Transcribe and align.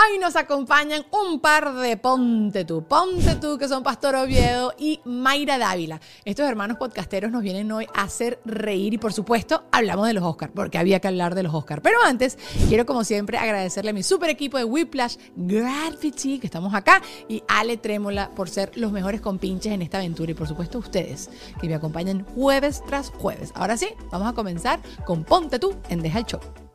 Hoy 0.00 0.16
nos 0.20 0.36
acompañan 0.36 1.04
un 1.10 1.40
par 1.40 1.74
de 1.74 1.96
Ponte 1.96 2.64
tú, 2.64 2.84
Ponte 2.84 3.34
tú, 3.34 3.58
que 3.58 3.66
son 3.66 3.82
Pastor 3.82 4.14
Oviedo 4.14 4.72
y 4.78 5.00
Mayra 5.04 5.58
Dávila. 5.58 6.00
Estos 6.24 6.48
hermanos 6.48 6.76
podcasteros 6.76 7.32
nos 7.32 7.42
vienen 7.42 7.72
hoy 7.72 7.88
a 7.92 8.02
hacer 8.02 8.38
reír 8.44 8.94
y 8.94 8.98
por 8.98 9.12
supuesto 9.12 9.64
hablamos 9.72 10.06
de 10.06 10.12
los 10.12 10.22
Oscars, 10.22 10.52
porque 10.54 10.78
había 10.78 11.00
que 11.00 11.08
hablar 11.08 11.34
de 11.34 11.42
los 11.42 11.52
Oscars. 11.52 11.82
Pero 11.82 11.98
antes, 12.04 12.38
quiero 12.68 12.86
como 12.86 13.02
siempre 13.02 13.38
agradecerle 13.38 13.90
a 13.90 13.92
mi 13.92 14.04
super 14.04 14.30
equipo 14.30 14.56
de 14.56 14.64
Whiplash, 14.64 15.16
Gravity, 15.34 16.38
que 16.38 16.46
estamos 16.46 16.74
acá, 16.74 17.02
y 17.28 17.42
Ale 17.48 17.76
Trémola 17.76 18.30
por 18.30 18.48
ser 18.48 18.70
los 18.76 18.92
mejores 18.92 19.20
compinches 19.20 19.72
en 19.72 19.82
esta 19.82 19.98
aventura 19.98 20.30
y 20.30 20.34
por 20.34 20.46
supuesto 20.46 20.78
ustedes, 20.78 21.28
que 21.60 21.66
me 21.66 21.74
acompañan 21.74 22.24
jueves 22.36 22.84
tras 22.86 23.10
jueves. 23.10 23.50
Ahora 23.56 23.76
sí, 23.76 23.88
vamos 24.12 24.28
a 24.28 24.32
comenzar 24.32 24.78
con 25.04 25.24
Ponte 25.24 25.58
tú 25.58 25.74
en 25.88 26.02
Deja 26.02 26.20
el 26.20 26.24
Show. 26.26 26.67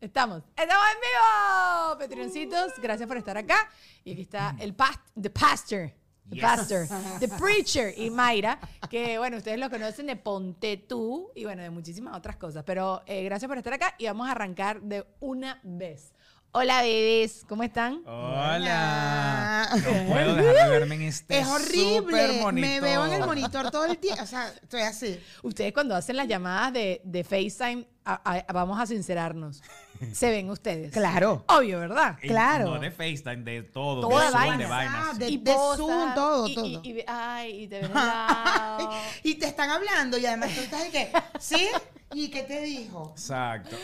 Estamos, 0.00 0.42
estamos 0.56 0.84
en 0.94 1.00
vivo, 1.00 1.98
Petrioncitos. 1.98 2.72
Gracias 2.80 3.08
por 3.08 3.16
estar 3.16 3.36
acá. 3.36 3.68
Y 4.04 4.12
aquí 4.12 4.22
está 4.22 4.54
el 4.60 4.72
past, 4.74 5.00
the 5.20 5.28
pastor, 5.30 5.90
the 6.30 6.36
Yes. 6.36 6.44
pastor, 6.44 6.86
the 7.18 7.26
preacher 7.38 7.92
y 7.96 8.08
Mayra, 8.10 8.60
que 8.88 9.18
bueno, 9.18 9.38
ustedes 9.38 9.58
lo 9.58 9.68
conocen 9.70 10.06
de 10.06 10.14
Ponte 10.14 10.76
tú 10.76 11.32
y 11.34 11.44
bueno, 11.44 11.62
de 11.62 11.70
muchísimas 11.70 12.16
otras 12.16 12.36
cosas. 12.36 12.62
Pero 12.64 13.02
eh, 13.06 13.24
gracias 13.24 13.48
por 13.48 13.58
estar 13.58 13.72
acá 13.72 13.94
y 13.98 14.06
vamos 14.06 14.28
a 14.28 14.32
arrancar 14.32 14.80
de 14.82 15.04
una 15.18 15.58
vez. 15.64 16.12
Hola, 16.52 16.80
bebés, 16.80 17.44
¿cómo 17.46 17.62
están? 17.62 18.02
Hola. 18.06 19.68
No 19.74 19.82
puedo 20.12 20.34
dejar 20.34 20.54
de 20.54 20.78
verme 20.78 20.94
en 20.94 21.02
este 21.02 21.40
Es 21.40 21.46
horrible. 21.46 22.40
Me 22.52 22.80
veo 22.80 23.04
en 23.04 23.12
el 23.12 23.20
monitor. 23.20 23.26
monitor 23.26 23.70
todo 23.70 23.84
el 23.84 23.98
tiempo. 23.98 24.22
O 24.22 24.26
sea, 24.26 24.48
estoy 24.62 24.80
así. 24.80 25.20
Ustedes 25.42 25.74
cuando 25.74 25.94
hacen 25.94 26.16
las 26.16 26.26
llamadas 26.26 26.72
de, 26.72 27.02
de 27.04 27.22
FaceTime, 27.22 27.86
a- 28.04 28.22
a- 28.48 28.52
vamos 28.54 28.80
a 28.80 28.86
sincerarnos, 28.86 29.62
se 30.12 30.30
ven 30.30 30.50
ustedes. 30.50 30.92
Claro. 30.92 31.44
Obvio, 31.48 31.80
¿verdad? 31.80 32.16
Y 32.22 32.28
claro. 32.28 32.66
No 32.74 32.78
de 32.80 32.90
FaceTime, 32.90 33.36
de 33.38 33.62
todo. 33.62 34.08
Toda 34.08 34.26
de 34.26 34.30
vaina. 34.32 34.56
de 34.58 34.66
vainas. 34.66 34.94
Ah, 35.10 35.12
de- 35.18 35.28
y 35.28 35.36
de 35.38 35.52
posas, 35.52 35.76
Zoom, 35.78 36.14
todo, 36.14 36.46
y, 36.48 36.54
todo. 36.54 36.66
Y, 36.66 36.90
y- 36.90 37.04
ay, 37.06 37.62
y 37.64 37.68
te 37.68 37.80
ven 37.80 37.96
al 37.96 38.06
lado. 38.06 38.90
y 39.22 39.34
te 39.34 39.46
están 39.46 39.70
hablando 39.70 40.18
y 40.18 40.26
además 40.26 40.50
tú 40.54 40.60
estás 40.60 40.82
de 40.84 40.90
que, 40.90 41.12
¿sí? 41.38 41.68
¿Y 42.14 42.28
qué 42.28 42.42
te 42.42 42.62
dijo? 42.62 43.10
Exacto. 43.14 43.76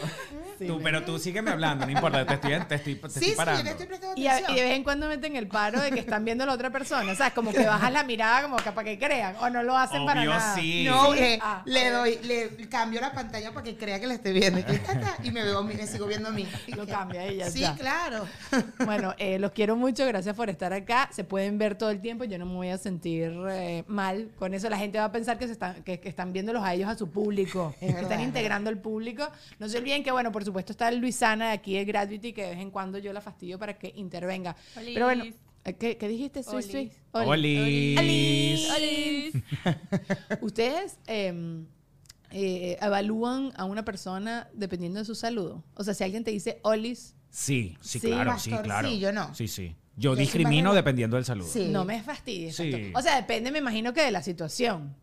Sí, 0.58 0.66
Tú, 0.66 0.80
pero 0.82 1.04
tú 1.04 1.18
sígueme 1.18 1.50
hablando, 1.50 1.84
no 1.84 1.92
importa, 1.92 2.24
te 2.24 2.34
estoy, 2.34 2.52
te 2.66 2.74
estoy, 2.76 2.94
te 2.94 3.10
Sí, 3.10 3.30
estoy 3.32 3.56
sí, 3.56 3.62
yo 3.64 3.70
estoy 3.70 3.86
prestando 3.86 4.18
Y, 4.18 4.26
a- 4.26 4.32
atención. 4.32 4.56
y 4.56 4.60
de 4.60 4.66
vez 4.66 4.76
en 4.76 4.84
cuando 4.84 5.08
meten 5.08 5.36
el 5.36 5.46
paro 5.46 5.78
de 5.82 5.90
que 5.90 6.00
están 6.00 6.24
viendo 6.24 6.44
a 6.44 6.46
la 6.46 6.54
otra 6.54 6.70
persona. 6.70 7.12
O 7.12 7.14
sea, 7.14 7.32
como 7.34 7.52
que 7.52 7.66
bajas 7.66 7.92
la 7.92 8.02
mirada 8.02 8.42
como 8.44 8.56
que 8.56 8.72
para 8.72 8.84
que 8.84 8.98
crean. 8.98 9.36
O 9.40 9.50
no 9.50 9.62
lo 9.62 9.76
hacen 9.76 10.06
para 10.06 10.20
Obvio 10.20 10.30
nada. 10.30 10.54
sí. 10.54 10.84
No, 10.88 11.12
Sí. 11.12 11.18
le, 11.20 11.38
Ah, 11.42 11.62
le 11.66 11.90
doy, 11.90 12.18
le 12.22 12.68
cambio 12.70 13.02
la 13.02 13.12
pantalla 13.12 13.52
para 13.52 13.62
que 13.64 13.76
crea 13.76 14.00
que 14.00 14.06
le 14.06 14.14
estoy 14.14 14.32
viendo. 14.32 14.58
Y, 14.60 14.62
que, 14.62 14.78
ta, 14.78 14.98
ta, 14.98 15.16
y 15.22 15.30
me 15.30 15.42
veo, 15.42 15.62
me 15.62 15.86
sigo 15.86 16.03
viendo 16.06 16.28
a 16.28 16.32
mí. 16.32 16.46
Lo 16.76 16.86
cambia 16.86 17.30
ya 17.32 17.50
Sí, 17.50 17.62
está. 17.64 17.76
claro. 17.76 18.26
Bueno, 18.84 19.14
eh, 19.18 19.38
los 19.38 19.52
quiero 19.52 19.76
mucho, 19.76 20.06
gracias 20.06 20.36
por 20.36 20.50
estar 20.50 20.72
acá. 20.72 21.08
Se 21.12 21.24
pueden 21.24 21.58
ver 21.58 21.76
todo 21.76 21.90
el 21.90 22.00
tiempo, 22.00 22.24
yo 22.24 22.38
no 22.38 22.46
me 22.46 22.54
voy 22.54 22.68
a 22.68 22.78
sentir 22.78 23.32
eh, 23.50 23.84
mal 23.86 24.30
con 24.38 24.52
eso. 24.54 24.68
La 24.68 24.78
gente 24.78 24.98
va 24.98 25.06
a 25.06 25.12
pensar 25.12 25.38
que, 25.38 25.46
se 25.46 25.52
están, 25.52 25.82
que, 25.82 26.00
que 26.00 26.08
están 26.08 26.32
viéndolos 26.32 26.62
a 26.62 26.74
ellos, 26.74 26.88
a 26.88 26.96
su 26.96 27.08
público, 27.10 27.70
Es 27.74 27.80
que 27.80 27.86
verdad, 27.86 28.02
están 28.02 28.20
es 28.20 28.26
integrando 28.26 28.70
al 28.70 28.78
público. 28.78 29.28
No 29.58 29.68
se 29.68 29.78
olviden 29.78 30.02
que, 30.04 30.10
bueno, 30.12 30.30
por 30.32 30.44
supuesto 30.44 30.72
está 30.72 30.90
Luisana 30.90 31.48
de 31.48 31.52
aquí 31.52 31.74
de 31.74 31.84
Gravity, 31.84 32.32
que 32.32 32.42
de 32.42 32.50
vez 32.50 32.58
en 32.60 32.70
cuando 32.70 32.98
yo 32.98 33.12
la 33.12 33.20
fastidio 33.20 33.58
para 33.58 33.74
que 33.78 33.92
intervenga. 33.96 34.56
Olis. 34.76 34.94
Pero 34.94 35.06
bueno, 35.06 35.24
eh, 35.64 35.74
¿qué, 35.74 35.96
qué 35.96 36.08
dijiste? 36.08 36.42
Olis. 36.46 36.66
sui? 36.70 36.92
Olis. 37.12 37.98
Olis. 37.98 38.70
Olis. 38.70 39.34
¿Ustedes 40.40 40.98
eh, 41.06 41.64
eh, 42.34 42.76
evalúan 42.82 43.52
a 43.56 43.64
una 43.64 43.84
persona 43.84 44.48
dependiendo 44.52 44.98
de 44.98 45.04
su 45.04 45.14
saludo? 45.14 45.64
O 45.74 45.84
sea, 45.84 45.94
si 45.94 46.04
alguien 46.04 46.24
te 46.24 46.30
dice 46.30 46.58
Olis, 46.62 47.14
Sí, 47.30 47.76
sí, 47.80 47.98
Sí, 47.98 48.06
claro, 48.08 48.38
sí, 48.38 48.50
claro. 48.62 48.88
sí, 48.88 48.98
yo 49.00 49.12
no. 49.12 49.34
Sí, 49.34 49.48
sí. 49.48 49.74
Yo, 49.96 50.14
discrimino 50.14 50.72
dependiendo 50.74 51.16
del 51.16 51.24
saludo. 51.24 51.48
Sí. 51.48 51.68
no 51.70 51.84
me 51.84 52.02
fastidies. 52.02 52.54
Sí. 52.56 52.92
O 52.94 53.00
sea, 53.02 53.16
depende, 53.16 53.50
me 53.50 53.58
imagino 53.58 53.92
que 53.92 54.02
de 54.02 54.10
la 54.10 54.22
situación. 54.22 54.94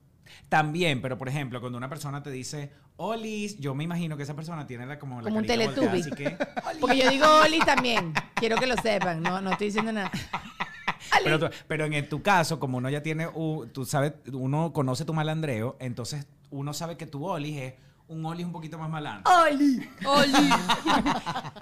También, 0.50 1.02
pero 1.02 1.18
por 1.18 1.28
ejemplo, 1.28 1.60
cuando 1.60 1.78
una 1.78 1.90
persona 1.90 2.24
te 2.24 2.32
dice 2.32 2.72
Olis, 2.98 3.58
yo 3.60 3.74
me 3.76 3.84
imagino 3.84 4.16
que 4.16 4.24
esa 4.24 4.34
persona 4.36 4.66
tiene 4.68 4.86
la, 4.86 5.00
como 5.00 5.20
la 5.22 5.26
Como 5.26 5.40
un 5.40 5.46
Teletubby. 5.46 6.02
así 6.02 6.12
que 6.12 6.38
Porque 6.80 6.98
yo 6.98 7.10
digo 7.10 7.26
Oli 7.44 7.60
también. 7.60 8.14
Quiero 8.36 8.58
que 8.58 8.68
lo 8.68 8.76
sepan. 8.78 9.22
No, 9.22 9.42
no 9.42 9.52
estoy 9.52 9.68
diciendo 9.68 9.92
nada. 9.92 10.12
Pero, 11.68 11.86
en 11.86 12.10
tu 12.10 12.22
caso, 12.22 12.60
como 12.60 12.78
uno 12.78 12.90
ya 12.90 13.02
tiene, 13.04 13.28
u- 13.28 13.66
tú 13.68 13.86
sabes, 13.86 14.14
uno 14.32 14.72
conoce 14.74 15.06
tu 15.06 15.14
malandreo, 15.14 15.76
entonces 15.80 16.26
uno 16.52 16.74
sabe 16.74 16.98
que 16.98 17.08
tu 17.08 17.26
olis 17.26 17.58
es 17.58 17.74
un 18.08 18.26
olis 18.26 18.46
un 18.46 18.52
poquito 18.52 18.78
más 18.78 18.90
malandro. 18.90 19.32
Oli. 19.46 19.90
Oli. 20.06 20.50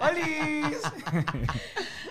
¡Olis! 0.00 0.76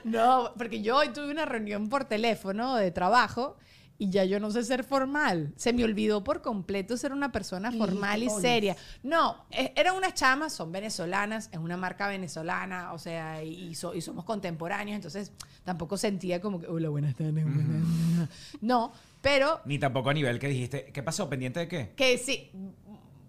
No, 0.03 0.51
porque 0.57 0.81
yo 0.81 0.97
hoy 0.97 1.09
tuve 1.09 1.29
una 1.31 1.45
reunión 1.45 1.89
por 1.89 2.05
teléfono 2.05 2.75
de 2.75 2.91
trabajo 2.91 3.57
y 3.97 4.09
ya 4.09 4.23
yo 4.23 4.39
no 4.39 4.49
sé 4.49 4.63
ser 4.63 4.85
formal. 4.85 5.51
Se 5.57 5.73
me 5.73 5.83
olvidó 5.83 6.23
por 6.23 6.41
completo 6.41 6.95
ser 6.95 7.11
una 7.11 7.33
persona 7.33 7.69
formal 7.73 8.23
y 8.23 8.27
Olis. 8.29 8.41
seria. 8.41 8.77
No, 9.03 9.43
e- 9.51 9.73
eran 9.75 9.95
unas 9.97 10.13
chamas, 10.13 10.53
son 10.53 10.71
venezolanas, 10.71 11.49
es 11.51 11.59
una 11.59 11.75
marca 11.75 12.07
venezolana, 12.07 12.93
o 12.93 12.97
sea, 12.97 13.43
y, 13.43 13.75
so- 13.75 13.93
y 13.93 13.99
somos 13.99 14.23
contemporáneos, 14.23 14.95
entonces 14.95 15.33
tampoco 15.65 15.97
sentía 15.97 16.39
como 16.39 16.61
que, 16.61 16.67
hola, 16.67 16.87
buenas 16.87 17.13
tardes. 17.15 17.43
buenas-". 17.43 18.29
No, 18.61 18.93
pero 19.21 19.61
Ni 19.65 19.77
tampoco 19.79 20.09
a 20.09 20.13
nivel 20.13 20.39
que 20.39 20.47
dijiste, 20.47 20.85
¿qué 20.93 21.03
pasó? 21.03 21.29
¿Pendiente 21.29 21.59
de 21.61 21.67
qué? 21.67 21.93
que 21.95 22.17
sí, 22.17 22.51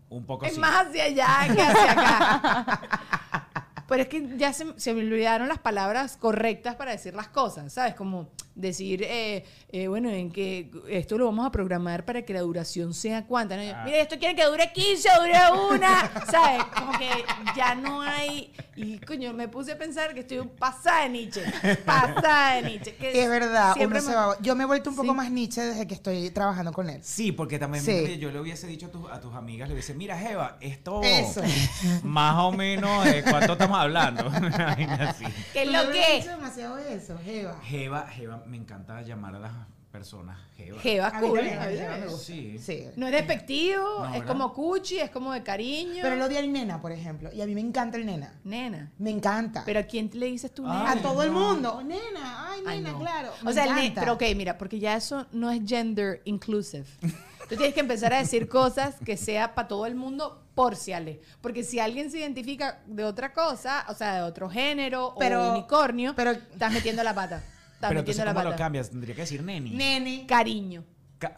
Un 0.08 0.24
poco 0.26 0.44
es 0.46 0.52
así. 0.52 0.60
más 0.60 0.86
hacia 0.86 1.04
allá 1.04 1.54
que 1.54 1.62
hacia 1.62 1.90
acá. 1.92 3.19
Pero 3.90 4.02
es 4.04 4.08
que 4.08 4.26
ya 4.38 4.52
se, 4.54 4.64
se 4.78 4.94
me 4.94 5.00
olvidaron 5.02 5.48
las 5.48 5.58
palabras 5.58 6.16
correctas 6.16 6.76
para 6.76 6.92
decir 6.92 7.12
las 7.14 7.28
cosas, 7.28 7.70
¿sabes? 7.72 7.94
Como 7.94 8.30
decir, 8.54 9.02
eh, 9.02 9.44
eh, 9.70 9.88
bueno, 9.88 10.08
en 10.10 10.30
que 10.30 10.70
esto 10.88 11.16
lo 11.18 11.24
vamos 11.26 11.46
a 11.46 11.50
programar 11.50 12.04
para 12.04 12.22
que 12.22 12.32
la 12.32 12.40
duración 12.40 12.94
sea 12.94 13.26
cuánta. 13.26 13.56
¿no? 13.56 13.62
Ah. 13.74 13.82
Mira, 13.84 13.98
esto 13.98 14.18
quiere 14.18 14.34
que 14.36 14.44
dure 14.46 14.70
15 14.72 15.08
o 15.18 15.20
dure 15.22 15.74
una, 15.74 16.10
¿sabes? 16.30 16.64
Como 16.76 16.92
que 16.98 17.08
ya 17.56 17.74
no 17.74 18.00
hay... 18.00 18.52
Y 18.76 18.98
coño, 19.00 19.32
me 19.34 19.48
puse 19.48 19.72
a 19.72 19.78
pensar 19.78 20.14
que 20.14 20.20
estoy 20.20 20.40
pasada 20.58 21.02
de 21.02 21.08
Nietzsche. 21.10 21.42
Pasada 21.84 22.54
de 22.56 22.62
Nietzsche. 22.62 22.94
que 22.96 23.22
Es 23.22 23.28
verdad, 23.28 23.74
siempre 23.74 23.98
uno 23.98 24.06
se 24.08 24.16
me- 24.16 24.22
va- 24.22 24.38
yo 24.40 24.56
me 24.56 24.62
he 24.64 24.66
vuelto 24.66 24.90
un 24.90 24.96
poco 24.96 25.08
Sí. 25.10 25.14
más 25.16 25.30
Nietzsche 25.30 25.60
desde 25.62 25.86
que 25.86 25.94
estoy 25.94 26.30
trabajando 26.30 26.72
con 26.72 26.88
él. 26.88 27.00
Sí, 27.02 27.32
porque 27.32 27.58
también 27.58 27.84
Sí. 27.84 28.18
yo 28.18 28.30
le 28.30 28.40
hubiese 28.40 28.66
dicho 28.66 28.86
a, 28.86 28.90
tus- 28.90 29.10
a 29.10 29.20
tus 29.20 29.34
amigas, 29.34 29.68
le 29.68 29.74
hubiese, 29.74 29.94
mira, 29.94 30.16
Jeva, 30.18 30.56
esto 30.60 31.00
Eso. 31.02 31.42
más 32.04 32.36
o 32.36 32.52
menos 32.52 33.04
de 33.04 33.22
cuánto 33.22 33.52
estamos 33.52 33.78
hablando. 33.82 34.26
Una 34.28 34.48
vaina 34.74 35.10
así. 35.10 35.24
¿Qué 35.52 35.62
es 35.62 35.72
lo 35.72 35.90
que? 35.92 36.16
dicho 36.18 36.30
demasiado 36.30 36.78
eso, 36.78 37.18
Jeva. 37.24 37.58
Jeva, 37.62 38.06
Jeva, 38.08 38.42
me 38.46 38.56
encanta 38.56 39.02
llamar 39.02 39.34
a 39.36 39.38
las 39.40 39.52
personas 39.90 40.38
Jeva. 40.56 40.78
Jeva 40.80 41.08
A 41.08 41.20
mí 41.20 41.26
cool. 41.28 41.38
también, 41.40 41.58
a 41.58 41.66
mí 41.66 41.76
también 41.76 42.00
me 42.00 42.06
gusta. 42.06 42.24
Sí. 42.24 42.58
Sí. 42.60 42.84
No 42.94 43.06
es 43.06 43.12
despectivo, 43.12 43.84
No, 43.98 44.04
es 44.06 44.12
¿verdad? 44.12 44.26
como 44.28 44.52
cuchi, 44.54 44.98
es 45.00 45.10
como 45.10 45.32
de 45.32 45.42
cariño. 45.42 45.98
Pero 46.02 46.14
lo 46.14 46.26
odia 46.26 46.38
el 46.38 46.52
nena, 46.52 46.80
por 46.80 46.92
ejemplo. 46.92 47.30
Y 47.32 47.40
a 47.42 47.46
mí 47.46 47.54
me 47.56 47.60
encanta 47.60 47.96
el 47.96 48.06
nena. 48.06 48.32
Nena. 48.44 48.92
Me 48.98 49.10
encanta. 49.10 49.62
¿Pero 49.64 49.80
a 49.80 49.82
quién 49.82 50.08
le 50.14 50.26
dices 50.26 50.52
tú 50.54 50.62
nena? 50.62 50.92
a 50.92 50.96
todo 51.02 51.24
el 51.24 51.32
no. 51.32 51.40
mundo. 51.54 51.82
Nena, 51.82 52.50
ay, 52.52 52.60
Ay, 52.66 52.76
nena, 52.78 52.92
no. 52.92 52.98
claro. 53.00 53.30
O 53.42 53.46
me 53.46 53.52
sea, 53.52 53.64
el 53.64 53.74
ne- 53.74 53.80
encanta. 53.86 54.00
pero 54.02 54.12
ok, 54.12 54.22
mira, 54.36 54.56
porque 54.58 54.78
ya 54.78 54.94
eso 54.96 55.26
no 55.32 55.50
es 55.50 55.60
gender 55.66 56.22
inclusive. 56.24 56.86
Tú 57.50 57.56
tienes 57.56 57.74
que 57.74 57.80
empezar 57.80 58.14
a 58.14 58.18
decir 58.18 58.48
cosas 58.48 58.94
que 59.04 59.16
sea 59.18 59.54
para 59.54 59.68
todo 59.68 59.84
el 59.84 59.94
mundo 59.94 60.46
porciales. 60.54 61.18
Porque 61.42 61.62
si 61.64 61.78
alguien 61.80 62.10
se 62.10 62.18
identifica 62.18 62.80
de 62.86 63.04
otra 63.04 63.32
cosa, 63.34 63.84
o 63.88 63.94
sea, 63.94 64.14
de 64.14 64.22
otro 64.22 64.48
género 64.48 65.14
Pero- 65.18 65.48
o 65.48 65.52
unicornio, 65.52 66.14
pero- 66.14 66.30
estás 66.30 66.72
metiendo 66.72 67.02
la 67.02 67.14
pata. 67.14 67.36
Estás 67.36 67.88
Pero 67.90 68.00
metiendo 68.00 68.00
entonces, 68.00 68.24
la 68.24 68.32
¿cómo 68.32 68.44
pata. 68.44 68.50
lo 68.50 68.56
cambias? 68.56 68.90
Tendría 68.90 69.14
que 69.14 69.20
decir 69.22 69.42
neni. 69.42 69.70
Nene. 69.70 70.26
Cariño. 70.26 70.84
Ca- 71.18 71.36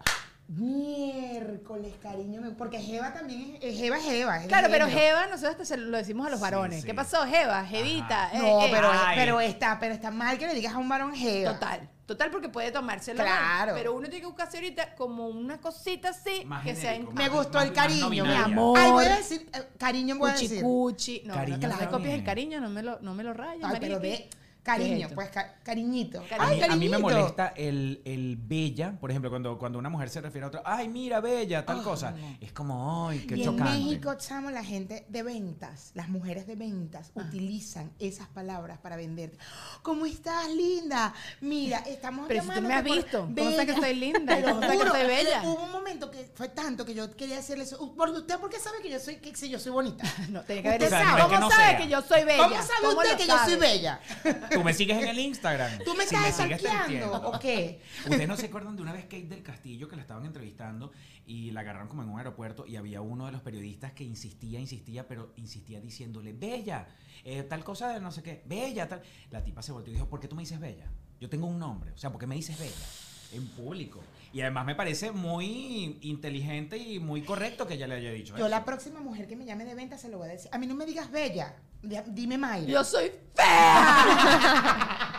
Miércoles, 0.49 1.95
cariño. 2.03 2.41
me- 2.41 2.51
Porque 2.51 2.79
Jeva 2.79 3.13
también 3.13 3.57
es. 3.61 3.79
Jeva 3.79 3.97
es 3.99 4.05
Jeva. 4.05 4.39
es 4.39 4.47
Claro, 4.49 4.69
pero. 4.71 4.87
Jeva, 4.89 5.27
nosotros 5.27 5.53
hasta 5.53 5.65
se 5.65 5.77
lo 5.77 5.97
decimos 5.97 6.27
a 6.27 6.31
los 6.31 6.41
varones. 6.41 6.81
sí. 6.83 6.87
¿Qué 6.87 6.95
pasó, 6.95 7.25
Jeva? 7.27 7.65
Jevita. 7.65 8.31
Eh, 8.33 8.39
No, 8.39 8.63
eh. 8.65 8.69
pero, 8.71 8.91
pero, 9.15 9.41
está, 9.41 9.79
pero 9.81 9.95
está 9.95 10.11
mal 10.11 10.39
que 10.39 10.47
le 10.47 10.55
digas 10.55 10.75
a 10.75 10.79
un 10.79 10.89
varón 10.89 11.15
Jeva. 11.15 11.55
Total, 11.55 11.89
total 12.07 12.31
porque 12.31 12.49
puede 12.49 12.71
tomárselo 12.73 13.23
Claro. 13.23 13.73
mal, 13.73 13.75
Pero 13.75 13.95
uno 13.95 14.03
tiene 14.09 14.21
que 14.21 14.27
buscarse 14.27 14.57
ahorita 14.59 14.95
como 14.95 15.29
una 15.29 15.59
cosita 15.61 16.11
así 16.11 16.45
Más 16.45 16.63
que 16.65 16.75
sea 16.75 16.93
genérico, 16.93 17.13
Me 17.13 17.29
más- 17.29 17.37
gustó 17.39 17.59
más- 17.59 17.67
el 17.69 17.73
cariño, 17.73 18.11
mi 18.11 18.19
amor. 18.21 18.79
Ay, 18.79 18.91
voy 18.91 19.05
a 19.07 19.17
decir, 19.17 19.49
eh, 19.53 19.69
cariño 19.79 20.17
voy 20.19 20.31
a 20.31 20.35
decir. 20.35 20.63
cuchi. 20.63 21.23
No, 21.25 21.35
Cariño 21.35 21.59
no, 21.69 21.75
está 21.75 21.89
copies 21.89 22.15
el 22.15 22.25
cariño, 22.25 22.61
no 22.61 22.69
me 22.71 22.83
lo, 22.83 22.99
no 23.01 23.15
me 23.15 23.23
lo 23.25 23.33
rayes, 23.33 23.65
Ay, 23.65 23.77
pero 23.81 24.01
ve, 24.01 24.29
Cariño, 24.63 25.09
pues 25.15 25.29
ca- 25.31 25.57
cariñito. 25.65 26.21
A 26.21 26.47
Ay, 26.47 26.57
mí, 26.59 26.63
a 26.63 26.77
mí 26.77 26.89
me 26.89 26.91
cariñito. 26.91 27.01
molesta 27.01 27.53
el, 27.57 28.01
el 28.05 28.37
bella, 28.37 28.97
por 29.01 29.11
ejemplo, 29.11 29.29
cuando, 29.29 29.59
cuando 29.59 29.79
una 29.79 29.89
mujer 29.89 30.09
se 30.09 30.21
refiere 30.21 30.45
a 30.45 30.49
otra, 30.49 30.63
ay, 30.65 30.89
mira, 30.89 31.21
bella, 31.21 31.67
tal 31.67 31.83
cosa. 31.83 32.13
no. 32.13 32.37
Es 32.41 32.53
como, 32.53 33.09
ay, 33.09 33.27
qué 33.27 33.37
y 33.37 33.45
chocante. 33.45 33.73
en 33.73 33.85
México, 33.87 34.15
chamo, 34.17 34.51
la 34.53 34.63
gente 34.63 35.05
de 35.09 35.23
ventas, 35.25 35.91
las 35.95 36.09
mujeres 36.09 36.47
de 36.47 36.55
ventas, 36.55 37.11
Ah. 37.17 37.23
utilizan 37.27 37.91
esas 37.99 38.29
palabras 38.29 38.79
para 38.79 38.95
venderte. 38.97 39.37
¿Cómo 39.83 40.07
estás, 40.07 40.49
linda? 40.55 41.13
Mira, 41.41 41.79
estamos 41.81 42.27
Pero 42.29 42.43
si 42.45 42.49
tú 42.51 42.61
me 42.63 42.75
has 42.75 42.85
visto, 42.85 43.21
¿cómo 43.23 43.35
que 43.35 43.43
bella. 43.65 43.77
soy 43.77 43.95
linda? 43.97 44.39
¿Y 44.39 44.43
Te 44.43 44.49
lo 44.49 44.55
cómo 44.61 44.71
que 44.71 44.89
soy 44.91 45.07
bella? 45.09 45.43
Hubo 45.43 45.65
un 45.65 45.73
momento 45.73 46.11
que 46.11 46.31
fue 46.35 46.49
tanto 46.49 46.85
que 46.85 46.95
yo 46.95 47.15
quería 47.17 47.37
decirle 47.37 47.65
eso. 47.65 47.95
¿Por 47.97 48.11
usted 48.11 48.39
por 48.39 48.49
qué 48.49 48.61
sabe 48.61 48.79
que 48.81 48.91
yo 48.91 49.01
soy, 49.01 49.17
que, 49.17 49.35
si 49.35 49.49
yo 49.51 49.59
soy 49.59 49.73
bonita? 49.73 50.05
No, 50.31 50.43
tenía 50.43 50.63
que 50.63 50.69
haber 50.69 50.83
Usted 50.85 50.97
dicho, 50.97 51.09
sabe. 51.09 51.23
¿Cómo 51.23 51.35
que 51.35 51.41
no 51.41 51.51
sabe 51.51 51.65
sea. 51.65 51.77
que 51.79 51.89
yo 51.89 52.03
soy 52.03 52.25
bella? 52.25 52.43
¿Cómo 52.45 52.55
sabe 52.63 52.89
usted 52.97 53.17
que 53.17 53.27
yo 53.27 53.39
soy 53.45 53.57
bella? 53.57 54.01
Tú 54.55 54.65
me 54.65 54.75
sigues 54.75 55.03
en 55.03 55.09
el 55.09 55.19
Instagram. 55.19 55.79
¿Tú 55.85 55.95
me 55.95 56.07
Si 56.07 56.15
estás 56.15 56.35
stalkeando 56.35 57.13
o 57.13 57.39
qué? 57.39 57.81
Ustedes 58.05 58.29
no 58.29 58.37
se 58.37 58.47
acuerdan 58.47 58.77
de 58.77 58.83
una 58.83 58.93
vez 58.93 59.05
Kate 59.05 59.27
del 59.27 59.43
Castillo 59.43 59.89
que 59.89 59.97
la 59.97 60.03
estaban 60.03 60.25
entrevistando 60.27 60.93
y 61.27 61.51
la 61.51 61.61
agarraron 61.61 61.89
como 61.89 62.03
en 62.03 62.09
un 62.09 62.19
aeropuerto 62.19 62.67
y 62.67 62.77
había 62.77 63.01
uno 63.01 63.27
de 63.27 63.33
los 63.33 63.43
periodistas 63.43 63.93
que 63.93 64.05
insistía, 64.05 64.59
insistía, 64.59 65.07
pero 65.07 65.33
insistía 65.37 65.81
diciéndole, 65.81 66.33
Bella, 66.33 66.89
eh, 67.25 67.43
tal 67.43 67.65
cosa 67.65 67.93
de 67.93 68.01
no 68.01 68.11
sé 68.11 68.23
qué, 68.23 68.43
Bella, 68.47 68.89
tal. 68.89 69.03
La 69.31 69.43
tipa 69.45 69.63
se 69.63 69.73
volteó 69.73 69.93
y 69.93 69.97
dijo, 69.97 70.09
¿por 70.09 70.21
qué 70.21 70.29
tú 70.29 70.37
me 70.37 70.43
dices 70.43 70.61
Bella? 70.61 70.91
Yo 71.21 71.29
tengo 71.29 71.47
un 71.47 71.59
nombre, 71.59 71.93
o 71.93 71.99
sea, 71.99 72.11
¿por 72.11 72.21
qué 72.21 72.27
me 72.27 72.35
dices 72.35 72.59
Bella? 72.59 72.87
En 73.33 73.47
público. 73.49 74.01
Y 74.33 74.41
además 74.41 74.65
me 74.65 74.75
parece 74.75 75.13
muy 75.13 75.99
inteligente 76.03 76.77
y 76.79 76.99
muy 76.99 77.23
correcto 77.23 77.67
que 77.67 77.75
ella 77.75 77.87
le 77.87 77.97
haya 77.97 78.11
dicho 78.13 78.33
Yo 78.37 78.45
eso. 78.47 78.49
la 78.49 78.65
próxima 78.65 79.01
mujer 79.01 79.27
que 79.29 79.37
me 79.37 79.45
llame 79.45 79.65
de 79.65 79.75
venta 79.75 79.99
se 79.99 80.09
lo 80.09 80.19
voy 80.19 80.29
a 80.29 80.33
decir. 80.33 80.49
A 80.53 80.59
mí 80.59 80.67
no 80.67 80.75
me 80.75 80.87
digas 80.87 81.11
bella, 81.11 81.55
di- 81.83 81.97
dime 82.09 82.39
Mayra. 82.39 82.71
Yo 82.71 82.83
soy 82.85 83.13
fea. 83.35 85.19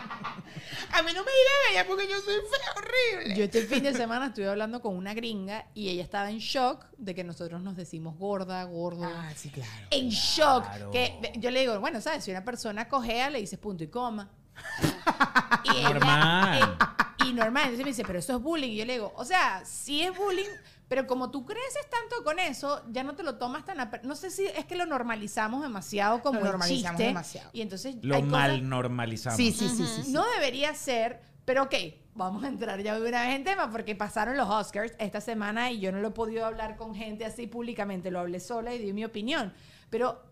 A 0.92 1.02
mí 1.02 1.10
no 1.12 1.24
me 1.24 1.30
digas 1.32 1.54
bella 1.68 1.86
porque 1.88 2.06
yo 2.08 2.20
soy 2.20 2.34
fea, 2.34 2.72
horrible. 2.76 3.36
Yo 3.36 3.44
este 3.44 3.62
fin 3.62 3.82
de 3.82 3.92
semana 3.94 4.26
estuve 4.26 4.48
hablando 4.48 4.80
con 4.80 4.94
una 4.96 5.12
gringa 5.12 5.66
y 5.74 5.88
ella 5.88 6.04
estaba 6.04 6.30
en 6.30 6.38
shock 6.38 6.86
de 6.98 7.14
que 7.16 7.24
nosotros 7.24 7.62
nos 7.62 7.74
decimos 7.76 8.16
gorda, 8.16 8.62
gordo. 8.64 9.04
Ah, 9.04 9.32
sí, 9.34 9.50
claro. 9.50 9.70
en 9.90 10.08
shock. 10.10 10.64
Que 10.92 11.32
yo 11.36 11.50
le 11.50 11.60
digo, 11.60 11.78
bueno, 11.80 12.00
¿sabes? 12.00 12.22
Si 12.24 12.30
una 12.30 12.44
persona 12.44 12.88
cojea, 12.88 13.28
le 13.30 13.40
dices 13.40 13.58
punto 13.58 13.82
y 13.82 13.88
coma. 13.88 14.30
y 15.64 15.78
ella- 15.78 15.88
Normal. 15.90 16.76
eh, 16.80 17.03
y 17.28 17.32
normal. 17.32 17.64
Entonces 17.64 17.84
me 17.84 17.90
dice, 17.90 18.04
pero 18.06 18.18
eso 18.18 18.36
es 18.36 18.42
bullying. 18.42 18.70
Y 18.72 18.76
yo 18.76 18.84
le 18.84 18.94
digo, 18.94 19.12
o 19.16 19.24
sea, 19.24 19.62
sí 19.64 20.02
es 20.02 20.16
bullying, 20.16 20.48
pero 20.88 21.06
como 21.06 21.30
tú 21.30 21.44
creces 21.44 21.88
tanto 21.90 22.22
con 22.24 22.38
eso, 22.38 22.82
ya 22.90 23.02
no 23.04 23.14
te 23.14 23.22
lo 23.22 23.36
tomas 23.36 23.64
tan... 23.64 23.80
a 23.80 23.90
No 24.02 24.14
sé 24.16 24.30
si 24.30 24.46
es 24.46 24.64
que 24.66 24.76
lo 24.76 24.86
normalizamos 24.86 25.62
demasiado 25.62 26.20
como 26.22 26.40
Lo 26.40 26.46
el 26.46 26.52
normalizamos 26.52 26.90
chiste. 26.98 27.04
demasiado. 27.04 27.50
Y 27.52 27.62
entonces 27.62 27.96
Lo 28.02 28.14
hay 28.16 28.22
cosas- 28.22 28.32
mal 28.38 28.68
normalizamos. 28.68 29.36
Sí, 29.36 29.52
sí, 29.52 29.68
sí, 29.68 29.86
sí. 29.86 30.02
sí. 30.04 30.12
no 30.12 30.24
debería 30.34 30.74
ser, 30.74 31.20
pero 31.44 31.64
ok, 31.64 31.74
vamos 32.14 32.44
a 32.44 32.48
entrar 32.48 32.80
ya 32.82 32.96
una 32.96 33.22
vez 33.22 33.34
en 33.36 33.44
tema 33.44 33.70
porque 33.70 33.96
pasaron 33.96 34.36
los 34.36 34.48
Oscars 34.48 34.92
esta 34.98 35.20
semana 35.20 35.70
y 35.72 35.80
yo 35.80 35.90
no 35.90 36.00
lo 36.00 36.08
he 36.08 36.12
podido 36.12 36.44
hablar 36.46 36.76
con 36.76 36.94
gente 36.94 37.24
así 37.24 37.46
públicamente, 37.46 38.10
lo 38.10 38.20
hablé 38.20 38.38
sola 38.40 38.74
y 38.74 38.78
di 38.78 38.92
mi 38.92 39.04
opinión. 39.04 39.52
Pero 39.90 40.22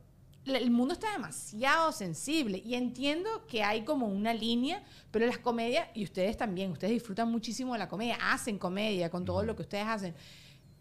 el 0.44 0.70
mundo 0.70 0.94
está 0.94 1.12
demasiado 1.12 1.92
sensible 1.92 2.60
y 2.64 2.74
entiendo 2.74 3.46
que 3.46 3.62
hay 3.62 3.84
como 3.84 4.06
una 4.08 4.34
línea, 4.34 4.82
pero 5.10 5.26
las 5.26 5.38
comedias, 5.38 5.86
y 5.94 6.02
ustedes 6.04 6.36
también, 6.36 6.72
ustedes 6.72 6.92
disfrutan 6.92 7.30
muchísimo 7.30 7.72
de 7.74 7.78
la 7.78 7.88
comedia, 7.88 8.18
hacen 8.32 8.58
comedia 8.58 9.08
con 9.10 9.24
todo 9.24 9.42
lo 9.44 9.54
que 9.54 9.62
ustedes 9.62 9.86
hacen. 9.86 10.14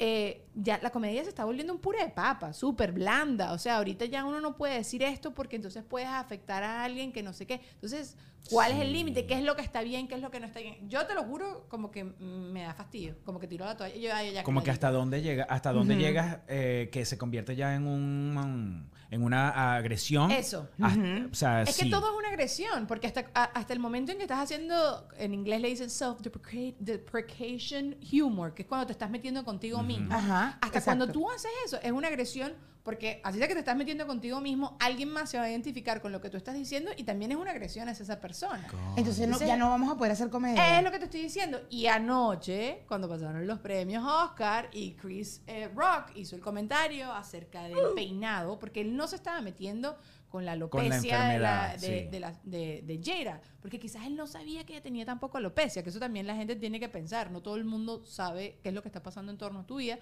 eh, 0.03 0.47
ya 0.55 0.79
la 0.81 0.89
comedia 0.89 1.21
se 1.21 1.29
está 1.29 1.45
volviendo 1.45 1.71
un 1.73 1.79
puré 1.79 1.99
de 2.03 2.09
papa, 2.09 2.53
súper 2.53 2.91
blanda. 2.91 3.51
O 3.53 3.59
sea, 3.59 3.77
ahorita 3.77 4.05
ya 4.05 4.25
uno 4.25 4.41
no 4.41 4.57
puede 4.57 4.73
decir 4.73 5.03
esto 5.03 5.31
porque 5.35 5.57
entonces 5.57 5.83
puedes 5.83 6.07
afectar 6.09 6.63
a 6.63 6.83
alguien 6.83 7.11
que 7.11 7.21
no 7.21 7.33
sé 7.33 7.45
qué. 7.45 7.61
Entonces, 7.75 8.17
¿cuál 8.49 8.71
es 8.71 8.79
el 8.79 8.91
límite? 8.91 9.27
¿Qué 9.27 9.35
es 9.35 9.43
lo 9.43 9.55
que 9.55 9.61
está 9.61 9.83
bien? 9.83 10.07
¿Qué 10.07 10.15
es 10.15 10.21
lo 10.21 10.31
que 10.31 10.39
no 10.39 10.47
está 10.47 10.59
bien? 10.59 10.89
Yo 10.89 11.05
te 11.05 11.13
lo 11.13 11.23
juro, 11.23 11.67
como 11.69 11.91
que 11.91 12.03
me 12.03 12.63
da 12.63 12.73
fastidio. 12.73 13.15
Como 13.23 13.39
que 13.39 13.47
tiro 13.47 13.63
la 13.63 13.77
toalla. 13.77 13.95
Yo, 13.95 14.09
ya, 14.33 14.41
Como 14.43 14.63
que 14.63 14.71
hasta 14.71 14.89
dónde 14.89 15.21
llega, 15.21 15.43
hasta 15.43 15.71
dónde 15.71 15.95
llegas 15.95 16.39
eh, 16.47 16.89
que 16.91 17.05
se 17.05 17.19
convierte 17.19 17.55
ya 17.55 17.75
en 17.75 17.85
un 17.85 18.89
en 19.11 19.23
una 19.23 19.75
agresión. 19.75 20.31
Eso. 20.31 20.67
Hasta- 20.81 21.27
O 21.31 21.35
sea, 21.35 21.61
Es 21.61 21.77
que 21.77 21.85
sí. 21.85 21.91
todo 21.91 22.09
es 22.11 22.17
una 22.17 22.29
agresión, 22.29 22.87
porque 22.87 23.07
hasta, 23.07 23.29
a- 23.35 23.43
hasta 23.43 23.73
el 23.73 23.79
momento 23.79 24.11
en 24.11 24.17
que 24.17 24.23
estás 24.23 24.39
haciendo, 24.39 25.07
en 25.17 25.33
inglés 25.33 25.61
le 25.61 25.67
dicen 25.67 25.89
self-deprecation 25.89 27.97
humor, 28.21 28.53
que 28.53 28.61
es 28.63 28.67
cuando 28.67 28.85
te 28.87 28.93
estás 28.93 29.09
metiendo 29.09 29.43
contigo 29.43 29.83
mismo. 29.83 30.13
Ajá, 30.13 30.57
Hasta 30.61 30.67
exacto. 30.67 30.85
cuando 30.85 31.07
tú 31.11 31.29
haces 31.29 31.51
eso, 31.65 31.77
es 31.81 31.91
una 31.91 32.07
agresión, 32.07 32.53
porque 32.83 33.21
así 33.23 33.37
sea 33.37 33.47
que 33.47 33.53
te 33.53 33.59
estás 33.59 33.77
metiendo 33.77 34.07
contigo 34.07 34.41
mismo, 34.41 34.75
alguien 34.79 35.09
más 35.09 35.29
se 35.29 35.37
va 35.37 35.43
a 35.43 35.49
identificar 35.51 36.01
con 36.01 36.11
lo 36.11 36.19
que 36.19 36.31
tú 36.31 36.37
estás 36.37 36.55
diciendo 36.55 36.89
y 36.97 37.03
también 37.03 37.31
es 37.31 37.37
una 37.37 37.51
agresión 37.51 37.87
hacia 37.89 38.01
esa 38.01 38.19
persona. 38.19 38.67
Entonces 38.97 39.27
no- 39.27 39.37
ya 39.37 39.55
no 39.55 39.69
vamos 39.69 39.93
a 39.93 39.97
poder 39.97 40.13
hacer 40.13 40.31
comedia. 40.31 40.79
Es 40.79 40.83
lo 40.83 40.89
que 40.89 40.97
te 40.97 41.05
estoy 41.05 41.21
diciendo. 41.21 41.61
Y 41.69 41.85
anoche, 41.85 42.83
cuando 42.87 43.07
pasaron 43.07 43.45
los 43.45 43.59
premios 43.59 44.03
Oscar 44.03 44.67
y 44.73 44.93
Chris 44.93 45.43
eh, 45.45 45.69
Rock 45.75 46.07
hizo 46.15 46.35
el 46.35 46.41
comentario 46.41 47.13
acerca 47.13 47.65
del 47.65 47.77
peinado, 47.93 48.57
porque 48.57 48.81
él 48.81 48.95
no 48.95 49.00
se 49.07 49.15
estaba 49.15 49.41
metiendo 49.41 49.97
con 50.29 50.45
la 50.45 50.51
Con 50.57 50.79
la 50.87 50.87
alopecia 50.95 51.23
de, 51.25 51.39
la- 51.39 51.75
de, 51.77 51.79
sí. 51.79 52.07
de 52.09 52.19
la- 52.19 52.39
de- 52.43 53.41
porque 53.61 53.79
quizás 53.79 54.05
él 54.05 54.15
no 54.15 54.27
sabía 54.27 54.65
que 54.65 54.73
ella 54.73 54.81
tenía 54.83 55.05
tampoco 55.05 55.37
alopecia, 55.37 55.83
que 55.83 55.89
eso 55.89 55.99
también 55.99 56.25
la 56.27 56.35
gente 56.35 56.55
tiene 56.55 56.79
que 56.79 56.87
pensar. 56.89 57.31
No 57.31 57.41
todo 57.41 57.55
el 57.57 57.65
mundo 57.65 58.03
sabe 58.05 58.59
qué 58.63 58.69
es 58.69 58.75
lo 58.75 58.81
que 58.81 58.87
está 58.87 59.03
pasando 59.03 59.31
en 59.31 59.37
torno 59.37 59.59
a 59.61 59.65
tu 59.67 59.77
vida. 59.77 59.99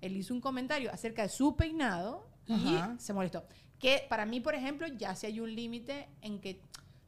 Él 0.00 0.16
hizo 0.16 0.34
un 0.34 0.40
comentario 0.40 0.92
acerca 0.92 1.22
de 1.22 1.28
su 1.28 1.56
peinado 1.56 2.26
y 2.46 2.76
se 2.98 3.12
molestó. 3.12 3.44
Que 3.78 4.04
para 4.08 4.26
mí, 4.26 4.40
por 4.40 4.54
ejemplo, 4.54 4.86
ya 4.88 5.14
sí 5.16 5.26
hay 5.26 5.40
un 5.40 5.54
límite 5.54 6.08
en 6.20 6.40
que 6.40 6.60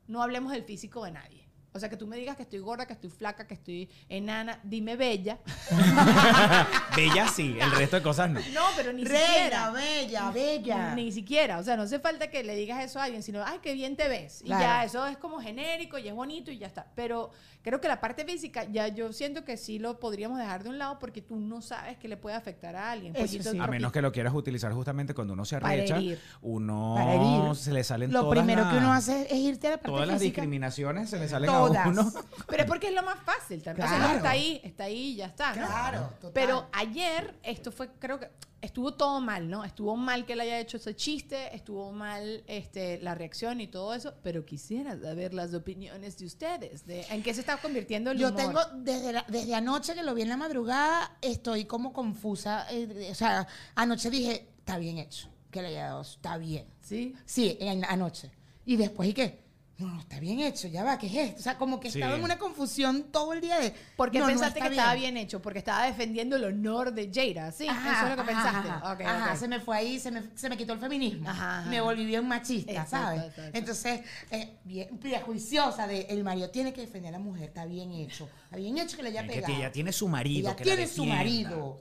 no 0.08 0.22
hablemos 0.22 0.52
del 0.52 0.64
físico 0.64 1.04
de 1.04 1.12
nadie. 1.12 1.43
O 1.76 1.80
sea, 1.80 1.88
que 1.90 1.96
tú 1.96 2.06
me 2.06 2.16
digas 2.16 2.36
que 2.36 2.44
estoy 2.44 2.60
gorda, 2.60 2.86
que 2.86 2.92
estoy 2.92 3.10
flaca, 3.10 3.48
que 3.48 3.54
estoy 3.54 3.90
enana, 4.08 4.60
dime 4.62 4.94
bella. 4.94 5.38
Bella 6.96 7.26
sí, 7.28 7.56
el 7.60 7.70
resto 7.72 7.96
de 7.96 8.02
cosas 8.02 8.30
no. 8.30 8.38
No, 8.52 8.62
pero 8.76 8.92
ni 8.92 9.04
Reina, 9.04 9.26
siquiera. 9.26 9.70
bella, 9.72 10.30
bella. 10.30 10.94
Ni 10.94 11.10
siquiera, 11.10 11.58
o 11.58 11.64
sea, 11.64 11.76
no 11.76 11.82
hace 11.82 11.98
falta 11.98 12.28
que 12.28 12.44
le 12.44 12.54
digas 12.54 12.84
eso 12.84 13.00
a 13.00 13.04
alguien, 13.04 13.22
sino, 13.24 13.42
ay, 13.44 13.58
qué 13.60 13.74
bien 13.74 13.96
te 13.96 14.06
ves. 14.08 14.42
Y 14.42 14.46
Claro. 14.46 14.62
ya, 14.62 14.84
eso 14.84 15.06
es 15.06 15.16
como 15.16 15.40
genérico 15.40 15.98
y 15.98 16.06
es 16.06 16.14
bonito 16.14 16.52
y 16.52 16.58
ya 16.58 16.68
está. 16.68 16.86
Pero 16.94 17.30
creo 17.62 17.80
que 17.80 17.88
la 17.88 18.00
parte 18.00 18.24
física, 18.24 18.64
ya 18.70 18.86
yo 18.88 19.12
siento 19.12 19.44
que 19.44 19.56
sí 19.56 19.80
lo 19.80 19.98
podríamos 19.98 20.38
dejar 20.38 20.62
de 20.62 20.68
un 20.70 20.78
lado 20.78 21.00
porque 21.00 21.22
tú 21.22 21.34
no 21.36 21.60
sabes 21.60 21.96
que 21.98 22.06
le 22.06 22.16
puede 22.16 22.36
afectar 22.36 22.76
a 22.76 22.92
alguien. 22.92 23.14
Sí. 23.26 23.40
A 23.58 23.66
menos 23.66 23.90
que 23.90 24.00
lo 24.00 24.12
quieras 24.12 24.32
utilizar 24.34 24.72
justamente 24.72 25.12
cuando 25.14 25.32
uno 25.32 25.44
se 25.44 25.58
Para 25.58 25.72
arrecha, 25.74 25.96
herir. 25.96 26.20
uno 26.42 26.94
Para 26.96 27.14
herir. 27.14 27.56
se 27.56 27.72
le 27.72 27.82
salen 27.82 28.12
Lo 28.12 28.20
todas 28.20 28.38
primero 28.38 28.70
que 28.70 28.76
uno 28.76 28.92
hace 28.92 29.22
es 29.28 29.38
irte 29.38 29.66
a 29.66 29.70
la 29.70 29.76
parte 29.78 29.88
todas 29.90 30.06
las 30.06 30.20
discriminaciones 30.20 31.10
se 31.10 31.18
le 31.18 31.26
salen 31.28 31.50
Todas. 31.50 31.62
a 31.62 31.63
uno. 31.70 32.12
Pero 32.48 32.62
es 32.62 32.68
porque 32.68 32.88
es 32.88 32.94
lo 32.94 33.02
más 33.02 33.18
fácil 33.24 33.62
también. 33.62 33.86
O 33.86 33.90
sea, 33.90 33.98
Claro. 33.98 34.12
no 34.12 34.16
está 34.18 34.30
ahí, 34.30 34.60
está 34.64 34.84
ahí 34.84 34.98
y 35.12 35.16
ya 35.16 35.26
está. 35.26 35.54
¿no? 35.54 35.66
Claro, 35.66 36.10
total. 36.20 36.30
Pero 36.32 36.66
ayer, 36.72 37.34
esto 37.42 37.70
fue, 37.72 37.88
creo 37.98 38.18
que 38.20 38.28
estuvo 38.60 38.94
todo 38.94 39.20
mal, 39.20 39.50
¿no? 39.50 39.62
Estuvo 39.64 39.94
mal 39.96 40.24
que 40.24 40.32
él 40.32 40.40
haya 40.40 40.58
hecho 40.58 40.78
ese 40.78 40.96
chiste, 40.96 41.54
estuvo 41.54 41.92
mal 41.92 42.42
este, 42.46 42.98
la 43.00 43.14
reacción 43.14 43.60
y 43.60 43.66
todo 43.66 43.92
eso, 43.94 44.14
pero 44.22 44.46
quisiera 44.46 44.98
saber 44.98 45.34
las 45.34 45.52
opiniones 45.52 46.16
de 46.16 46.24
ustedes, 46.24 46.86
de 46.86 47.02
en 47.10 47.22
qué 47.22 47.34
se 47.34 47.40
está 47.40 47.58
convirtiendo 47.58 48.10
el 48.12 48.18
Yo 48.18 48.28
humor. 48.28 48.40
tengo, 48.40 48.60
desde, 48.76 49.12
la- 49.12 49.26
desde 49.28 49.54
anoche 49.54 49.94
que 49.94 50.02
lo 50.02 50.14
vi 50.14 50.22
en 50.22 50.30
la 50.30 50.38
madrugada, 50.38 51.16
estoy 51.20 51.66
como 51.66 51.92
confusa. 51.92 52.66
eh, 52.70 53.08
o 53.10 53.14
sea, 53.14 53.46
anoche 53.74 54.08
dije, 54.08 54.48
está 54.58 54.78
bien 54.78 54.96
hecho, 54.96 55.28
que 55.50 55.60
le 55.60 55.68
haya 55.68 55.84
dado, 55.88 56.00
está 56.00 56.38
bien. 56.38 56.66
¿Sí? 56.80 57.14
Sí, 57.26 57.58
en- 57.60 57.84
anoche. 57.84 58.30
Y 58.64 58.76
después, 58.76 59.10
¿y 59.10 59.12
qué? 59.12 59.43
No, 59.76 59.88
no, 59.88 60.00
está 60.00 60.20
bien 60.20 60.38
hecho, 60.38 60.68
ya 60.68 60.84
va, 60.84 60.96
¿qué 60.98 61.08
es 61.08 61.14
esto? 61.30 61.40
O 61.40 61.42
sea, 61.42 61.58
como 61.58 61.80
que 61.80 61.90
Sí. 61.90 61.98
estaba 61.98 62.16
en 62.16 62.22
una 62.22 62.38
confusión 62.38 63.06
todo 63.10 63.32
el 63.32 63.40
día 63.40 63.58
de... 63.58 63.74
¿Por 63.96 64.12
qué 64.12 64.20
no, 64.20 64.26
pensaste 64.26 64.60
que 64.60 64.68
estaba 64.68 64.94
bien 64.94 65.16
hecho? 65.16 65.42
Porque 65.42 65.58
estaba 65.58 65.84
defendiendo 65.86 66.36
el 66.36 66.44
honor 66.44 66.92
de 66.94 67.10
Jada, 67.12 67.50
¿sí? 67.50 67.66
Ajá, 67.66 67.92
Eso 67.92 68.04
es 68.12 68.16
lo 68.16 68.24
que 68.24 68.30
ajá, 68.32 68.52
pensaste. 68.62 69.04
Ajá, 69.04 69.36
se 69.36 69.48
me 69.48 69.58
fue 69.58 69.76
ahí, 69.76 69.98
se 69.98 70.12
me, 70.12 70.22
se 70.36 70.48
me 70.48 70.56
quitó 70.56 70.74
el 70.74 70.78
feminismo. 70.78 71.28
Ajá, 71.28 71.58
ajá. 71.62 71.70
Me 71.70 71.80
volví 71.80 72.06
bien 72.06 72.26
machista, 72.28 72.70
Exacto, 72.70 72.90
¿sabes? 72.98 73.22
exacto. 73.24 73.58
Entonces, 73.58 74.00
eh, 74.30 74.58
bien 74.62 74.96
prejuiciosa 74.98 75.88
de 75.88 76.02
el 76.02 76.22
marido 76.22 76.50
tiene 76.50 76.72
que 76.72 76.82
defender 76.82 77.08
a 77.08 77.18
la 77.18 77.24
mujer, 77.24 77.48
está 77.48 77.64
bien 77.64 77.90
hecho. 77.90 78.28
Está 78.44 78.56
bien 78.58 78.78
hecho 78.78 78.96
que 78.96 79.02
le 79.02 79.08
haya 79.08 79.22
Que 79.26 79.34
pegado. 79.40 79.54
ella 79.54 79.72
tiene 79.72 79.90
su 79.92 80.06
marido. 80.06 80.50
Ella 80.50 80.56
que 80.56 80.64
la 80.66 80.76
tiene 80.76 80.86
su 80.88 81.04
marido. 81.04 81.80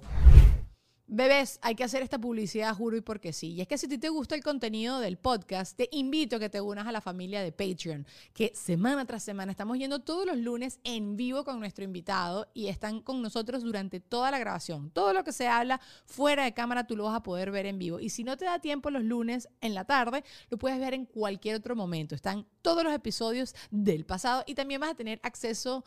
Bebés, 1.06 1.60
hay 1.62 1.76
que 1.76 1.84
hacer 1.84 2.02
esta 2.02 2.18
publicidad, 2.18 2.74
juro 2.74 2.96
y 2.96 3.02
porque 3.02 3.34
sí. 3.34 3.54
Y 3.54 3.62
es 3.62 3.68
que 3.68 3.78
si 3.78 3.88
a 3.88 3.90
ti 3.90 3.98
te 3.98 4.08
gusta 4.08 4.36
el 4.36 4.44
contenido 4.44 5.00
del 5.00 5.18
podcast, 5.18 5.76
te 5.76 5.90
invito 5.92 6.38
a 6.38 6.40
que 6.40 6.50
te 6.50 6.62
unas 6.62 6.88
a 6.88 6.94
la 6.94 7.02
familia 7.02 7.42
de 7.42 7.52
Patreon, 7.52 8.08
que 8.34 8.54
semana 8.56 9.06
tras 9.06 9.22
semana 9.22 9.52
estamos 9.52 9.78
yendo 9.78 10.00
todos 10.00 10.26
los 10.26 10.38
lunes 10.38 10.80
en 10.86 11.18
vivo 11.18 11.44
con 11.44 11.60
nuestro 11.60 11.84
invitado 11.84 12.48
y 12.54 12.68
están 12.68 13.02
con 13.02 13.22
nosotros 13.22 13.64
durante 13.64 14.00
toda 14.00 14.32
la 14.32 14.40
grabación. 14.40 14.92
Todo 14.92 15.12
lo 15.12 15.26
que 15.26 15.34
se 15.34 15.48
habla 15.48 15.82
fuera 16.06 16.46
de 16.46 16.54
cámara 16.54 16.88
tú 16.88 16.96
lo 16.96 17.04
vas 17.04 17.18
a 17.18 17.24
poder 17.24 17.52
ver 17.52 17.66
en 17.66 17.80
vivo. 17.80 18.00
Y 18.00 18.10
si 18.10 18.24
no 18.24 18.38
te 18.38 18.46
da 18.46 18.60
tiempo 18.60 18.90
los 18.90 19.04
lunes 19.04 19.50
en 19.60 19.74
la 19.74 19.84
tarde, 19.84 20.24
lo 20.50 20.58
puedes 20.58 20.80
ver 20.80 20.94
en 20.94 21.06
cualquier 21.06 21.58
otro 21.58 21.76
momento. 21.76 22.16
Están 22.16 22.48
todos 22.62 22.84
los 22.84 22.94
episodios 22.94 23.56
del 23.72 24.06
pasado 24.06 24.44
y 24.48 24.56
también 24.56 24.80
vas 24.80 24.92
a 24.92 24.96
tener 24.96 25.20
acceso 25.22 25.84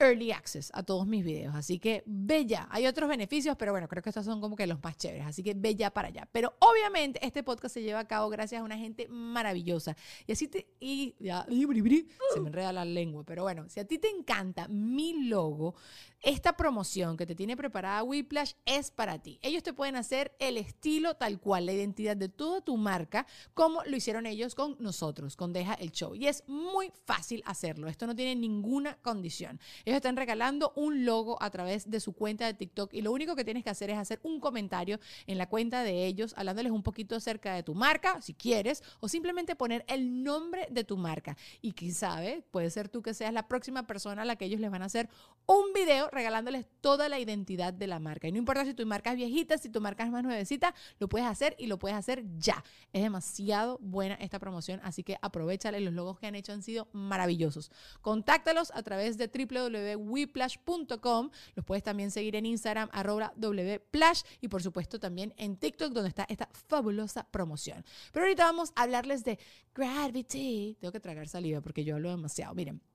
early 0.00 0.32
access 0.32 0.70
a 0.74 0.82
todos 0.82 1.06
mis 1.06 1.24
videos. 1.24 1.54
Así 1.54 1.78
que 1.78 2.02
ya. 2.46 2.66
Hay 2.70 2.86
otros 2.86 3.08
beneficios, 3.08 3.56
pero 3.56 3.72
bueno, 3.72 3.86
creo 3.86 4.02
que 4.02 4.10
estos 4.10 4.24
son 4.24 4.40
como 4.40 4.56
que 4.56 4.66
los 4.66 4.82
más 4.82 4.96
chéveres. 4.96 5.26
Así 5.26 5.42
que 5.42 5.54
ya 5.74 5.90
para 5.90 6.08
allá. 6.08 6.28
Pero 6.32 6.54
obviamente 6.58 7.24
este 7.24 7.42
podcast 7.42 7.74
se 7.74 7.82
lleva 7.82 8.00
a 8.00 8.08
cabo 8.08 8.28
gracias 8.30 8.60
a 8.60 8.64
una 8.64 8.76
gente 8.76 9.06
maravillosa. 9.08 9.96
Y 10.26 10.32
así 10.32 10.48
te... 10.48 10.66
Y 10.80 11.14
ya, 11.18 11.46
se 11.46 12.40
me 12.40 12.48
enreda 12.48 12.72
la 12.72 12.84
lengua. 12.84 13.24
Pero 13.24 13.42
bueno, 13.42 13.68
si 13.68 13.80
a 13.80 13.84
ti 13.84 13.98
te 13.98 14.08
encanta 14.08 14.66
mi 14.68 15.28
logo, 15.28 15.74
esta 16.22 16.56
promoción 16.56 17.16
que 17.16 17.26
te 17.26 17.34
tiene 17.34 17.56
preparada 17.56 18.02
Whiplash 18.02 18.52
es 18.66 18.90
para 18.90 19.18
ti. 19.18 19.38
Ellos 19.42 19.62
te 19.62 19.72
pueden 19.72 19.96
hacer 19.96 20.34
el 20.38 20.58
estilo 20.58 21.14
tal 21.14 21.40
cual, 21.40 21.66
la 21.66 21.72
identidad 21.72 22.16
de 22.16 22.28
toda 22.28 22.60
tu 22.60 22.76
marca, 22.76 23.26
como 23.54 23.82
lo 23.84 23.96
hicieron 23.96 24.26
ellos 24.26 24.54
con 24.54 24.76
nosotros, 24.80 25.36
con 25.36 25.52
Deja 25.52 25.74
el 25.74 25.92
Show. 25.92 26.14
Y 26.14 26.26
es 26.26 26.44
muy 26.46 26.92
fácil 27.06 27.42
hacerlo. 27.46 27.88
Esto 27.88 28.06
no 28.06 28.14
tiene 28.14 28.36
ninguna 28.36 28.96
condición. 28.96 29.58
Ellos 29.84 29.96
están 29.96 30.16
regalando 30.16 30.72
un 30.76 31.06
logo 31.06 31.42
a 31.42 31.50
través 31.50 31.90
de 31.90 32.00
su 32.00 32.12
cuenta 32.12 32.44
de 32.44 32.54
TikTok 32.54 32.92
y 32.92 33.00
lo 33.00 33.12
único 33.12 33.34
que 33.34 33.44
tienes 33.44 33.64
que 33.64 33.70
hacer 33.70 33.88
es 33.90 33.96
hacer 33.96 34.20
un 34.22 34.40
comentario 34.40 35.00
en 35.26 35.38
la 35.38 35.48
cuenta 35.48 35.82
de 35.82 36.06
ellos, 36.06 36.34
hablándoles 36.36 36.72
un 36.72 36.82
poquito 36.82 37.16
acerca 37.16 37.54
de 37.54 37.62
tu 37.62 37.74
marca, 37.74 38.20
si 38.20 38.34
quieres, 38.34 38.82
o 39.00 39.08
simplemente 39.08 39.56
poner 39.56 39.84
el 39.88 40.22
nombre 40.22 40.66
de 40.70 40.84
tu 40.84 40.98
marca. 40.98 41.36
Y 41.62 41.72
quién 41.72 41.94
sabe, 41.94 42.42
puede 42.50 42.68
ser 42.70 42.88
tú 42.90 43.00
que 43.02 43.14
seas 43.14 43.32
la 43.32 43.48
próxima 43.48 43.86
persona 43.86 44.22
a 44.22 44.24
la 44.26 44.36
que 44.36 44.44
ellos 44.44 44.60
les 44.60 44.70
van 44.70 44.82
a 44.82 44.86
hacer 44.86 45.08
un 45.46 45.72
video 45.72 46.09
regalándoles 46.12 46.66
toda 46.80 47.08
la 47.08 47.18
identidad 47.18 47.72
de 47.72 47.86
la 47.86 47.98
marca. 47.98 48.28
Y 48.28 48.32
no 48.32 48.38
importa 48.38 48.64
si 48.64 48.74
tu 48.74 48.86
marca 48.86 49.10
es 49.10 49.16
viejita, 49.16 49.58
si 49.58 49.68
tu 49.68 49.80
marca 49.80 50.04
es 50.04 50.10
más 50.10 50.22
nuevecita, 50.22 50.74
lo 50.98 51.08
puedes 51.08 51.26
hacer 51.26 51.54
y 51.58 51.66
lo 51.66 51.78
puedes 51.78 51.96
hacer 51.96 52.24
ya. 52.38 52.62
Es 52.92 53.02
demasiado 53.02 53.78
buena 53.80 54.14
esta 54.16 54.38
promoción, 54.38 54.80
así 54.82 55.02
que 55.02 55.16
aprovechale. 55.22 55.80
Los 55.80 55.94
logos 55.94 56.18
que 56.18 56.26
han 56.26 56.34
hecho 56.34 56.52
han 56.52 56.62
sido 56.62 56.88
maravillosos. 56.92 57.70
Contáctalos 58.00 58.70
a 58.74 58.82
través 58.82 59.18
de 59.18 59.28
www.weplash.com. 59.28 61.30
Los 61.54 61.64
puedes 61.64 61.82
también 61.82 62.10
seguir 62.10 62.36
en 62.36 62.46
Instagram, 62.46 62.88
arroba 62.92 63.32
wplash 63.36 64.22
y 64.40 64.48
por 64.48 64.62
supuesto 64.62 64.98
también 64.98 65.34
en 65.36 65.56
TikTok, 65.56 65.92
donde 65.92 66.08
está 66.08 66.24
esta 66.28 66.48
fabulosa 66.68 67.26
promoción. 67.30 67.84
Pero 68.12 68.26
ahorita 68.26 68.44
vamos 68.44 68.72
a 68.74 68.82
hablarles 68.82 69.24
de 69.24 69.38
Gravity. 69.74 70.76
Tengo 70.80 70.92
que 70.92 71.00
tragar 71.00 71.28
saliva 71.28 71.60
porque 71.60 71.84
yo 71.84 71.96
hablo 71.96 72.10
demasiado. 72.10 72.54
Miren. 72.54 72.89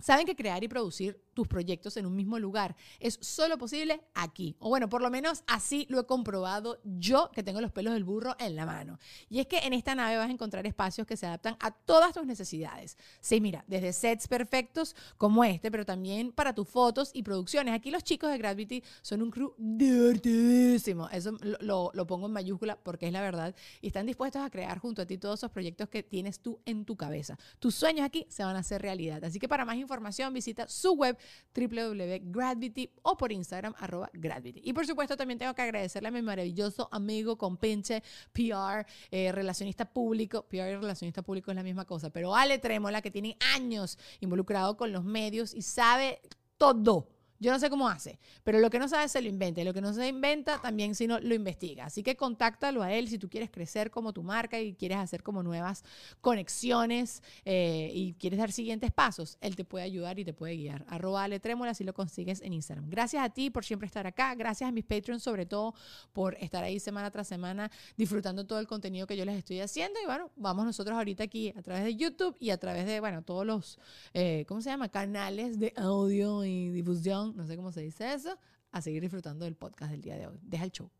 Saben 0.00 0.26
que 0.26 0.36
crear 0.36 0.62
y 0.64 0.68
producir 0.68 1.20
tus 1.34 1.46
proyectos 1.46 1.96
en 1.96 2.06
un 2.06 2.14
mismo 2.14 2.38
lugar 2.38 2.76
es 2.98 3.18
solo 3.20 3.58
posible 3.58 4.00
aquí. 4.14 4.56
O 4.58 4.68
bueno, 4.68 4.88
por 4.88 5.02
lo 5.02 5.10
menos 5.10 5.42
así 5.46 5.86
lo 5.88 6.00
he 6.00 6.06
comprobado 6.06 6.80
yo 6.84 7.30
que 7.32 7.42
tengo 7.42 7.60
los 7.60 7.72
pelos 7.72 7.94
del 7.94 8.04
burro 8.04 8.34
en 8.38 8.56
la 8.56 8.66
mano. 8.66 8.98
Y 9.28 9.40
es 9.40 9.46
que 9.46 9.58
en 9.58 9.72
esta 9.72 9.94
nave 9.94 10.16
vas 10.16 10.28
a 10.28 10.32
encontrar 10.32 10.66
espacios 10.66 11.06
que 11.06 11.16
se 11.16 11.26
adaptan 11.26 11.56
a 11.60 11.70
todas 11.70 12.12
tus 12.12 12.26
necesidades. 12.26 12.96
Sí, 13.20 13.40
mira, 13.40 13.64
desde 13.66 13.92
sets 13.92 14.28
perfectos 14.28 14.96
como 15.16 15.44
este, 15.44 15.70
pero 15.70 15.84
también 15.84 16.32
para 16.32 16.54
tus 16.54 16.68
fotos 16.68 17.10
y 17.14 17.22
producciones. 17.22 17.74
Aquí 17.74 17.90
los 17.90 18.04
chicos 18.04 18.30
de 18.30 18.38
Gravity 18.38 18.82
son 19.02 19.22
un 19.22 19.30
crew 19.30 19.54
divertidísimo. 19.58 21.08
Eso 21.10 21.36
lo, 21.60 21.90
lo 21.92 22.06
pongo 22.06 22.26
en 22.26 22.32
mayúscula 22.32 22.76
porque 22.76 23.06
es 23.06 23.12
la 23.12 23.20
verdad. 23.20 23.54
Y 23.80 23.88
están 23.88 24.06
dispuestos 24.06 24.42
a 24.42 24.50
crear 24.50 24.78
junto 24.78 25.02
a 25.02 25.06
ti 25.06 25.18
todos 25.18 25.40
esos 25.40 25.50
proyectos 25.50 25.88
que 25.88 26.02
tienes 26.02 26.40
tú 26.40 26.60
en 26.64 26.84
tu 26.84 26.96
cabeza. 26.96 27.38
Tus 27.58 27.74
sueños 27.74 28.04
aquí 28.04 28.26
se 28.28 28.44
van 28.44 28.56
a 28.56 28.60
hacer 28.60 28.82
realidad. 28.82 29.22
Así 29.24 29.38
que 29.38 29.48
para 29.48 29.64
más 29.64 29.76
información 29.76 29.89
visita 30.32 30.68
su 30.68 30.92
web 30.92 31.16
www.gravity 31.54 32.90
o 33.02 33.16
por 33.16 33.32
Instagram 33.32 33.74
arroba 33.78 34.10
gravity. 34.12 34.60
Y 34.64 34.72
por 34.72 34.86
supuesto 34.86 35.16
también 35.16 35.38
tengo 35.38 35.54
que 35.54 35.62
agradecerle 35.62 36.08
a 36.08 36.12
mi 36.12 36.22
maravilloso 36.22 36.88
amigo 36.92 37.36
compinche 37.36 38.02
PR, 38.32 38.86
eh, 39.10 39.32
relacionista 39.32 39.84
público, 39.84 40.42
PR 40.42 40.72
y 40.72 40.76
relacionista 40.76 41.22
público 41.22 41.50
es 41.50 41.56
la 41.56 41.62
misma 41.62 41.84
cosa, 41.84 42.10
pero 42.10 42.34
Ale 42.34 42.58
Trémola 42.58 43.02
que 43.02 43.10
tiene 43.10 43.36
años 43.54 43.98
involucrado 44.20 44.76
con 44.76 44.92
los 44.92 45.04
medios 45.04 45.54
y 45.54 45.62
sabe 45.62 46.20
todo 46.56 47.08
yo 47.40 47.50
no 47.50 47.58
sé 47.58 47.70
cómo 47.70 47.88
hace, 47.88 48.18
pero 48.44 48.58
lo 48.60 48.68
que 48.68 48.78
no 48.78 48.86
sabe 48.86 49.08
se 49.08 49.22
lo 49.22 49.28
inventa. 49.28 49.62
Y 49.62 49.64
lo 49.64 49.72
que 49.72 49.80
no 49.80 49.94
se 49.94 50.06
inventa 50.06 50.60
también 50.60 50.94
si 50.94 51.06
no 51.06 51.18
lo 51.18 51.34
investiga. 51.34 51.86
Así 51.86 52.02
que 52.02 52.14
contáctalo 52.14 52.82
a 52.82 52.92
él 52.92 53.08
si 53.08 53.18
tú 53.18 53.30
quieres 53.30 53.50
crecer 53.50 53.90
como 53.90 54.12
tu 54.12 54.22
marca 54.22 54.60
y 54.60 54.74
quieres 54.74 54.98
hacer 54.98 55.22
como 55.22 55.42
nuevas 55.42 55.82
conexiones 56.20 57.22
eh, 57.46 57.90
y 57.94 58.12
quieres 58.14 58.38
dar 58.38 58.52
siguientes 58.52 58.92
pasos. 58.92 59.38
Él 59.40 59.56
te 59.56 59.64
puede 59.64 59.86
ayudar 59.86 60.18
y 60.18 60.24
te 60.26 60.34
puede 60.34 60.54
guiar. 60.54 60.84
Arroba 60.86 61.24
Ale 61.24 61.40
Trémola 61.40 61.72
si 61.72 61.82
lo 61.82 61.94
consigues 61.94 62.42
en 62.42 62.52
Instagram. 62.52 62.90
Gracias 62.90 63.24
a 63.24 63.30
ti 63.30 63.48
por 63.48 63.64
siempre 63.64 63.86
estar 63.86 64.06
acá. 64.06 64.34
Gracias 64.34 64.68
a 64.68 64.72
mis 64.72 64.84
Patreons 64.84 65.22
sobre 65.22 65.46
todo 65.46 65.74
por 66.12 66.34
estar 66.40 66.62
ahí 66.62 66.78
semana 66.78 67.10
tras 67.10 67.26
semana 67.26 67.70
disfrutando 67.96 68.46
todo 68.46 68.58
el 68.58 68.66
contenido 68.66 69.06
que 69.06 69.16
yo 69.16 69.24
les 69.24 69.36
estoy 69.36 69.60
haciendo. 69.60 69.98
Y 70.02 70.04
bueno, 70.04 70.30
vamos 70.36 70.66
nosotros 70.66 70.94
ahorita 70.94 71.24
aquí 71.24 71.54
a 71.56 71.62
través 71.62 71.84
de 71.84 71.96
YouTube 71.96 72.36
y 72.38 72.50
a 72.50 72.58
través 72.58 72.84
de, 72.84 73.00
bueno, 73.00 73.22
todos 73.22 73.46
los, 73.46 73.78
eh, 74.12 74.44
¿cómo 74.46 74.60
se 74.60 74.68
llama? 74.68 74.90
Canales 74.90 75.58
de 75.58 75.72
audio 75.78 76.44
y 76.44 76.68
difusión 76.68 77.29
no 77.34 77.46
sé 77.46 77.56
cómo 77.56 77.72
se 77.72 77.80
dice 77.80 78.12
eso, 78.12 78.38
a 78.72 78.80
seguir 78.80 79.02
disfrutando 79.02 79.44
del 79.44 79.56
podcast 79.56 79.90
del 79.90 80.00
día 80.00 80.16
de 80.16 80.26
hoy. 80.26 80.38
Deja 80.42 80.64
el 80.64 80.72
show. 80.72 80.90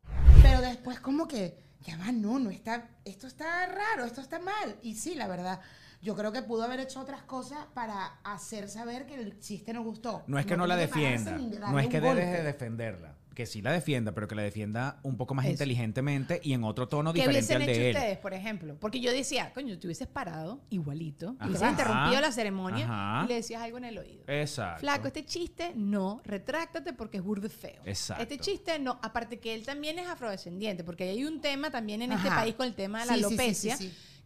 Pero 0.43 0.61
después 0.61 1.01
como 1.01 1.29
que, 1.29 1.57
ya 1.83 1.97
va, 1.99 2.13
no, 2.13 2.39
no 2.39 2.51
está, 2.51 2.89
esto 3.05 3.27
está 3.27 3.67
raro, 3.67 4.05
esto 4.05 4.21
está 4.21 4.39
mal. 4.39 4.77
Y 4.83 4.95
sí, 4.95 5.15
la 5.15 5.29
verdad, 5.29 5.61
yo 6.03 6.17
creo 6.17 6.33
que 6.33 6.43
pudo 6.43 6.65
haber 6.65 6.81
hecho 6.81 7.01
otras 7.01 7.23
cosas 7.23 7.67
para 7.75 8.07
hacer 8.25 8.69
saber 8.69 9.07
que 9.07 9.15
el 9.15 9.39
chiste 9.39 9.73
nos 9.73 9.85
gustó. 9.85 10.25
No 10.27 10.39
es 10.39 10.47
que 10.47 10.57
no, 10.57 10.67
la 10.67 10.77
defienda, 10.77 11.37
no 11.37 11.79
es 11.79 11.89
que 11.89 12.01
debes 12.01 12.33
de 12.33 12.43
defenderla 12.43 13.20
que 13.41 13.47
sí 13.47 13.63
la 13.63 13.73
defienda, 13.73 14.13
pero 14.13 14.29
que 14.29 14.35
la 14.35 14.43
defienda 14.43 15.01
un 15.03 15.17
poco 15.17 15.35
más 15.35 15.47
inteligentemente 15.47 16.41
y 16.43 16.53
en 16.53 16.63
otro 16.63 16.89
tono 16.89 17.11
diferente 17.11 17.55
al 17.55 17.65
de 17.65 17.73
hecho 17.73 17.81
él. 17.81 17.97
ustedes, 17.97 18.19
por 18.19 18.35
ejemplo? 18.35 18.77
Porque 18.79 19.01
yo 19.01 19.11
decía, 19.11 19.51
coño, 19.55 19.79
te 19.79 19.87
hubieses 19.87 20.09
parado 20.09 20.61
igualito, 20.69 21.37
y 21.41 21.47
hubieses 21.47 21.71
interrumpido 21.71 22.21
la 22.21 22.33
ceremonia 22.33 23.23
y 23.25 23.29
le 23.29 23.35
decías 23.37 23.63
algo 23.63 23.79
en 23.79 23.87
el 23.87 23.97
oído. 23.97 24.25
Exacto. 24.27 24.81
Flaco, 24.81 25.07
este 25.07 25.25
chiste 25.25 25.73
no, 25.75 26.21
retráctate 26.23 26.93
porque 26.93 27.17
es 27.17 27.23
burde 27.23 27.49
feo. 27.49 27.81
Exacto. 27.87 28.23
Este 28.23 28.37
chiste 28.37 28.79
no, 28.79 28.99
aparte 29.03 29.39
que 29.39 29.55
él 29.55 29.65
también 29.65 29.99
es 29.99 30.07
afrodescendiente, 30.07 30.85
porque 30.85 31.05
hay 31.05 31.25
un 31.25 31.41
tema 31.41 31.71
también 31.71 32.03
en 32.03 32.13
este 32.13 32.29
país 32.29 32.55
con 32.55 32.67
el 32.67 32.75
tema 32.75 33.01
de 33.01 33.07
la 33.07 33.13
alopecia. 33.15 33.79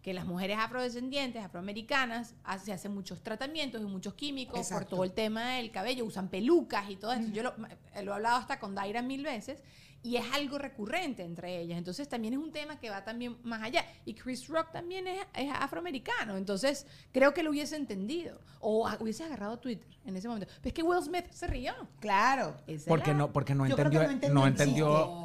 Que 0.04 0.12
las 0.12 0.26
mujeres 0.26 0.58
afrodescendientes, 0.61 1.42
afroamericanas, 1.42 2.34
se 2.62 2.75
hacen 2.75 2.92
muchos 2.92 3.23
tratamientos 3.23 3.80
y 3.80 3.87
muchos 3.87 4.12
químicos 4.12 4.68
por 4.68 4.84
todo 4.84 5.02
el 5.02 5.12
tema 5.12 5.52
del 5.52 5.70
cabello, 5.70 6.04
usan 6.04 6.28
pelucas 6.28 6.90
y 6.90 6.96
todo 6.96 7.14
eso. 7.14 7.30
Yo 7.32 7.42
lo, 7.42 7.54
lo, 7.56 8.12
he 8.12 8.14
hablado 8.14 8.37
hasta 8.37 8.58
con 8.61 8.75
Daira 8.75 9.00
mil 9.00 9.25
veces 9.25 9.62
y 10.04 10.16
es 10.16 10.25
algo 10.34 10.58
recurrente 10.58 11.25
entre 11.25 11.58
ellas. 11.58 11.78
Entonces 11.78 12.08
también 12.08 12.34
es 12.34 12.38
un 12.38 12.52
tema 12.52 12.78
que 12.78 12.90
va 12.90 13.02
también 13.02 13.38
más 13.42 13.62
allá. 13.62 13.84
Y 14.04 14.12
Chris 14.12 14.46
Rock 14.49 14.70
también 14.70 15.06
es, 15.08 15.18
afroamericano, 15.58 16.37
entonces 16.37 16.87
creo 17.11 17.32
que 17.32 17.42
lo 17.42 17.50
hubiese 17.50 17.75
entendido 17.76 18.38
o 18.61 18.87
hubiese 19.00 19.25
agarrado 19.25 19.58
Twitter 19.58 19.88
en 20.04 20.14
ese 20.16 20.28
momento. 20.28 20.46
Pero 20.61 20.68
es 20.68 20.75
que 20.75 20.82
Will 20.82 21.02
Smith 21.02 21.26
se 21.30 21.46
rió. 21.46 21.73
Claro. 22.00 22.54
Porque 22.87 23.14
no, 23.14 23.32
porque 23.32 23.54
no 23.54 23.64
entendió, 23.64 24.06
no 24.30 24.46
entendió, 24.46 25.25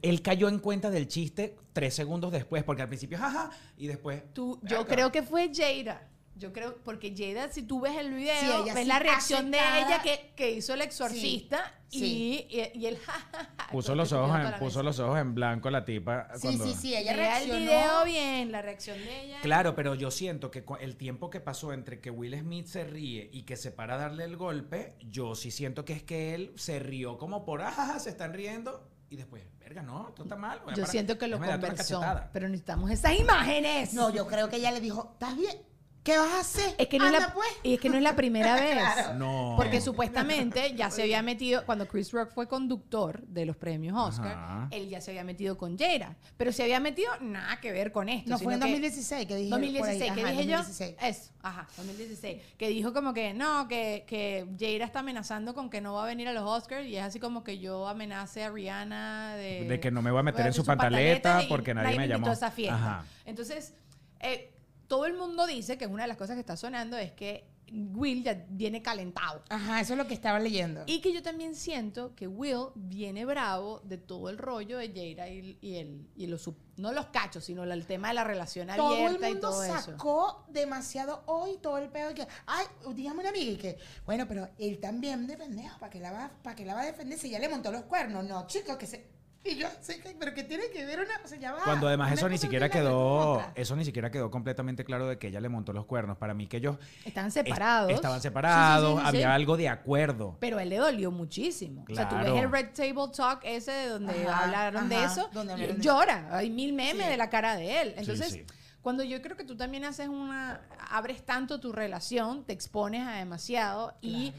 él 0.00 0.22
cayó 0.22 0.48
en 0.48 0.60
cuenta 0.60 0.88
del 0.90 1.08
chiste 1.08 1.56
tres 1.72 1.92
segundos 1.94 2.30
después, 2.30 2.62
porque 2.62 2.82
al 2.82 2.88
principio 2.88 3.18
jaja 3.18 3.50
y 3.76 3.88
después. 3.88 4.22
Tú, 4.32 4.60
yo 4.62 4.86
creo 4.86 5.10
que 5.10 5.22
fue 5.22 5.50
Jada. 5.52 6.08
Yo 6.34 6.52
creo, 6.52 6.78
porque 6.82 7.14
Jada, 7.16 7.52
si 7.52 7.62
tú 7.62 7.80
ves 7.80 7.96
el 7.96 8.14
video, 8.14 8.64
ves 8.64 8.86
la 8.86 8.98
reacción 8.98 9.50
de 9.50 9.58
ella 9.58 10.00
que, 10.02 10.32
que, 10.34 10.50
hizo 10.52 10.74
el 10.74 10.80
exorcista 10.80 11.78
y, 11.90 12.46
y, 12.50 12.86
él 12.86 12.98
puso 13.70 13.94
los 13.94 14.12
ojos 14.12 14.40
en, 14.40 14.58
puso 14.58 14.82
los 14.82 14.98
ojos 14.98 15.18
en 15.18 15.34
blanco 15.34 15.70
la 15.70 15.84
tipa. 15.84 16.28
Sí, 16.36 16.58
sí, 16.58 16.74
sí, 16.74 16.96
ella 16.96 17.12
reaccionó. 17.12 17.54
el 17.54 17.60
video 17.60 18.04
bien, 18.04 18.50
la 18.50 18.62
reacción 18.62 18.98
de 18.98 19.24
ella. 19.24 19.40
Claro, 19.42 19.74
pero 19.74 19.94
yo 19.94 20.10
siento 20.10 20.50
que 20.50 20.64
el 20.80 20.96
tiempo 20.96 21.28
que 21.28 21.40
pasó 21.40 21.72
entre 21.72 22.00
que 22.00 22.10
Will 22.10 22.38
Smith 22.38 22.66
se 22.66 22.84
ríe 22.84 23.28
y 23.32 23.42
que 23.42 23.56
se 23.56 23.70
para 23.70 23.94
a 23.94 23.98
darle 23.98 24.24
el 24.24 24.36
golpe, 24.36 24.96
yo 25.00 25.34
sí 25.34 25.50
siento 25.50 25.84
que 25.84 25.92
es 25.92 26.02
que 26.02 26.34
él 26.34 26.52
se 26.56 26.78
rió 26.78 27.18
como 27.18 27.44
por, 27.44 27.60
ah, 27.62 27.98
se 27.98 28.08
están 28.08 28.32
riendo 28.32 28.88
y 29.10 29.16
después, 29.16 29.44
verga, 29.60 29.82
no, 29.82 30.08
esto 30.08 30.22
está 30.22 30.36
mal. 30.36 30.62
Yo 30.74 30.86
siento 30.86 31.18
que 31.18 31.28
lo 31.28 31.38
conversó, 31.38 32.00
pero 32.32 32.48
necesitamos 32.48 32.90
esas 32.90 33.18
imágenes. 33.18 33.92
No, 33.92 34.08
yo 34.08 34.26
creo 34.26 34.48
que 34.48 34.56
ella 34.56 34.70
le 34.70 34.80
dijo, 34.80 35.10
¿estás 35.12 35.36
bien? 35.36 35.71
¿Qué 36.02 36.18
vas 36.18 36.32
a 36.32 36.40
hacer? 36.40 36.74
Es 36.78 36.88
que 36.88 36.98
no, 36.98 37.06
es, 37.06 37.12
la, 37.12 37.32
pues. 37.32 37.48
es 37.62 37.78
que 37.78 37.88
no 37.88 37.96
es 37.96 38.02
la 38.02 38.16
primera 38.16 38.54
vez. 38.60 39.14
No. 39.14 39.54
Porque 39.56 39.80
supuestamente 39.80 40.74
ya 40.76 40.90
se 40.90 41.02
había 41.02 41.22
metido, 41.22 41.64
cuando 41.64 41.86
Chris 41.86 42.10
Rock 42.10 42.30
fue 42.32 42.48
conductor 42.48 43.22
de 43.22 43.46
los 43.46 43.56
premios 43.56 43.96
Oscar, 43.96 44.68
él 44.72 44.88
ya 44.88 45.00
se 45.00 45.12
había 45.12 45.22
metido 45.22 45.56
con 45.56 45.78
Jada. 45.78 46.16
Pero 46.36 46.52
se 46.52 46.64
había 46.64 46.80
metido 46.80 47.12
nada 47.20 47.60
que 47.60 47.70
ver 47.70 47.92
con 47.92 48.08
esto. 48.08 48.30
No, 48.30 48.38
fue 48.38 48.54
en 48.54 48.60
2016 48.60 49.26
que 49.26 49.36
dije 49.36 49.50
2016, 49.50 50.12
que 50.12 50.24
dije 50.24 50.46
yo. 50.46 50.58
Eso, 50.58 51.30
ajá, 51.42 51.68
2016. 51.76 52.42
Que 52.58 52.68
dijo 52.68 52.92
como 52.92 53.14
que 53.14 53.32
no, 53.32 53.68
que, 53.68 54.04
que 54.08 54.48
Jada 54.58 54.84
está 54.84 55.00
amenazando 55.00 55.54
con 55.54 55.70
que 55.70 55.80
no 55.80 55.94
va 55.94 56.04
a 56.04 56.06
venir 56.06 56.26
a 56.26 56.32
los 56.32 56.42
Oscars 56.42 56.86
y 56.86 56.96
es 56.96 57.04
así 57.04 57.20
como 57.20 57.44
que 57.44 57.60
yo 57.60 57.86
amenace 57.86 58.42
a 58.42 58.50
Rihanna 58.50 59.36
de. 59.36 59.66
De 59.68 59.78
que 59.78 59.92
no 59.92 60.02
me 60.02 60.10
voy 60.10 60.20
a 60.20 60.24
meter 60.24 60.46
en 60.46 60.52
su, 60.52 60.64
pantaleta, 60.64 61.42
porque 61.48 61.74
nadie, 61.74 61.96
me 61.96 62.08
llamó. 62.08 62.26
A 62.26 62.32
esa 62.32 62.50
fiesta. 62.50 63.04
Entonces, 63.24 63.74
eh, 64.20 64.52
todo 64.92 65.06
el 65.06 65.14
mundo 65.14 65.46
dice 65.46 65.78
que 65.78 65.86
una 65.86 66.02
de 66.02 66.08
las 66.08 66.18
cosas 66.18 66.34
que 66.36 66.40
está 66.40 66.54
sonando 66.54 66.98
es 66.98 67.12
que 67.12 67.48
Will 67.72 68.22
ya 68.22 68.44
viene 68.50 68.82
calentado. 68.82 69.42
Ajá, 69.48 69.80
eso 69.80 69.94
es 69.94 69.98
lo 69.98 70.06
que 70.06 70.12
estaba 70.12 70.38
leyendo. 70.38 70.82
Y 70.84 71.00
que 71.00 71.14
yo 71.14 71.22
también 71.22 71.54
siento 71.54 72.14
que 72.14 72.28
Will 72.28 72.66
viene 72.74 73.24
bravo 73.24 73.80
de 73.84 73.96
todo 73.96 74.28
el 74.28 74.36
rollo 74.36 74.76
de 74.76 74.88
Jada 74.88 75.30
y, 75.30 75.56
y 75.62 75.76
el, 75.76 76.06
y 76.14 76.26
los, 76.26 76.50
no 76.76 76.92
los 76.92 77.06
cachos, 77.06 77.42
sino 77.42 77.64
el 77.64 77.86
tema 77.86 78.08
de 78.08 78.14
la 78.14 78.24
relación 78.24 78.68
todo 78.76 78.94
el 78.94 79.06
abierta 79.06 79.30
y 79.30 79.32
mundo 79.32 79.48
todo 79.48 79.64
eso. 79.64 79.80
sacó 79.80 80.44
demasiado 80.50 81.22
hoy 81.24 81.56
todo 81.62 81.78
el 81.78 81.88
pedo 81.88 82.08
de 82.08 82.14
que, 82.14 82.28
ay, 82.44 82.66
dígame 82.94 83.20
una 83.20 83.30
amiga 83.30 83.52
y 83.52 83.56
que, 83.56 83.78
bueno, 84.04 84.28
pero 84.28 84.50
él 84.58 84.78
también 84.78 85.26
de 85.26 85.38
pendejo, 85.38 85.78
¿para 85.78 85.88
que 85.88 86.00
la 86.00 86.12
va, 86.12 86.32
para 86.42 86.54
que 86.54 86.66
la 86.66 86.74
va 86.74 86.82
a 86.82 86.84
defender 86.84 87.18
si 87.18 87.30
ya 87.30 87.38
le 87.38 87.48
montó 87.48 87.72
los 87.72 87.84
cuernos? 87.84 88.26
No, 88.26 88.46
chicos, 88.46 88.76
que 88.76 88.86
se... 88.86 89.11
Y 89.52 89.56
yo, 89.56 89.66
sí, 89.80 89.94
pero 90.20 90.32
que 90.34 90.44
tiene 90.44 90.70
que 90.72 90.86
ver 90.86 91.00
una, 91.00 91.20
o 91.24 91.26
sea, 91.26 91.36
ya 91.36 91.50
va. 91.52 91.64
Cuando 91.64 91.88
además 91.88 92.12
eso 92.12 92.28
ni 92.28 92.38
siquiera 92.38 92.68
quedó, 92.68 93.42
eso 93.56 93.74
ni 93.74 93.84
siquiera 93.84 94.08
quedó 94.10 94.30
completamente 94.30 94.84
claro 94.84 95.08
de 95.08 95.18
que 95.18 95.26
ella 95.28 95.40
le 95.40 95.48
montó 95.48 95.72
los 95.72 95.84
cuernos. 95.84 96.16
Para 96.16 96.32
mí 96.32 96.46
que 96.46 96.58
ellos 96.58 96.76
Estaban 97.04 97.26
est- 97.28 97.38
separados. 97.38 97.90
estaban 97.90 98.20
separados, 98.20 98.90
Sí, 98.90 98.94
sí, 98.94 99.00
sí, 99.00 99.02
sí, 99.02 99.08
había 99.08 99.26
sí. 99.28 99.32
algo 99.34 99.56
de 99.56 99.68
acuerdo. 99.68 100.36
Pero 100.38 100.58
a 100.58 100.62
él 100.62 100.68
le 100.68 100.76
dolió 100.76 101.10
muchísimo. 101.10 101.84
O 101.90 101.94
sea, 101.94 102.08
tú 102.08 102.14
ves 102.16 102.28
el 102.40 102.52
Red 102.52 102.68
Table 102.72 103.12
Talk 103.16 103.40
ese 103.42 103.72
de 103.72 103.88
donde 103.88 104.28
Ajá, 104.28 104.44
hablaron 104.44 104.88
de 104.88 105.02
eso 105.04 105.28
donde 105.32 105.54
hablaron 105.54 105.76
de- 105.76 105.82
llora. 105.82 106.28
Hay 106.30 106.48
mil 106.50 106.72
memes 106.72 107.04
Sí. 107.04 107.10
de 107.10 107.16
la 107.16 107.28
cara 107.28 107.56
de 107.56 107.80
él. 107.82 107.94
Entonces, 107.96 108.32
sí. 108.32 108.44
cuando 108.80 109.02
yo 109.02 109.20
creo 109.22 109.36
que 109.36 109.44
tú 109.44 109.56
también 109.56 109.84
haces 109.84 110.06
una... 110.08 110.60
Abres 110.88 111.24
tanto 111.24 111.58
tu 111.58 111.72
relación, 111.72 112.44
te 112.44 112.52
expones 112.52 113.04
a 113.06 113.12
demasiado 113.16 113.94
y 114.00 114.32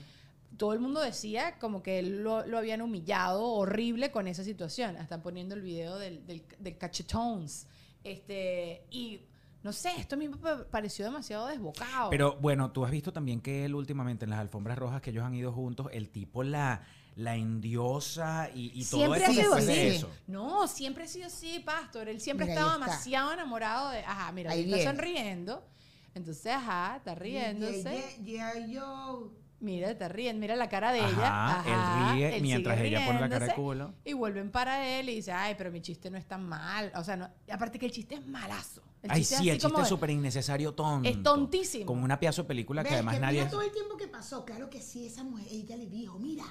todo 0.58 0.74
el 0.74 0.80
mundo 0.80 1.00
decía 1.02 1.58
como 1.60 1.82
que 1.82 2.00
él 2.00 2.24
lo, 2.24 2.46
lo 2.46 2.58
habían 2.58 2.82
humillado 2.82 3.44
horrible 3.44 4.12
con 4.12 4.28
esa 4.28 4.44
situación. 4.44 4.96
Están 4.98 5.22
poniendo 5.22 5.56
el 5.56 5.62
video 5.62 5.98
del, 5.98 6.26
del, 6.28 6.44
del 6.60 6.78
cachetones. 6.78 7.68
Este, 8.04 8.86
y 8.92 9.22
no 9.64 9.72
sé, 9.72 9.92
esto 9.98 10.16
a 10.16 10.18
mí 10.18 10.28
me 10.28 10.38
pa- 10.38 10.66
pareció 10.70 11.06
demasiado 11.06 11.48
desbocado. 11.48 12.10
Pero 12.10 12.36
bueno, 12.42 12.72
tú 12.72 12.84
has 12.86 12.92
visto 12.92 13.14
también 13.14 13.42
que 13.42 13.66
él 13.66 13.76
últimamente 13.76 14.26
en 14.26 14.32
las 14.32 14.40
alfombras 14.40 14.78
rojas 14.78 15.02
que 15.02 15.10
ellos 15.12 15.24
han 15.24 15.34
ido 15.34 15.52
juntos, 15.54 15.88
el 15.94 16.10
tipo 16.10 16.44
la, 16.44 16.86
la 17.16 17.36
endiosa 17.38 18.50
y, 18.54 18.72
y 18.80 18.84
todo 18.86 19.16
siempre 19.16 19.24
eso 19.24 19.32
ha 19.32 19.34
sido 19.34 19.54
así. 19.56 19.72
eso. 19.96 20.10
No, 20.28 20.68
siempre 20.68 21.06
ha 21.06 21.08
sido 21.08 21.28
así, 21.28 21.60
Pastor. 21.60 22.10
Él 22.10 22.20
siempre 22.20 22.46
Mira, 22.46 22.56
ha 22.56 22.60
estado 22.66 22.72
ahí 22.72 22.82
está. 22.82 22.92
demasiado 22.92 23.34
enamorado 23.34 23.90
de. 23.92 24.00
Ajá, 24.00 24.32
mira, 24.34 24.52
Ahí 24.52 24.72
está 24.72 24.92
sonriendo. 24.92 25.66
Entonces, 26.14 26.46
ajá, 26.54 26.98
está 26.98 27.16
riéndose. 27.16 28.18
Yeah, 28.24 28.54
yeah, 28.54 28.68
yo. 28.68 29.32
Mira, 29.60 29.92
está 29.92 30.10
riendo. 30.10 30.42
Mira 30.42 30.56
la 30.58 30.68
cara 30.68 30.92
de 30.92 31.00
Ajá, 31.00 31.12
ella. 31.12 31.64
él 31.66 31.74
Ajá, 31.74 32.14
ríe 32.14 32.42
mientras 32.42 32.80
ella 32.82 33.06
pone 33.06 33.22
la 33.22 33.30
cara 33.30 33.46
de 33.48 33.54
culo. 33.54 33.94
Y 34.04 34.14
vuelven 34.14 34.52
para 34.52 34.88
él 35.00 35.08
y 35.10 35.16
dice, 35.16 35.32
ay, 35.32 35.56
pero 35.58 35.72
mi 35.72 35.82
chiste 35.82 36.10
no 36.10 36.18
es 36.18 36.26
tan 36.28 36.44
mal. 36.44 36.92
O 36.96 37.04
sea, 37.04 37.16
no, 37.16 37.30
y 37.48 37.52
aparte 37.52 37.80
que 37.80 37.86
el 37.86 37.92
chiste 37.92 38.16
es 38.16 38.28
malazo. 38.28 38.82
El 39.02 39.12
Ay, 39.12 39.20
chiste 39.22 39.36
es 39.36 39.42
sí, 39.42 39.50
el 39.50 39.58
chiste 39.60 39.82
es 39.82 39.88
súper 39.88 40.10
innecesario, 40.10 40.74
tonto. 40.74 41.08
Es 41.10 41.22
tontísimo. 41.24 41.86
Como 41.86 42.04
una 42.04 42.20
piazo 42.20 42.44
de 42.44 42.48
película 42.48 42.84
que 42.84 42.94
además 42.94 43.16
que 43.16 43.22
nadie... 43.22 43.40
mira 43.40 43.52
todo 43.52 43.62
el 43.62 43.72
tiempo 43.72 43.96
que 43.98 44.08
pasó. 44.08 44.44
Claro 44.46 44.70
que 44.70 44.82
sí, 44.82 45.06
esa 45.08 45.24
mujer, 45.24 45.48
ella 45.50 45.76
le 45.78 45.88
dijo, 45.88 46.20
mira. 46.20 46.44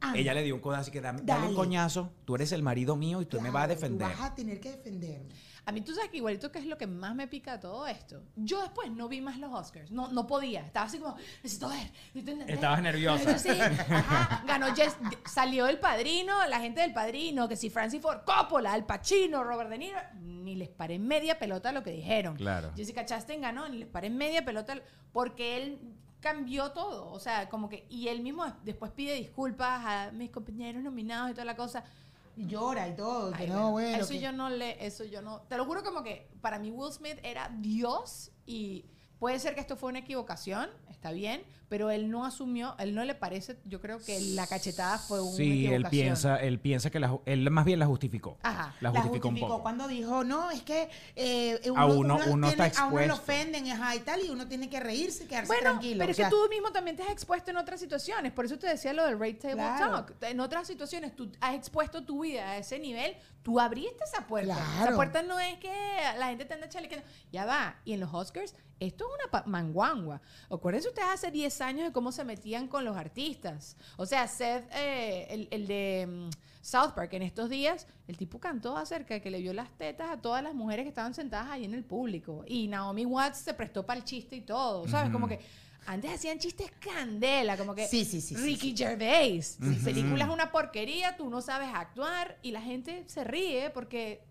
anda, 0.00 0.18
Ella 0.18 0.34
le 0.34 0.42
dio 0.42 0.54
un 0.54 0.60
codazo 0.60 0.88
y 0.90 0.92
que 0.92 1.00
dame, 1.00 1.20
dale 1.22 1.48
un 1.48 1.54
coñazo, 1.54 2.10
tú 2.24 2.34
eres 2.34 2.52
el 2.52 2.62
marido 2.62 2.96
mío 2.96 3.20
y 3.22 3.26
tú 3.26 3.40
me 3.40 3.50
vas 3.50 3.64
a 3.64 3.68
defender. 3.68 4.10
Tú 4.12 4.18
vas 4.18 4.30
a 4.30 4.34
tener 4.34 4.60
que 4.60 4.70
defenderme. 4.70 5.28
A 5.70 5.72
mí 5.72 5.82
tú 5.82 5.94
sabes 5.94 6.10
que 6.10 6.16
igualito 6.16 6.50
que 6.50 6.58
es 6.58 6.66
lo 6.66 6.76
que 6.76 6.88
más 6.88 7.14
me 7.14 7.28
pica 7.28 7.52
de 7.52 7.58
todo 7.58 7.86
esto. 7.86 8.24
Yo 8.34 8.60
después 8.60 8.90
no 8.90 9.08
vi 9.08 9.20
más 9.20 9.38
los 9.38 9.54
Oscars. 9.54 9.92
No, 9.92 10.08
no 10.08 10.26
podía. 10.26 10.62
Estaba 10.62 10.86
así 10.86 10.98
como, 10.98 11.14
necesito 11.44 11.68
ver, 11.68 11.92
necesito. 12.12 12.52
Estabas 12.52 12.82
nerviosa. 12.82 13.38
Sí, 13.38 13.50
ajá. 13.50 14.42
Ganó 14.48 14.74
Jess, 14.74 14.96
salió 15.26 15.68
el 15.68 15.78
padrino, 15.78 16.44
la 16.48 16.58
gente 16.58 16.80
del 16.80 16.92
padrino, 16.92 17.48
que 17.48 17.54
si 17.54 17.70
Francis 17.70 18.02
Ford 18.02 18.22
Coppola, 18.24 18.72
Al 18.72 18.84
Pacino, 18.84 19.44
Robert 19.44 19.70
De 19.70 19.78
Niro, 19.78 20.00
ni 20.20 20.56
les 20.56 20.70
paré 20.70 20.98
media 20.98 21.38
pelota 21.38 21.70
lo 21.70 21.84
que 21.84 21.92
dijeron. 21.92 22.34
Claro. 22.34 22.72
Jessica 22.74 23.06
Chastain 23.06 23.40
ganó, 23.40 23.68
ni 23.68 23.78
les 23.78 23.88
paré 23.88 24.10
media 24.10 24.44
pelota 24.44 24.74
porque 25.12 25.56
él 25.56 25.78
cambió 26.18 26.72
todo. 26.72 27.12
O 27.12 27.20
sea, 27.20 27.48
como 27.48 27.68
que, 27.68 27.86
y 27.88 28.08
él 28.08 28.22
mismo 28.22 28.44
después 28.64 28.90
pide 28.90 29.14
disculpas 29.14 29.84
a 29.86 30.10
mis 30.10 30.30
compañeros 30.30 30.82
nominados 30.82 31.30
y 31.30 31.34
toda 31.34 31.44
la 31.44 31.54
cosa. 31.54 31.84
Y 32.36 32.46
llora 32.46 32.88
y 32.88 32.94
todo. 32.96 33.32
Ay, 33.34 33.46
que 33.46 33.52
no, 33.52 33.72
bueno, 33.72 33.98
eso 33.98 34.08
que- 34.12 34.20
yo 34.20 34.32
no 34.32 34.48
le, 34.50 34.84
eso 34.86 35.04
yo 35.04 35.20
no, 35.20 35.42
te 35.42 35.56
lo 35.56 35.64
juro 35.66 35.82
como 35.82 36.02
que 36.02 36.30
para 36.40 36.58
mí 36.58 36.70
Will 36.70 36.92
Smith 36.92 37.18
era 37.22 37.50
Dios 37.60 38.30
y 38.46 38.86
puede 39.20 39.38
ser 39.38 39.54
que 39.54 39.60
esto 39.60 39.76
fue 39.76 39.90
una 39.90 40.00
equivocación, 40.00 40.68
está 40.88 41.12
bien, 41.12 41.42
pero 41.68 41.90
él 41.90 42.10
no 42.10 42.24
asumió, 42.24 42.74
él 42.80 42.96
no 42.96 43.04
le 43.04 43.14
parece, 43.14 43.56
yo 43.64 43.80
creo 43.80 44.00
que 44.00 44.18
la 44.20 44.48
cachetada 44.48 44.98
fue 44.98 45.20
una 45.20 45.36
Sí, 45.36 45.42
equivocación. 45.66 45.74
él 45.84 45.90
piensa, 45.90 46.36
él 46.38 46.58
piensa 46.58 46.90
que 46.90 46.98
la, 46.98 47.16
él 47.26 47.48
más 47.50 47.64
bien 47.64 47.78
la 47.78 47.86
justificó. 47.86 48.38
Ajá. 48.42 48.74
La 48.80 48.90
la 48.90 49.02
justificó, 49.02 49.28
un 49.28 49.38
poco. 49.38 49.62
cuando 49.62 49.86
dijo, 49.86 50.24
no, 50.24 50.50
es 50.50 50.62
que 50.62 50.88
eh, 51.14 51.60
A 51.76 51.86
uno- 51.86 52.18
uno 52.26 52.48
está 52.48 52.72
A 52.82 52.86
uno 52.88 53.06
lo 53.06 53.14
ofenden 53.14 53.70
ajá, 53.70 53.94
y 53.94 54.00
tal, 54.00 54.24
y 54.24 54.30
uno 54.30 54.48
tiene 54.48 54.68
que 54.68 54.80
reírse 54.80 55.24
y 55.24 55.26
quedarse 55.28 55.46
Bueno, 55.46 55.62
tranquilo. 55.62 55.98
pero 56.00 56.08
o 56.08 56.10
es 56.10 56.16
que 56.16 56.24
tú 56.28 56.48
mismo 56.50 56.72
también 56.72 56.96
te 56.96 57.04
has 57.04 57.10
expuesto 57.10 57.52
en 57.52 57.58
otras 57.58 57.78
situaciones. 57.78 58.32
Por 58.32 58.46
eso 58.46 58.58
te 58.58 58.66
decía 58.66 58.92
lo 58.92 59.04
del 59.04 59.18
Rate 59.20 59.34
Table 59.34 59.54
Claro. 59.56 60.04
Talk. 60.06 60.14
En 60.22 60.40
otras 60.40 60.66
situaciones 60.66 61.14
tú 61.14 61.30
has 61.40 61.54
expuesto 61.54 62.02
tu 62.04 62.22
vida 62.22 62.50
a 62.50 62.56
ese 62.58 62.78
nivel. 62.80 63.14
Tú 63.44 63.60
abriste 63.60 64.02
esa 64.12 64.26
puerta. 64.26 64.54
Esa 64.54 64.76
Claro. 64.82 64.96
puerta 64.96 65.22
no 65.22 65.38
es 65.38 65.56
que 65.58 65.72
la 66.18 66.28
gente 66.28 66.46
te 66.46 66.54
anda 66.54 66.68
chalequeando. 66.68 67.06
Ya 67.30 67.44
va. 67.44 67.76
Y 67.84 67.92
en 67.92 68.00
los 68.00 68.12
Oscars, 68.12 68.54
esto 68.80 69.04
es 69.04 69.30
una 69.30 69.42
manguangua. 69.46 70.20
Acuérdense 70.50 70.88
ustedes 70.88 71.08
hace 71.08 71.30
10 71.30 71.60
años 71.60 71.86
de 71.86 71.92
cómo 71.92 72.10
se 72.10 72.24
metían 72.24 72.66
con 72.66 72.84
los 72.84 72.96
artistas. 72.96 73.76
O 73.96 74.06
sea, 74.06 74.26
Seth, 74.26 74.64
eh, 74.74 75.26
el, 75.30 75.48
el 75.50 75.66
de 75.66 76.06
mm, 76.08 76.30
South 76.62 76.92
Park, 76.94 77.12
en 77.12 77.22
estos 77.22 77.50
días, 77.50 77.86
el 78.08 78.16
tipo 78.16 78.40
cantó 78.40 78.76
acerca 78.76 79.14
de 79.14 79.20
que 79.20 79.30
le 79.30 79.40
vio 79.40 79.52
las 79.52 79.70
tetas 79.76 80.10
a 80.10 80.20
todas 80.20 80.42
las 80.42 80.54
mujeres 80.54 80.84
que 80.84 80.88
estaban 80.88 81.14
sentadas 81.14 81.50
ahí 81.50 81.64
en 81.64 81.74
el 81.74 81.84
público. 81.84 82.42
Y 82.46 82.68
Naomi 82.68 83.04
Watts 83.04 83.38
se 83.38 83.54
prestó 83.54 83.84
para 83.84 83.98
el 83.98 84.04
chiste 84.04 84.36
y 84.36 84.40
todo. 84.40 84.88
¿Sabes? 84.88 85.12
Como 85.12 85.28
que 85.28 85.40
antes 85.86 86.12
hacían 86.12 86.38
chistes 86.38 86.70
candela, 86.78 87.56
como 87.56 87.74
que 87.74 87.86
Sí, 87.86 88.04
sí, 88.04 88.20
sí, 88.20 88.34
sí, 88.34 88.42
Ricky 88.42 88.76
Gervais. 88.76 89.58
Si 89.60 89.74
película 89.84 90.24
es 90.24 90.30
una 90.30 90.52
porquería, 90.52 91.16
tú 91.16 91.28
no 91.30 91.40
sabes 91.40 91.68
actuar 91.74 92.38
y 92.42 92.52
la 92.52 92.60
gente 92.60 93.04
se 93.06 93.24
ríe 93.24 93.70
porque 93.70 94.22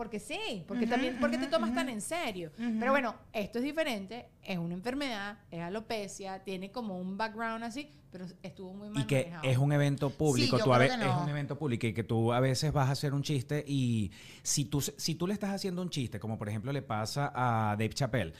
porque 0.00 0.18
sí, 0.18 0.64
porque 0.66 0.86
también 0.86 1.18
porque 1.20 1.36
te 1.36 1.46
tomas 1.46 1.74
tan 1.74 1.90
en 1.90 2.00
serio. 2.00 2.50
Pero 2.56 2.90
bueno, 2.90 3.14
esto 3.34 3.58
es 3.58 3.64
diferente, 3.64 4.30
es 4.42 4.56
una 4.56 4.72
enfermedad, 4.72 5.36
es 5.50 5.60
alopecia, 5.60 6.42
tiene 6.42 6.70
como 6.70 6.98
un 6.98 7.18
background 7.18 7.64
así, 7.64 7.92
pero 8.10 8.24
estuvo 8.42 8.72
muy 8.72 8.88
mal 8.88 9.02
Y 9.02 9.06
que 9.06 9.24
manejado. 9.24 9.44
es 9.44 9.58
un 9.58 9.72
evento 9.72 10.08
público, 10.08 10.56
yo 10.56 10.64
tú 10.64 10.72
a 10.72 10.78
no. 10.78 10.84
es 11.04 11.22
un 11.22 11.28
evento 11.28 11.58
público 11.58 11.86
y 11.86 11.92
que 11.92 12.02
tú 12.02 12.32
a 12.32 12.40
veces 12.40 12.72
vas 12.72 12.88
a 12.88 12.92
hacer 12.92 13.12
un 13.12 13.22
chiste 13.22 13.62
y 13.68 14.10
si 14.42 14.64
tú, 14.64 14.80
si 14.80 15.16
tú 15.16 15.26
le 15.26 15.34
estás 15.34 15.50
haciendo 15.50 15.82
un 15.82 15.90
chiste, 15.90 16.18
como 16.18 16.38
por 16.38 16.48
ejemplo 16.48 16.72
le 16.72 16.80
pasa 16.80 17.30
a 17.34 17.76
Dave 17.76 17.90
Chappelle, 17.90 18.32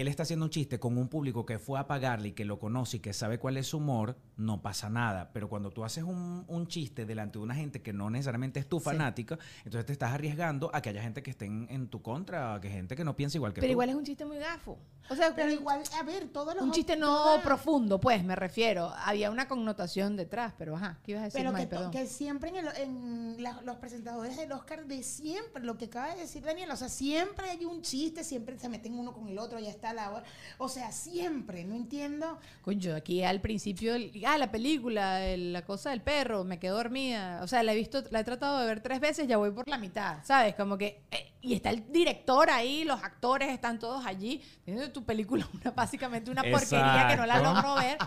él 0.00 0.08
está 0.08 0.24
haciendo 0.24 0.44
un 0.44 0.50
chiste 0.50 0.78
con 0.78 0.98
un 0.98 1.08
público 1.08 1.46
que 1.46 1.58
fue 1.58 1.78
a 1.78 1.86
pagarle 1.86 2.28
y 2.28 2.32
que 2.32 2.44
lo 2.44 2.58
conoce 2.58 2.98
y 2.98 3.00
que 3.00 3.12
sabe 3.12 3.38
cuál 3.38 3.56
es 3.56 3.68
su 3.68 3.78
humor, 3.78 4.16
no 4.36 4.60
pasa 4.60 4.90
nada. 4.90 5.30
Pero 5.32 5.48
cuando 5.48 5.70
tú 5.70 5.84
haces 5.84 6.04
un, 6.04 6.44
un 6.48 6.66
chiste 6.68 7.06
delante 7.06 7.38
de 7.38 7.44
una 7.44 7.54
gente 7.54 7.80
que 7.80 7.92
no 7.92 8.10
necesariamente 8.10 8.60
es 8.60 8.68
tu 8.68 8.78
fanática, 8.78 9.38
entonces 9.64 9.86
te 9.86 9.92
estás 9.92 10.12
arriesgando 10.12 10.70
a 10.74 10.82
que 10.82 10.90
haya 10.90 11.02
gente 11.02 11.22
que 11.22 11.30
esté 11.30 11.46
en, 11.46 11.66
en 11.70 11.88
tu 11.88 12.02
contra, 12.02 12.60
que 12.60 12.68
gente 12.68 12.94
que 12.94 13.04
no 13.04 13.16
piensa 13.16 13.38
igual 13.38 13.52
que 13.54 13.60
Pero 13.62 13.68
tú. 13.70 13.72
igual 13.72 13.88
es 13.88 13.94
un 13.96 14.04
chiste 14.04 14.24
muy 14.26 14.38
gafo. 14.38 14.78
O 15.08 15.14
sea, 15.14 15.32
Pero 15.36 15.52
igual, 15.52 15.82
a 16.00 16.02
ver, 16.02 16.28
todos 16.30 16.54
los... 16.56 16.64
un 16.64 16.72
chiste 16.72 16.96
no 16.96 17.06
todas- 17.06 17.42
profundo, 17.44 18.00
pues, 18.00 18.24
me 18.24 18.34
refiero. 18.34 18.92
Había 19.04 19.30
una 19.30 19.46
connotación 19.46 20.16
detrás, 20.16 20.52
pero 20.58 20.74
ajá, 20.76 20.98
¿qué 21.04 21.12
ibas 21.12 21.22
a 21.22 21.24
decir, 21.26 21.40
Pero 21.40 21.52
May? 21.52 21.62
que, 21.62 21.66
to- 21.70 21.76
Perdón. 21.76 21.90
que 21.92 22.06
siempre 22.06 22.50
en, 22.50 22.56
el- 22.56 22.76
en 22.76 23.42
la- 23.42 23.62
los 23.62 23.76
presentadores 23.76 24.36
del 24.36 24.50
Oscar 24.50 24.84
de 24.86 25.04
siempre, 25.04 25.62
lo 25.62 25.78
que 25.78 25.84
acaba 25.84 26.12
de 26.14 26.22
decir 26.22 26.42
Daniel, 26.42 26.70
o 26.72 26.76
sea, 26.76 26.88
siempre 26.88 27.48
hay 27.50 27.64
un 27.64 27.82
chiste, 27.82 28.24
siempre 28.24 28.58
se 28.58 28.68
meten 28.68 28.98
uno 28.98 29.12
con 29.14 29.28
el 29.28 29.38
otro, 29.38 29.60
ya 29.60 29.70
está 29.70 29.85
la 29.92 30.10
hora. 30.10 30.24
O 30.58 30.68
sea, 30.68 30.92
siempre, 30.92 31.64
no 31.64 31.74
entiendo. 31.74 32.38
Coño, 32.62 32.94
aquí 32.94 33.22
al 33.22 33.40
principio, 33.40 33.94
ah, 34.26 34.38
la 34.38 34.50
película, 34.50 35.24
el- 35.26 35.52
la 35.52 35.62
cosa 35.64 35.90
del 35.90 36.00
perro, 36.02 36.44
me 36.44 36.58
quedé 36.58 36.70
dormida. 36.70 37.40
O 37.42 37.46
sea, 37.48 37.62
la 37.62 37.72
he 37.72 37.76
visto, 37.76 38.02
la 38.10 38.20
he 38.20 38.24
tratado 38.24 38.58
de 38.60 38.66
ver 38.66 38.80
tres 38.80 39.00
veces, 39.00 39.26
ya 39.26 39.36
voy 39.36 39.50
por 39.50 39.68
la 39.68 39.78
mitad, 39.78 40.18
¿sabes? 40.24 40.54
Como 40.54 40.76
que, 40.78 41.02
eh, 41.10 41.32
y 41.40 41.54
está 41.54 41.70
el 41.70 41.90
director 41.92 42.50
ahí, 42.50 42.84
los 42.84 43.02
actores 43.02 43.48
están 43.50 43.78
todos 43.78 44.04
allí. 44.06 44.42
Tienes 44.64 44.92
tu 44.92 45.04
película, 45.04 45.46
una, 45.54 45.70
básicamente 45.70 46.30
una 46.30 46.42
porquería 46.42 47.06
que 47.10 47.16
no 47.16 47.26
la 47.26 47.38
Exacto. 47.38 47.54
logro 47.54 47.74
ver. 47.76 47.98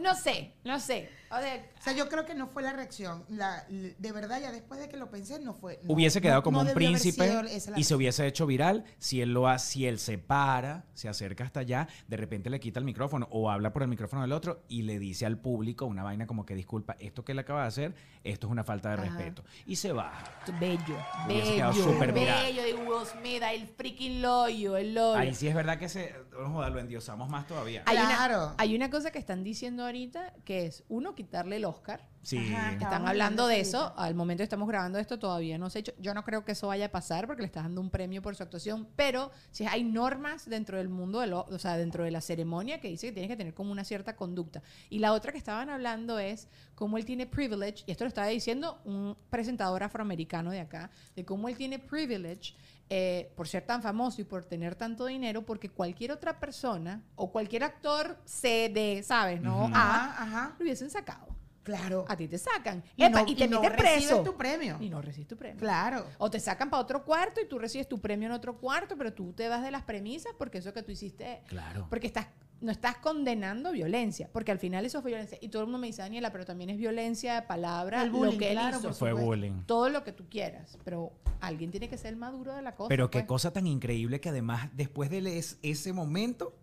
No 0.00 0.14
sé, 0.14 0.54
no 0.64 0.80
sé. 0.80 1.10
O 1.32 1.40
sea, 1.40 1.64
O 1.78 1.82
sea, 1.82 1.92
yo 1.94 2.08
creo 2.08 2.24
que 2.26 2.34
no 2.34 2.46
fue 2.46 2.62
la 2.62 2.72
reacción. 2.72 3.24
La, 3.28 3.64
de 3.68 4.12
verdad, 4.12 4.40
ya 4.40 4.52
después 4.52 4.78
de 4.80 4.88
que 4.88 4.96
lo 4.96 5.10
pensé, 5.10 5.40
no 5.40 5.54
fue. 5.54 5.80
no, 5.82 5.94
hubiese 5.94 6.20
quedado 6.20 6.40
no- 6.40 6.44
como 6.44 6.62
no 6.62 6.68
un 6.68 6.74
príncipe 6.74 7.32
y 7.76 7.84
se 7.84 7.94
hubiese 7.94 8.26
hecho 8.26 8.46
viral 8.46 8.84
si 8.98 9.20
él 9.22 9.32
lo 9.32 9.48
hace, 9.48 9.72
si 9.72 9.86
él 9.86 9.98
se 9.98 10.18
para, 10.18 10.84
se 10.94 11.08
acerca 11.08 11.44
hasta 11.44 11.60
allá, 11.60 11.88
de 12.06 12.16
repente 12.16 12.50
le 12.50 12.60
quita 12.60 12.78
el 12.78 12.84
micrófono 12.84 13.28
o 13.30 13.50
habla 13.50 13.72
por 13.72 13.82
el 13.82 13.88
micrófono 13.88 14.22
del 14.22 14.32
otro 14.32 14.62
y 14.68 14.82
le 14.82 14.98
dice 14.98 15.24
al 15.26 15.38
público 15.38 15.86
una 15.86 16.02
vaina 16.02 16.26
como 16.26 16.44
que 16.44 16.54
disculpa, 16.54 16.96
esto 17.00 17.24
que 17.24 17.32
él 17.32 17.38
acaba 17.38 17.62
de 17.62 17.68
hacer, 17.68 17.94
esto 18.24 18.46
es 18.46 18.50
una 18.50 18.64
falta 18.64 18.90
de 18.90 18.94
Ajá. 18.96 19.04
respeto. 19.16 19.42
Y 19.66 19.76
se 19.76 19.92
va. 19.92 20.12
bello, 20.60 20.96
Hubiese 21.26 21.54
quedado 21.54 21.72
bello, 21.72 21.84
súper 21.84 22.12
viral. 22.12 22.42
bello 22.44 22.62
de 22.62 22.74
Will 22.74 23.06
Smith, 23.06 23.42
el 23.50 23.66
freaking 23.68 24.22
loyo, 24.22 24.76
el 24.76 24.94
loyo. 24.94 25.16
Ahí 25.18 25.34
sí 25.34 25.48
es 25.48 25.54
verdad 25.54 25.78
que 25.78 25.88
se, 25.88 26.14
joda, 26.32 26.68
lo 26.70 26.78
endiosamos 26.78 27.28
más 27.28 27.46
todavía. 27.46 27.82
Hay, 27.86 27.96
Claro. 27.96 28.46
una, 28.48 28.54
hay 28.58 28.74
una 28.76 28.90
cosa 28.90 29.10
que 29.10 29.18
están 29.18 29.42
diciendo 29.44 29.84
ahorita 29.84 30.34
que 30.44 30.66
es, 30.66 30.84
uno, 30.88 31.14
quitarle 31.24 31.56
el 31.56 31.64
Oscar. 31.64 32.08
Sí. 32.22 32.38
Ajá, 32.54 32.72
Están 32.74 33.08
hablando 33.08 33.48
de 33.48 33.58
eso. 33.58 33.92
Al 33.96 34.14
momento 34.14 34.42
que 34.42 34.44
estamos 34.44 34.68
grabando 34.68 34.98
esto 35.00 35.18
todavía 35.18 35.58
no 35.58 35.70
se 35.70 35.78
ha 35.78 35.80
hecho. 35.80 35.92
Yo 35.98 36.14
no 36.14 36.22
creo 36.22 36.44
que 36.44 36.52
eso 36.52 36.68
vaya 36.68 36.86
a 36.86 36.88
pasar 36.88 37.26
porque 37.26 37.42
le 37.42 37.46
estás 37.46 37.64
dando 37.64 37.80
un 37.80 37.90
premio 37.90 38.22
por 38.22 38.36
su 38.36 38.44
actuación. 38.44 38.86
Pero 38.94 39.32
si 39.50 39.66
hay 39.66 39.82
normas 39.82 40.48
dentro 40.48 40.78
del 40.78 40.88
mundo, 40.88 41.18
de 41.18 41.26
lo- 41.26 41.46
o 41.50 41.58
sea, 41.58 41.76
dentro 41.76 42.04
de 42.04 42.12
la 42.12 42.20
ceremonia 42.20 42.80
que 42.80 42.86
dice 42.88 43.08
que 43.08 43.12
tienes 43.12 43.28
que 43.28 43.36
tener 43.36 43.54
como 43.54 43.72
una 43.72 43.82
cierta 43.82 44.14
conducta. 44.14 44.62
Y 44.88 45.00
la 45.00 45.12
otra 45.14 45.32
que 45.32 45.38
estaban 45.38 45.68
hablando 45.68 46.20
es 46.20 46.46
cómo 46.76 46.96
él 46.96 47.04
tiene 47.04 47.26
privilege, 47.26 47.82
y 47.86 47.90
esto 47.90 48.04
lo 48.04 48.08
estaba 48.08 48.28
diciendo 48.28 48.80
un 48.84 49.16
presentador 49.28 49.82
afroamericano 49.82 50.52
de 50.52 50.60
acá, 50.60 50.90
de 51.16 51.24
cómo 51.24 51.48
él 51.48 51.56
tiene 51.56 51.80
privilege 51.80 52.54
eh, 52.94 53.32
por 53.36 53.48
ser 53.48 53.64
tan 53.64 53.80
famoso 53.80 54.20
y 54.20 54.24
por 54.24 54.44
tener 54.44 54.74
tanto 54.74 55.06
dinero, 55.06 55.46
porque 55.46 55.70
cualquier 55.70 56.12
otra 56.12 56.38
persona 56.38 57.02
o 57.14 57.32
cualquier 57.32 57.64
actor 57.64 58.18
CD, 58.26 59.02
¿sabes? 59.02 59.40
No. 59.40 59.70
A, 59.72 60.10
Ajá, 60.10 60.22
ajá. 60.22 60.54
lo 60.58 60.62
hubiesen 60.64 60.90
sacado. 60.90 61.31
Claro. 61.62 62.04
A 62.08 62.16
ti 62.16 62.28
te 62.28 62.38
sacan. 62.38 62.82
Y 62.96 63.04
Epa, 63.04 63.22
no- 63.22 63.28
y 63.30 63.34
te 63.34 63.44
y 63.44 63.48
no 63.48 63.60
recibes 63.62 63.78
preso. 64.06 64.22
tu 64.22 64.36
premio. 64.36 64.76
Y 64.80 64.88
no 64.90 65.00
recibes 65.00 65.28
tu 65.28 65.36
premio. 65.36 65.58
Claro. 65.60 66.06
O 66.18 66.30
te 66.30 66.40
sacan 66.40 66.70
para 66.70 66.82
otro 66.82 67.04
cuarto 67.04 67.40
y 67.40 67.46
tú 67.48 67.58
recibes 67.58 67.88
tu 67.88 68.00
premio 68.00 68.26
en 68.26 68.32
otro 68.32 68.58
cuarto, 68.58 68.96
pero 68.96 69.12
tú 69.12 69.32
te 69.32 69.48
vas 69.48 69.62
de 69.62 69.70
las 69.70 69.82
premisas 69.82 70.32
porque 70.38 70.58
eso 70.58 70.72
que 70.72 70.82
tú 70.82 70.90
hiciste. 70.92 71.42
Claro. 71.46 71.86
Porque 71.88 72.06
estás, 72.08 72.26
no 72.60 72.70
estás 72.72 72.96
condenando 72.98 73.72
violencia, 73.72 74.28
porque 74.32 74.50
al 74.52 74.58
final 74.58 74.84
eso 74.84 75.02
fue 75.02 75.10
violencia. 75.12 75.38
Y 75.40 75.48
todo 75.48 75.62
el 75.62 75.66
mundo 75.66 75.78
me 75.78 75.86
dice, 75.88 76.02
Daniela, 76.02 76.30
pero 76.32 76.44
también 76.44 76.70
es 76.70 76.78
violencia 76.78 77.34
de 77.34 77.42
palabra, 77.42 78.02
El 78.02 78.10
bullying, 78.10 78.32
lo 78.32 78.38
que 78.38 78.48
él 78.50 78.52
claro, 78.58 78.78
hizo. 78.78 78.92
Fue 78.94 79.12
bullying. 79.12 79.62
Todo 79.66 79.88
lo 79.88 80.04
que 80.04 80.12
tú 80.12 80.28
quieras, 80.28 80.78
pero 80.84 81.12
alguien 81.40 81.70
tiene 81.70 81.88
que 81.88 81.98
ser 81.98 82.10
el 82.10 82.16
maduro 82.16 82.54
de 82.54 82.62
la 82.62 82.74
cosa. 82.76 82.88
Pero 82.88 83.10
qué 83.10 83.18
pues. 83.20 83.26
cosa 83.28 83.52
tan 83.52 83.66
increíble 83.66 84.20
que 84.20 84.28
además 84.28 84.68
después 84.74 85.10
de 85.10 85.38
es- 85.38 85.58
ese 85.62 85.92
momento 85.92 86.54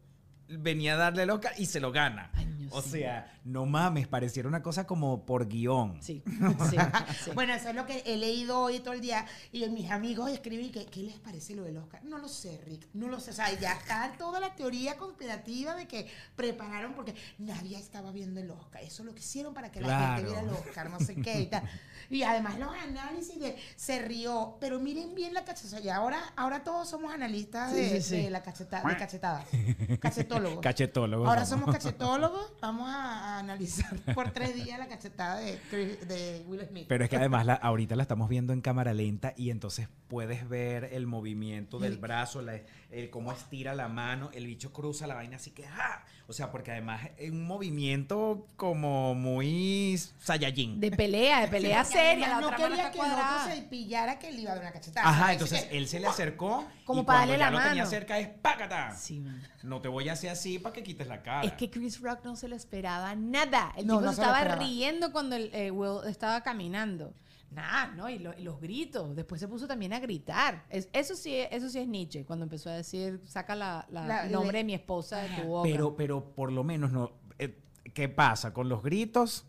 venía 0.50 0.94
a 0.96 0.98
darle 0.98 1.24
el 1.24 1.30
Oscar 1.30 1.54
y 1.58 1.66
se 1.66 1.80
lo 1.80 1.92
gana. 1.92 2.32
Año, 2.34 2.70
o 2.72 2.82
sí. 2.82 2.90
sea, 2.92 3.40
no 3.46 3.66
mames, 3.66 4.08
pareciera 4.08 4.48
una 4.48 4.62
cosa 4.62 4.86
como 4.86 5.26
por 5.26 5.48
guion. 5.48 6.02
Sí, 6.02 6.24
sí, 6.70 6.78
sí. 7.24 7.32
Bueno, 7.34 7.54
eso 7.54 7.70
es 7.70 7.76
lo 7.76 7.86
que 7.86 8.04
he 8.06 8.18
leído 8.18 8.60
hoy 8.60 8.80
todo 8.80 8.94
el 8.94 9.02
día. 9.02 9.26
Y 9.52 9.68
mis 9.70 9.90
amigos 9.92 10.30
escribí 10.32 10.70
que, 10.70 10.86
¿qué 10.86 11.02
les 11.04 11.20
parece 11.20 11.56
lo 11.56 11.64
del 11.64 11.78
Oscar? 11.78 12.04
No 12.04 12.18
lo 12.18 12.28
sé, 12.28 12.62
Rick. 12.66 12.88
No 12.94 13.08
lo 13.08 13.20
sé. 13.20 13.32
O 13.32 13.34
sea, 13.34 13.52
ya 13.60 13.74
está 13.74 14.14
toda 14.18 14.40
la 14.40 14.56
teoría 14.56 14.98
conspirativa 14.98 15.76
de 15.76 15.88
que 15.88 16.08
prepararon 16.36 16.94
porque 16.94 17.16
nadie 17.38 17.78
estaba 17.78 18.12
viendo 18.12 18.40
el 18.40 18.50
Oscar. 18.52 18.84
Eso 18.84 19.04
lo 19.04 19.14
que 19.14 19.20
hicieron 19.20 19.54
para 19.54 19.72
que 19.72 19.82
la 19.82 20.16
gente 20.16 20.26
viera 20.26 20.42
el 20.42 20.50
Oscar, 20.50 20.90
no 20.90 21.00
sé 21.00 21.16
qué 21.16 21.42
y 21.42 21.46
tal. 21.48 21.64
Y 22.12 22.24
además 22.24 22.58
los 22.58 22.74
análisis 22.74 23.40
de 23.40 23.56
se 23.76 24.00
rió. 24.02 24.58
Pero 24.60 24.80
miren 24.80 25.14
bien 25.14 25.32
la 25.34 25.46
cachetada. 25.46 25.80
Y 25.80 25.90
ahora, 25.90 26.20
ahora 26.36 26.64
todos 26.64 26.90
somos 26.90 27.14
analistas 27.14 27.72
Sí, 27.72 27.78
de, 27.82 28.02
sí, 28.02 28.02
sí. 28.02 28.24
de 28.24 28.30
la 28.32 28.42
cachetada, 28.42 28.90
de 28.90 28.98
cachetadas. 28.98 29.46
Cachetólogos. 30.40 30.62
Cachetólogos. 30.64 31.28
Ahora 31.30 31.46
somos. 31.46 31.66
somos 31.66 31.76
cachetólogos. 31.78 32.54
Vamos 32.62 32.90
a, 32.90 33.36
a 33.36 33.40
analizar 33.40 33.96
por 34.16 34.32
tres 34.32 34.56
días 34.56 34.80
la 34.80 34.88
cachetada 34.88 35.38
de, 35.40 36.44
Will 36.48 36.66
Smith. 36.68 36.86
Pero 36.88 37.04
es 37.04 37.10
que 37.10 37.18
además 37.18 37.46
la- 37.46 37.54
ahorita 37.56 37.96
la 37.96 38.04
estamos 38.04 38.30
viendo 38.30 38.54
en 38.54 38.62
cámara 38.62 38.94
lenta 38.94 39.34
y 39.38 39.50
entonces 39.50 39.88
puedes 40.08 40.48
ver 40.50 40.86
el 40.92 41.06
movimiento 41.08 41.80
del 41.80 41.98
brazo, 41.98 42.42
la- 42.42 42.60
el 42.92 43.10
cómo 43.10 43.32
estira 43.32 43.74
la 43.76 43.88
mano, 43.88 44.30
el 44.34 44.48
bicho 44.48 44.74
cruza 44.74 45.06
la 45.08 45.16
vaina 45.16 45.36
así 45.38 45.52
que 45.52 45.68
¡ja! 45.68 46.04
O 46.28 46.34
sea, 46.34 46.52
porque 46.52 46.72
además 46.72 47.02
es 47.18 47.32
un 47.32 47.44
movimiento 47.48 48.46
como 48.56 49.16
muy 49.16 50.00
Saiyajin. 50.20 50.80
De 50.80 50.92
pelea, 50.92 51.42
de 51.42 51.48
pelea 51.48 51.84
seria. 51.84 52.30
La 52.30 52.40
no 52.42 52.48
otra 52.48 52.58
quería 52.58 52.92
que 52.92 53.00
el 53.00 53.06
otro 53.06 53.16
cuadrada. 53.16 53.56
se 53.56 53.62
pillara 53.64 54.20
que 54.20 54.32
le 54.32 54.42
iba 54.42 54.52
a 54.52 54.56
dar 54.56 54.64
una 54.64 54.72
cachetada. 54.72 55.10
Ajá, 55.10 55.34
entonces 55.34 55.66
Que- 55.66 55.78
él 55.78 55.88
se 55.88 56.00
le 56.00 56.06
acercó 56.08 56.68
Como 56.86 57.02
y 57.02 57.06
para 57.06 57.20
cuando 57.20 57.32
darle 57.34 57.46
ya 57.46 57.52
la 57.52 57.58
lo 57.64 57.70
tenía 57.70 57.86
cerca 57.88 58.20
es 58.20 58.28
¡pácata! 58.30 58.96
Sí, 58.96 59.20
man. 59.20 59.42
No 59.64 59.82
te 59.82 59.88
voy 59.88 60.08
a 60.10 60.14
hacer 60.14 60.29
así 60.30 60.60
para 60.60 60.74
que 60.74 60.84
quites 60.84 61.08
la 61.08 61.22
cara. 61.22 61.46
Es 61.48 61.54
que 61.54 61.70
Chris 61.70 62.00
Rock 62.02 62.20
no 62.24 62.36
se 62.36 62.48
lo 62.48 62.56
esperaba 62.56 63.16
nada. 63.16 63.74
El 63.78 63.88
No, 63.88 63.96
tipo 63.96 64.06
no 64.06 64.10
se 64.12 64.16
se 64.18 64.22
lo 64.22 64.28
estaba 64.36 64.56
riendo 64.56 65.12
cuando 65.12 65.36
el, 65.36 65.50
eh, 65.54 65.72
Will 65.72 66.08
estaba 66.10 66.42
caminando. 66.42 67.14
Nada, 67.52 67.88
¿no? 67.96 68.10
Y, 68.10 68.20
lo- 68.20 68.38
y 68.38 68.44
los 68.44 68.62
gritos. 68.62 69.16
Después 69.16 69.42
se 69.42 69.48
puso 69.48 69.66
también 69.68 69.92
a 69.94 70.00
gritar. 70.00 70.66
Es- 70.70 70.88
eso, 70.94 71.16
sí, 71.16 71.36
eso 71.50 71.68
sí 71.70 71.80
es 71.80 71.88
Nietzsche, 71.88 72.24
cuando 72.24 72.44
empezó 72.44 72.70
a 72.70 72.74
decir, 72.74 73.22
saca 73.26 73.56
la, 73.56 73.88
la- 73.90 74.06
La- 74.06 74.26
el 74.26 74.32
nombre 74.32 74.52
le- 74.54 74.58
de 74.60 74.64
mi 74.66 74.74
esposa 74.76 75.18
de 75.18 75.30
tu 75.42 75.48
boca. 75.48 75.68
Pero, 75.68 75.96
pero 75.96 76.24
por 76.36 76.52
lo 76.52 76.64
menos 76.64 76.92
no. 76.92 77.12
eh, 77.40 77.58
¿Qué 77.94 78.08
pasa 78.08 78.54
con 78.54 78.70
los 78.70 78.84
gritos? 78.84 79.46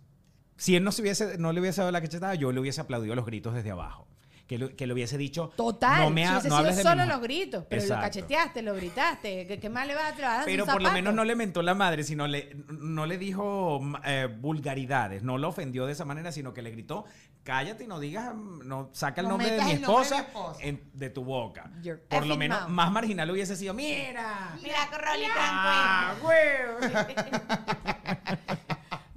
Si 0.56 0.76
él 0.76 0.82
no, 0.84 0.92
se 0.92 1.02
hubiese, 1.02 1.36
no 1.38 1.52
le 1.52 1.60
hubiese 1.60 1.80
dado 1.82 1.90
la 1.92 2.00
cachetada, 2.00 2.34
yo 2.34 2.52
le 2.52 2.60
hubiese 2.60 2.80
aplaudido 2.80 3.14
los 3.14 3.26
gritos 3.26 3.52
desde 3.54 3.70
abajo. 3.70 4.06
Que, 4.50 4.58
lo- 4.58 4.74
que 4.74 4.84
le 4.84 4.92
hubiese 4.94 5.16
dicho. 5.16 5.52
Total, 5.56 6.00
no 6.02 6.10
me 6.10 6.26
ha- 6.26 6.40
no 6.42 6.56
hables 6.56 6.76
de 6.78 6.82
solo 6.82 6.96
mi 6.96 7.02
mujer". 7.02 7.08
los 7.14 7.22
gritos, 7.22 7.64
pero 7.70 7.82
Exacto. 7.82 8.00
lo 8.02 8.06
cacheteaste, 8.08 8.62
lo 8.62 8.74
gritaste. 8.74 9.46
¿Qué, 9.46 9.60
qué 9.60 9.70
más 9.70 9.86
le 9.86 9.94
vas 9.94 10.12
a 10.12 10.16
traer? 10.16 10.42
Pero 10.44 10.66
por 10.66 10.82
lo 10.82 10.90
menos 10.90 11.14
no 11.14 11.22
le 11.22 11.36
mentó 11.36 11.62
la 11.62 11.74
madre, 11.76 12.02
sino 12.02 12.26
le, 12.26 12.56
no 12.68 13.06
le 13.06 13.16
dijo 13.16 13.80
eh, 14.04 14.26
vulgaridades, 14.40 15.22
no 15.22 15.38
lo 15.38 15.50
ofendió 15.50 15.86
de 15.86 15.92
esa 15.92 16.04
manera, 16.04 16.32
sino 16.32 16.52
que 16.52 16.62
le 16.62 16.72
gritó, 16.72 17.04
cállate 17.44 17.84
y 17.84 17.86
no 17.86 18.00
digas, 18.00 18.34
no 18.34 18.90
saca 18.92 19.20
el 19.20 19.28
No 19.28 19.34
nombre 19.38 19.52
de 19.52 19.62
mi 19.62 19.70
el 19.70 19.80
nombre 19.82 19.98
de 20.08 20.16
esposa, 20.16 20.16
mi 20.16 20.20
esposa. 20.26 20.62
en- 20.64 20.90
de 20.94 21.10
tu 21.10 21.22
boca. 21.22 21.70
Your 21.82 22.00
Por 22.00 22.26
lo 22.26 22.36
menos 22.36 22.60
mouth. 22.62 22.70
más 22.70 22.90
marginal 22.90 23.30
hubiese 23.30 23.54
sido, 23.54 23.72
mira. 23.72 24.56
Mira, 24.60 24.78
Corrolita. 24.90 25.32
Ah, 25.36 26.14
güey. 26.20 26.38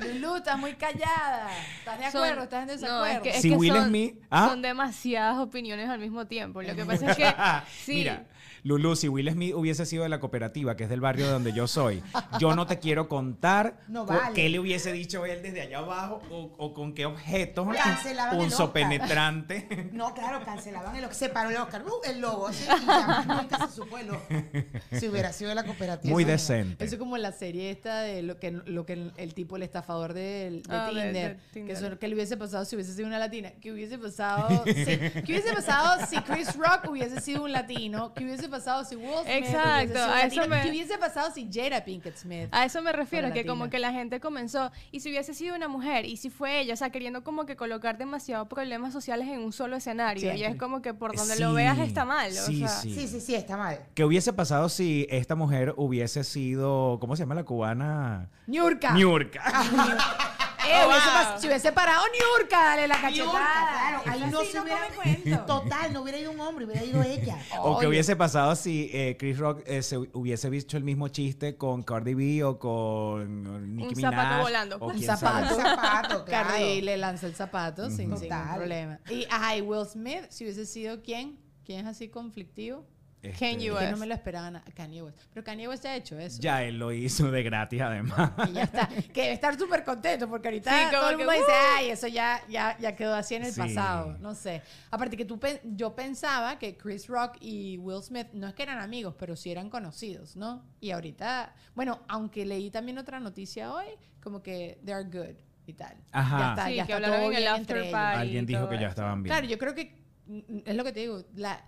Lulu, 0.04 0.36
estás 0.38 0.58
muy 0.60 0.74
callada. 0.74 1.48
¿Estás 1.80 2.00
de 2.00 2.12
Son- 2.12 2.24
acuerdo? 2.24 2.44
¿Estás 2.44 2.62
en 2.62 2.68
no, 2.68 2.74
desacuerdo? 2.74 3.06
es 3.16 3.20
que, 3.22 3.30
es 3.30 3.42
Si 3.42 3.50
que 3.50 3.56
Will 3.56 3.74
son, 3.74 3.88
Smith- 3.90 4.16
¿ah? 4.30 4.48
son 4.50 4.62
demasiadas 4.62 5.38
opiniones 5.38 5.90
al 5.90 6.00
mismo 6.00 6.26
tiempo. 6.28 6.62
Lo 6.62 6.76
que 6.76 6.86
pasa 6.86 7.12
es 7.12 7.18
que 7.18 7.26
sí, 7.86 7.94
Mira, 7.96 8.24
Lulu, 8.64 8.96
si 8.96 9.10
Will 9.10 9.30
Smith 9.32 9.54
hubiese 9.56 9.86
sido 9.86 10.04
de 10.04 10.10
la 10.10 10.20
cooperativa, 10.20 10.76
que 10.78 10.86
es 10.86 10.90
del 10.90 11.02
barrio 11.02 11.28
donde 11.30 11.52
yo 11.54 11.68
soy, 11.68 12.02
yo 12.40 12.56
no 12.56 12.66
te 12.66 12.80
quiero 12.80 13.10
contar 13.10 13.80
No 13.88 14.06
vale. 14.06 14.34
qué 14.34 14.48
le 14.50 14.60
hubiese 14.60 14.92
dicho 14.94 15.26
él 15.26 15.42
desde 15.42 15.62
allá 15.62 15.80
abajo 15.80 16.22
o, 16.32 16.54
o 16.58 16.74
con 16.74 16.94
qué 16.94 17.06
objetos 17.06 17.68
Cancelaban 17.76 18.34
el 18.36 18.40
punzo 18.40 18.64
Oscar. 18.66 18.74
penetrante. 18.74 19.90
No, 19.92 20.14
claro, 20.14 20.44
cancelaban 20.46 20.96
el 20.96 21.04
Oscar. 21.04 21.16
Se 21.16 21.30
paró 21.30 21.50
el 21.50 21.58
Oscar. 21.58 21.84
Uh, 21.86 22.10
el 22.10 22.22
lobo. 22.22 22.52
sí, 22.54 22.64
y 22.64 22.86
ya 22.86 23.26
nunca 23.28 23.68
se 23.68 23.76
supo 23.76 23.98
el 23.98 24.10
Oscar. 24.12 24.46
Si 24.92 25.08
hubiera 25.10 25.34
sido 25.34 25.50
de 25.50 25.56
la 25.56 25.64
cooperativa. 25.66 26.12
Muy 26.14 26.24
decente. 26.24 26.84
Eso 26.86 26.96
es 26.96 27.00
como 27.00 27.18
la 27.18 27.32
serie 27.32 27.70
esta 27.72 28.02
de 28.02 28.24
lo 28.24 28.40
que, 28.40 28.52
lo 28.52 28.86
que 28.86 28.94
el, 28.94 29.12
el 29.18 29.34
tipo, 29.34 29.56
el 29.58 29.64
estafador 29.64 30.14
del- 30.14 30.64
de, 30.64 30.74
Ah, 30.76 30.86
de- 30.86 30.92
Tinder, 31.04 31.36
de 31.38 31.42
Tinder. 31.54 31.66
Que, 31.78 31.86
eso- 31.88 32.00
que 32.00 32.08
le 32.08 32.16
hubiese 32.16 32.38
pasado 32.38 32.66
si 32.66 32.76
hubiese 32.76 32.94
sido 32.94 33.08
una 33.08 33.20
latina. 33.20 33.52
¿Qué 33.62 33.72
hubiese 33.72 33.98
pasado? 33.98 34.64
si, 34.66 34.74
¿Qué 34.74 35.24
hubiese 35.28 35.54
pasado 35.54 36.06
si 36.08 36.16
Chris 36.22 36.56
Rock 36.56 36.90
hubiese 36.90 37.20
sido 37.22 37.44
un 37.44 37.52
latino? 37.52 38.14
¿Qué 38.14 38.24
hubiese 38.24 38.48
pasado 38.54 38.86
si 38.86 38.96
Will 38.96 39.08
Smith 39.24 39.28
Exacto, 39.44 39.94
hubiese 39.94 39.94
sido 39.94 40.06
un 40.06 40.12
a 40.14 40.24
eso 40.26 40.48
me- 40.48 40.62
¿Qué 40.62 40.70
hubiese 40.70 40.98
pasado 40.98 41.32
si 41.32 41.50
Jada 41.52 41.84
Pinkett 41.84 42.16
Smith? 42.18 42.48
a 42.52 42.66
eso 42.66 42.82
me 42.82 42.92
refiero, 42.92 43.34
que 43.34 43.46
como 43.46 43.66
latina. 43.66 43.70
que 43.72 43.80
la 43.80 43.92
gente 43.92 44.20
comenzó, 44.20 44.72
y 44.92 45.00
si 45.00 45.10
hubiese 45.10 45.34
sido 45.34 45.56
una 45.56 45.68
mujer, 45.68 46.06
y 46.06 46.18
si 46.18 46.30
fue 46.30 46.60
ella, 46.62 46.74
o 46.74 46.78
sea, 46.78 46.90
queriendo 46.92 47.24
como 47.24 47.46
que 47.46 47.56
colocar 47.56 47.98
demasiados 47.98 48.48
problemas 48.48 48.94
sociales 48.94 49.28
en 49.28 49.40
un 49.42 49.52
solo 49.52 49.76
escenario, 49.76 50.22
y 50.32 50.38
Siempre. 50.38 50.48
es 50.54 50.56
como 50.58 50.82
que 50.82 50.94
por 50.94 51.16
donde 51.16 51.36
Sí, 51.36 51.42
lo 51.42 51.54
veas 51.54 51.80
está 51.80 52.06
mal, 52.06 52.32
o 52.32 52.36
sí, 52.36 52.60
sea, 52.60 52.68
sí. 52.70 52.94
Sí, 52.94 53.08
sí, 53.08 53.20
sí, 53.20 53.36
está 53.36 53.58
mal. 53.58 53.80
¿Qué 53.96 54.06
hubiese 54.06 54.32
pasado 54.34 54.70
si 54.70 55.08
esta 55.10 55.36
mujer 55.36 55.74
hubiese 55.78 56.24
sido, 56.24 56.98
¿cómo 57.00 57.16
se 57.16 57.24
llama 57.24 57.36
la 57.36 57.44
cubana? 57.44 58.30
Niurka. 58.48 58.94
Niurka. 58.94 59.42
Eh, 60.66 60.72
Oh, 60.84 60.88
hubiese 60.90 61.06
wow. 61.08 61.14
pas- 61.16 61.40
si 61.40 61.48
hubiese 61.48 61.72
parado 61.72 62.04
Niurka, 62.12 62.64
dale 62.64 62.88
la 62.88 63.00
cachetada. 63.02 63.32
Claro, 63.32 64.02
ahí 64.06 64.32
no 64.32 64.40
sí 64.42 64.48
se 64.48 64.60
hubiera. 64.60 65.46
Total, 65.46 65.92
no 65.94 66.02
hubiera 66.02 66.18
ido 66.18 66.32
un 66.32 66.40
hombre, 66.40 66.66
hubiera 66.66 66.84
ido 66.84 67.02
ella. 67.04 67.38
O 67.60 67.74
que 67.78 67.86
Oye. 67.86 67.88
hubiese 67.88 68.16
pasado 68.16 68.56
si 68.56 68.90
eh, 68.94 69.16
Chris 69.20 69.38
Rock 69.38 69.62
eh, 69.66 69.82
se 69.82 69.98
hubiese 69.98 70.50
visto 70.50 70.78
el 70.78 70.84
mismo 70.84 71.08
chiste 71.10 71.58
con 71.58 71.84
Cardi 71.84 72.14
B 72.14 72.44
o 72.44 72.58
con 72.60 73.76
Nicki 73.76 73.96
Un 73.96 74.02
zapato 74.02 74.24
Minaj, 74.28 74.42
volando. 74.42 74.78
o 74.80 74.88
Un 74.88 74.94
quién 74.94 75.06
zapato. 75.06 75.48
sabe. 75.50 75.56
Un 75.56 75.62
zapato, 75.62 76.26
claro. 76.26 76.50
Cardi 76.50 76.82
le 76.82 76.98
lanza 76.98 77.28
el 77.28 77.36
zapato 77.36 77.88
sin, 77.90 77.98
sin 77.98 78.10
ningún 78.10 78.22
Total. 78.30 78.56
problema. 78.58 79.00
Y, 79.10 79.26
ajá, 79.30 79.56
y 79.58 79.62
Will 79.62 79.86
Smith, 79.86 80.26
si 80.30 80.44
hubiese 80.46 80.66
sido 80.66 81.02
quién, 81.02 81.40
quién 81.66 81.82
es 81.82 81.88
así 81.88 82.10
conflictivo, 82.10 82.86
Este, 83.24 83.40
Kanye 83.52 83.66
que 83.68 83.72
West. 83.72 83.92
no 83.92 83.98
me 83.98 84.06
lo 84.06 84.14
esperaban. 84.14 84.56
a- 84.58 84.64
Kanye 84.76 85.02
West. 85.02 85.18
Pero 85.34 85.44
Kanye 85.46 85.68
West 85.68 85.84
ya 85.86 85.92
ha 85.92 85.96
hecho 85.96 86.20
eso. 86.20 86.42
Ya 86.42 86.62
él 86.64 86.78
lo 86.78 86.92
hizo 86.92 87.32
de 87.32 87.42
gratis 87.42 87.82
además. 87.82 88.32
Y 88.50 88.54
ya 88.54 88.64
está. 88.64 88.88
Que 88.88 89.22
debe 89.22 89.34
estar 89.34 89.58
súper 89.58 89.84
contento 89.86 90.28
porque 90.30 90.50
ahorita 90.50 90.72
Sí, 90.72 90.92
todo 90.92 91.10
el 91.10 91.18
que, 91.18 91.24
mundo 91.24 91.32
dice, 91.40 91.52
¡uh! 91.52 91.78
ay, 91.78 91.90
eso 91.90 92.08
ya, 92.08 92.42
ya, 92.50 92.78
ya 92.80 92.96
quedó 92.96 93.16
así 93.16 93.36
en 93.36 93.46
el 93.46 93.54
Sí. 93.54 93.60
pasado. 93.62 94.18
No 94.20 94.36
sé. 94.36 94.62
Aparte 94.92 95.16
que 95.16 95.24
tú 95.26 95.40
yo 95.64 95.96
pensaba 95.96 96.60
que 96.60 96.76
Chris 96.78 97.08
Rock 97.08 97.38
y 97.40 97.78
Will 97.78 98.04
Smith 98.04 98.28
no 98.34 98.48
es 98.48 98.54
que 98.54 98.64
eran 98.64 98.80
amigos, 98.80 99.16
pero 99.18 99.36
sí 99.38 99.52
eran 99.52 99.70
conocidos, 99.70 100.36
¿no? 100.36 100.66
Y 100.82 100.92
ahorita, 100.92 101.54
bueno, 101.76 102.02
aunque 102.10 102.46
leí 102.46 102.70
también 102.72 102.98
otra 102.98 103.20
noticia 103.22 103.74
hoy, 103.74 103.86
como 104.22 104.44
que 104.44 104.80
they 104.84 104.94
are 104.94 105.06
good 105.06 105.36
y 105.66 105.74
tal. 105.74 105.96
Ajá. 106.12 106.40
Ya 106.40 106.50
está, 106.50 106.68
Sí, 106.68 106.76
ya 106.76 106.86
que 106.86 106.92
está 106.92 106.96
hablaron 106.98 107.18
todo 107.20 107.32
en 107.32 107.38
el 107.38 107.44
bien 107.44 107.54
after 107.54 107.78
entre 107.78 107.88
ellos. 107.90 108.00
Alguien 108.20 108.46
dijo 108.46 108.68
que 108.70 108.80
ya 108.80 108.88
estaban 108.90 109.24
bien. 109.24 109.34
Claro, 109.34 109.48
yo 109.48 109.58
creo 109.58 109.74
que 109.74 109.96
mm, 110.28 110.58
es 110.66 110.76
lo 110.76 110.84
que 110.84 110.92
te 110.92 111.00
digo. 111.00 111.24
La, 111.36 111.64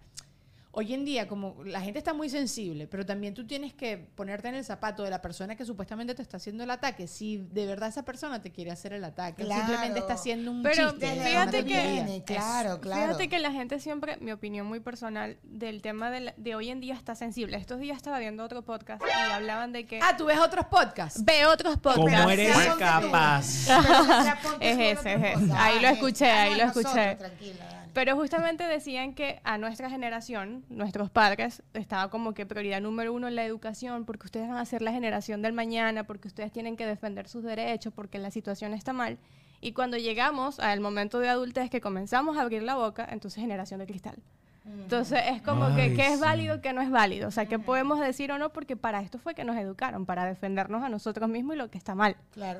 hoy 0.77 0.93
en 0.93 1.05
día, 1.05 1.27
como 1.27 1.55
la 1.63 1.79
gente 1.81 1.97
está 1.99 2.13
muy 2.13 2.29
sensible, 2.29 2.85
pero 2.87 3.05
también 3.05 3.33
tú 3.33 3.47
tienes 3.47 3.73
que 3.73 3.97
ponerte 3.97 4.49
en 4.49 4.55
el 4.55 4.65
zapato 4.65 5.03
de 5.03 5.09
la 5.09 5.21
persona 5.21 5.55
que 5.55 5.63
supuestamente 5.65 6.13
te 6.15 6.21
está 6.21 6.37
haciendo 6.37 6.63
el 6.65 6.69
ataque. 6.69 7.07
Si 7.07 7.37
de 7.37 7.65
verdad 7.65 7.87
esa 7.89 8.03
persona 8.03 8.41
te 8.41 8.51
quiere 8.51 8.71
hacer 8.71 8.91
el 8.93 9.03
ataque, 9.05 9.43
Claro. 9.45 9.61
simplemente 9.65 9.99
está 9.99 10.13
haciendo 10.13 10.51
un 10.51 10.63
Pero 10.63 10.91
chiste. 10.91 11.05
Desde 11.07 11.25
fíjate 11.29 11.65
que- 11.65 12.23
claro, 12.25 12.81
claro. 12.81 13.01
Fíjate 13.07 13.29
que 13.29 13.39
la 13.39 13.51
gente 13.51 13.79
siempre, 13.79 14.17
mi 14.17 14.31
opinión 14.33 14.67
muy 14.67 14.79
personal, 14.81 15.37
del 15.43 15.81
tema 15.81 16.11
de, 16.11 16.19
la- 16.19 16.33
de 16.37 16.55
hoy 16.55 16.69
en 16.69 16.81
día 16.81 16.93
está 16.95 17.15
sensible. 17.15 17.57
Estos 17.57 17.79
días 17.79 17.95
estaba 17.97 18.19
viendo 18.19 18.43
otro 18.43 18.61
podcast 18.63 19.01
y 19.01 19.31
hablaban 19.31 19.71
de 19.71 19.85
que... 19.85 19.99
Ah, 20.03 20.15
tú 20.17 20.25
ves 20.25 20.39
otros 20.39 20.65
podcasts. 20.65 21.23
Ve 21.23 21.45
otros 21.45 21.77
podcasts. 21.77 22.17
¿Cómo 22.19 22.29
eres 22.29 22.55
capaz? 22.77 23.65
Pero, 23.67 24.55
Es 24.59 24.99
ese, 24.99 25.13
es 25.13 25.23
ese. 25.23 25.53
Ahí 25.53 25.79
lo 25.79 25.87
Ah, 25.87 25.91
escuché, 25.91 26.25
es- 26.25 26.33
ahí 26.33 26.53
ah, 26.53 26.57
lo 26.57 26.63
escuché. 26.65 27.15
Tranquila. 27.15 27.84
Pero 27.95 28.17
justamente 28.17 28.65
decían 28.65 29.13
que 29.13 29.39
a 29.45 29.57
nuestra 29.57 29.89
generación, 29.89 30.65
nuestros 30.67 31.09
padres, 31.09 31.63
estaba 31.73 32.09
como 32.09 32.33
que 32.33 32.45
prioridad 32.45 32.81
número 32.81 33.13
uno 33.13 33.29
la 33.29 33.45
educación, 33.45 34.03
porque 34.03 34.25
ustedes 34.25 34.49
van 34.49 34.57
a 34.57 34.65
ser 34.65 34.81
la 34.81 34.91
generación 34.91 35.41
del 35.41 35.53
mañana, 35.53 36.03
porque 36.03 36.27
ustedes 36.27 36.51
tienen 36.51 36.75
que 36.75 36.85
defender 36.85 37.29
sus 37.29 37.45
derechos, 37.45 37.93
porque 37.93 38.19
la 38.19 38.31
situación 38.31 38.73
está 38.73 38.91
mal. 38.91 39.17
Y 39.61 39.71
cuando 39.71 39.95
llegamos 39.95 40.59
al 40.59 40.81
momento 40.81 41.19
de 41.19 41.29
adultez 41.29 41.69
que 41.69 41.79
comenzamos 41.79 42.35
a 42.37 42.41
abrir 42.41 42.63
la 42.63 42.75
boca, 42.75 43.07
entonces 43.09 43.39
generación 43.39 43.79
de 43.79 43.85
cristal. 43.85 44.17
Entonces 44.65 45.21
es 45.27 45.41
como 45.41 45.73
que 45.75 45.93
qué 45.93 46.07
es 46.13 46.19
válido, 46.19 46.59
qué 46.59 46.73
no 46.73 46.81
es 46.81 46.91
válido. 46.91 47.29
O 47.29 47.31
sea, 47.31 47.45
qué 47.45 47.59
podemos 47.59 48.01
decir 48.01 48.29
o 48.33 48.37
no, 48.37 48.49
porque 48.49 48.75
para 48.75 49.01
esto 49.01 49.19
fue 49.19 49.35
que 49.35 49.45
nos 49.45 49.55
educaron, 49.55 50.05
para 50.05 50.25
defendernos 50.25 50.83
a 50.83 50.89
nosotros 50.89 51.29
mismos 51.29 51.55
y 51.55 51.59
lo 51.59 51.69
que 51.69 51.77
está 51.77 51.95
mal. 51.95 52.17
Claro, 52.33 52.59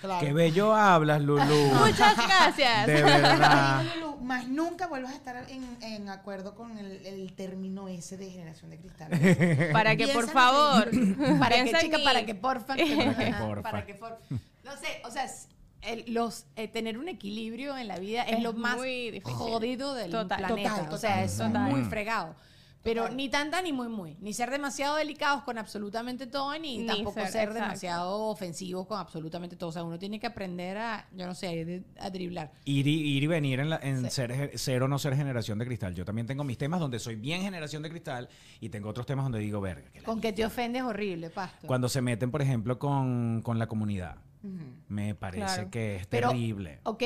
claro. 0.00 0.26
Qué 0.26 0.32
bello 0.32 0.74
hablas, 0.74 1.20
Lulu. 1.22 1.42
Muchas 1.86 2.16
gracias. 2.16 2.86
De 2.86 3.02
verdad. 3.02 3.84
Lulu, 3.96 4.16
Más 4.22 4.48
nunca 4.48 4.86
vuelvas 4.86 5.12
a 5.12 5.16
estar 5.16 5.44
en, 5.50 5.76
en 5.82 6.08
acuerdo 6.08 6.54
con 6.54 6.78
el, 6.78 7.04
el 7.06 7.32
término 7.34 7.88
ese 7.88 8.16
de 8.16 8.30
generación 8.30 8.70
de 8.70 8.78
cristal. 8.78 9.08
Para 9.72 9.96
que, 9.96 10.08
por 10.08 10.28
favor, 10.28 10.90
para 11.38 11.64
que, 11.64 11.72
chica, 11.80 11.98
para 12.04 12.24
que 12.24 12.34
porfa. 12.34 12.74
Porfa. 13.38 13.62
Para 13.62 13.86
que 13.86 13.94
por- 13.94 14.18
No 14.64 14.76
sé, 14.76 15.00
o 15.04 15.10
sea, 15.10 15.24
es- 15.24 15.48
el- 15.82 16.04
los, 16.12 16.44
eh, 16.56 16.68
tener 16.68 16.98
un 16.98 17.08
equilibrio 17.08 17.76
en 17.78 17.88
la 17.88 17.96
vida 17.98 18.22
es, 18.24 18.36
Es 18.36 18.42
lo 18.42 18.52
más 18.52 18.76
jodido 19.22 19.94
del 19.94 20.10
Total. 20.10 20.38
planeta. 20.38 20.70
Total, 20.76 20.92
O 20.94 20.98
sea, 20.98 21.10
total. 21.10 21.24
es 21.24 21.36
Total. 21.38 21.70
muy 21.70 21.84
fregado. 21.84 22.34
Pero 22.82 23.10
ni 23.10 23.28
tanta 23.28 23.60
ni 23.60 23.72
muy 23.72 23.88
muy. 23.88 24.16
Ni 24.20 24.32
ser 24.32 24.50
demasiado 24.50 24.96
delicados 24.96 25.42
con 25.42 25.58
absolutamente 25.58 26.26
todo, 26.26 26.58
ni, 26.58 26.78
Ni 26.78 26.86
tampoco 26.86 27.20
ser, 27.26 27.52
demasiado 27.52 28.28
ofensivos 28.28 28.86
con 28.86 28.98
absolutamente 28.98 29.54
todo. 29.56 29.68
O 29.68 29.72
sea, 29.72 29.84
uno 29.84 29.98
tiene 29.98 30.18
que 30.18 30.26
aprender 30.26 30.78
a, 30.78 31.06
yo 31.14 31.26
no 31.26 31.34
sé, 31.34 31.84
a 31.98 32.08
driblar. 32.08 32.52
Ir 32.64 32.86
y, 32.86 33.16
ir 33.16 33.22
y 33.22 33.26
venir 33.26 33.60
en, 33.60 33.68
la- 33.70 33.80
en 33.82 34.04
Sí. 34.04 34.10
ser, 34.10 34.58
ser 34.58 34.82
o 34.82 34.88
no 34.88 34.98
ser 34.98 35.14
generación 35.14 35.58
de 35.58 35.66
cristal. 35.66 35.94
Yo 35.94 36.06
también 36.06 36.26
tengo 36.26 36.42
mis 36.42 36.56
temas 36.56 36.80
donde 36.80 36.98
soy 36.98 37.16
bien 37.16 37.42
generación 37.42 37.82
de 37.82 37.90
cristal 37.90 38.28
y 38.60 38.70
tengo 38.70 38.88
otros 38.88 39.04
temas 39.04 39.26
donde 39.26 39.40
digo, 39.40 39.60
verga. 39.60 39.90
que 39.92 40.00
la 40.00 40.06
Con 40.06 40.20
que 40.22 40.32
te 40.32 40.44
ofendes 40.46 40.82
horrible, 40.82 41.28
pasto. 41.28 41.66
Cuando 41.66 41.88
se 41.90 42.00
meten, 42.00 42.30
por 42.30 42.40
ejemplo, 42.40 42.78
con, 42.78 43.42
con 43.42 43.58
la 43.58 43.66
comunidad. 43.66 44.16
Me 44.88 45.14
parece 45.14 45.44
Claro. 45.44 45.70
que 45.70 45.96
es 45.96 46.06
Pero, 46.06 46.30
terrible. 46.30 46.80
Ok, 46.84 47.02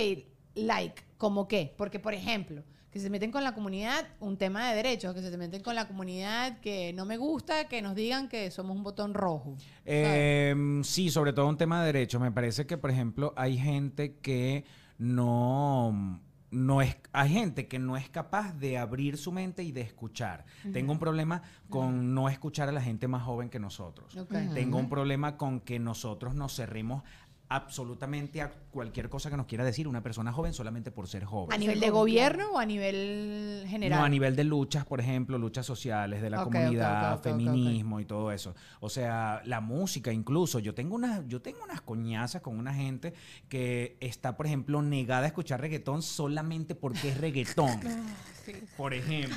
like, 0.54 1.02
¿cómo 1.18 1.48
qué? 1.48 1.74
Porque, 1.76 1.98
por 1.98 2.14
ejemplo, 2.14 2.62
que 2.94 3.00
se 3.00 3.10
meten 3.10 3.32
con 3.32 3.42
la 3.42 3.56
comunidad, 3.56 4.06
un 4.20 4.36
tema 4.36 4.70
de 4.70 4.76
derechos, 4.76 5.12
que 5.14 5.20
se 5.20 5.36
meten 5.36 5.60
con 5.62 5.74
la 5.74 5.88
comunidad 5.88 6.60
que 6.60 6.92
no 6.92 7.04
me 7.04 7.16
gusta, 7.16 7.66
que 7.66 7.82
nos 7.82 7.96
digan 7.96 8.28
que 8.28 8.52
somos 8.52 8.76
un 8.76 8.84
botón 8.84 9.14
rojo. 9.14 9.56
Eh, 9.84 10.54
sí, 10.84 11.10
sobre 11.10 11.32
todo 11.32 11.48
un 11.48 11.56
tema 11.56 11.80
de 11.80 11.86
derechos. 11.86 12.20
Me 12.20 12.30
parece 12.30 12.68
que, 12.68 12.78
por 12.78 12.92
ejemplo, 12.92 13.34
hay 13.36 13.58
gente 13.58 14.18
que 14.18 14.64
no, 14.96 16.20
no 16.52 16.82
es, 16.82 16.96
hay 17.12 17.30
gente 17.30 17.66
que 17.66 17.80
no 17.80 17.96
es 17.96 18.08
capaz 18.08 18.52
de 18.52 18.78
abrir 18.78 19.18
su 19.18 19.32
mente 19.32 19.64
y 19.64 19.72
de 19.72 19.80
escuchar. 19.80 20.44
Tengo 20.72 20.92
un 20.92 21.00
problema 21.00 21.42
con 21.68 22.14
no 22.14 22.28
escuchar 22.28 22.68
a 22.68 22.72
la 22.72 22.80
gente 22.80 23.08
más 23.08 23.24
joven 23.24 23.50
que 23.50 23.58
nosotros. 23.58 24.16
Tengo 24.54 24.78
un 24.78 24.88
problema 24.88 25.36
con 25.36 25.58
que 25.58 25.80
nosotros 25.80 26.36
nos 26.36 26.54
cerremos 26.54 27.02
absolutamente 27.54 28.42
a 28.42 28.50
cualquier 28.50 29.08
cosa 29.08 29.30
que 29.30 29.36
nos 29.36 29.46
quiera 29.46 29.64
decir 29.64 29.86
una 29.86 30.02
persona 30.02 30.32
joven 30.32 30.52
solamente 30.52 30.90
por 30.90 31.06
ser 31.06 31.24
joven. 31.24 31.54
¿A 31.54 31.58
nivel 31.58 31.78
de 31.78 31.90
gobierno 31.90 32.52
o 32.52 32.58
a 32.58 32.66
nivel 32.66 33.64
general? 33.68 34.00
No, 34.00 34.04
a 34.04 34.08
nivel 34.08 34.34
de 34.34 34.42
luchas, 34.42 34.84
por 34.84 35.00
ejemplo, 35.00 35.38
luchas 35.38 35.64
sociales, 35.64 36.20
de 36.20 36.30
la 36.30 36.42
comunidad, 36.42 37.20
feminismo 37.20 38.00
y 38.00 38.04
todo 38.04 38.32
eso. 38.32 38.54
O 38.80 38.88
sea, 38.88 39.40
la 39.44 39.60
música 39.60 40.12
incluso. 40.12 40.58
Yo 40.58 40.74
tengo 40.74 40.96
unas, 40.96 41.26
yo 41.28 41.40
tengo 41.40 41.62
unas 41.62 41.80
coñazas 41.80 42.42
con 42.42 42.58
una 42.58 42.74
gente 42.74 43.14
que 43.48 43.96
está, 44.00 44.36
por 44.36 44.46
ejemplo, 44.46 44.82
negada 44.82 45.22
a 45.22 45.26
escuchar 45.26 45.60
reggaetón 45.60 46.02
solamente 46.02 46.74
porque 46.74 47.10
es 47.10 47.18
reggaetón. 47.18 47.80
Por 48.76 48.94
ejemplo. 48.94 49.36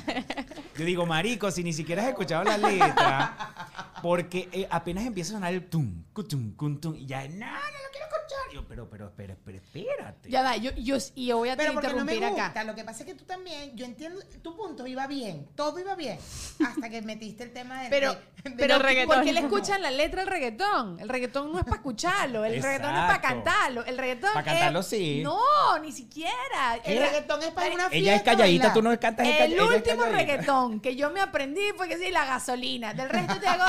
Yo 0.76 0.84
digo, 0.84 1.06
marico, 1.06 1.50
si 1.50 1.62
ni 1.64 1.72
siquiera 1.72 2.02
has 2.02 2.08
escuchado 2.08 2.44
la 2.44 2.56
letra, 2.58 3.54
porque 4.02 4.48
eh, 4.52 4.66
apenas 4.70 5.04
empieza 5.06 5.32
a 5.32 5.34
sonar 5.34 5.52
el 5.52 5.66
tum, 5.68 6.04
cutum, 6.12 6.54
cutum, 6.54 6.94
y 6.96 7.06
ya, 7.06 7.26
no, 7.28 7.46
no 7.46 7.46
lo 7.46 7.90
quiero 7.90 8.06
escuchar. 8.06 8.54
Yo, 8.54 8.66
pero, 8.66 8.88
pero, 8.88 9.06
espera, 9.08 9.32
espera, 9.34 9.58
espérate. 9.58 10.30
Ya 10.30 10.42
va, 10.42 10.56
yo, 10.56 10.70
yo, 10.72 10.96
y 11.14 11.26
yo 11.26 11.38
voy 11.38 11.48
a 11.50 11.56
Pero 11.56 11.74
porque 11.74 11.88
no 11.88 12.04
me 12.04 12.12
interrumpir 12.14 12.28
gusta, 12.30 12.46
acá. 12.46 12.64
lo 12.64 12.74
que 12.74 12.84
pasa 12.84 13.00
es 13.00 13.06
que 13.06 13.14
tú 13.14 13.24
también, 13.24 13.76
yo 13.76 13.84
entiendo, 13.84 14.20
tu 14.42 14.56
punto 14.56 14.86
iba 14.86 15.06
bien, 15.06 15.48
todo 15.54 15.78
iba 15.78 15.94
bien, 15.94 16.18
hasta 16.66 16.88
que 16.88 17.02
metiste 17.02 17.44
el 17.44 17.52
tema 17.52 17.82
de... 17.82 17.88
Pero, 17.90 18.14
de- 18.14 18.50
de- 18.50 18.56
pero 18.56 18.76
el 18.76 18.80
reggaetón. 18.82 19.16
¿por 19.16 19.24
qué 19.24 19.32
le 19.32 19.40
escuchan 19.40 19.82
la 19.82 19.90
letra 19.90 20.22
al 20.22 20.28
reggaetón? 20.28 20.98
El 21.00 21.08
reggaetón 21.08 21.52
no 21.52 21.58
es 21.58 21.64
para 21.64 21.76
escucharlo, 21.76 22.44
el 22.44 22.62
reggaetón 22.62 22.92
no 22.94 23.00
es 23.00 23.06
para 23.06 23.20
cantarlo, 23.20 23.84
el 23.84 23.98
reggaetón 23.98 24.30
Pa' 24.32 24.42
cantarlo, 24.44 24.80
es- 24.80 24.86
sí. 24.86 25.20
No, 25.22 25.78
ni 25.82 25.92
siquiera. 25.92 26.76
el 26.84 26.98
reggaetón 26.98 27.42
es 27.42 27.50
para 27.50 27.66
una 27.66 27.88
fiesta. 27.88 27.96
Ella 27.96 28.14
es 28.16 28.22
calladita, 28.22 28.72
tú 28.72 28.82
no 28.82 28.92
cantas 28.98 29.26
El 29.26 29.60
último 29.60 30.04
reggaetón 30.04 30.80
que 30.80 30.96
yo 30.96 31.10
me 31.10 31.20
aprendí 31.20 31.72
fue 31.76 31.88
que 31.88 31.98
sí, 31.98 32.10
la 32.10 32.24
gasolina. 32.24 32.94
Del 32.94 33.08
resto 33.08 33.38
te 33.40 33.46
hago 33.46 33.64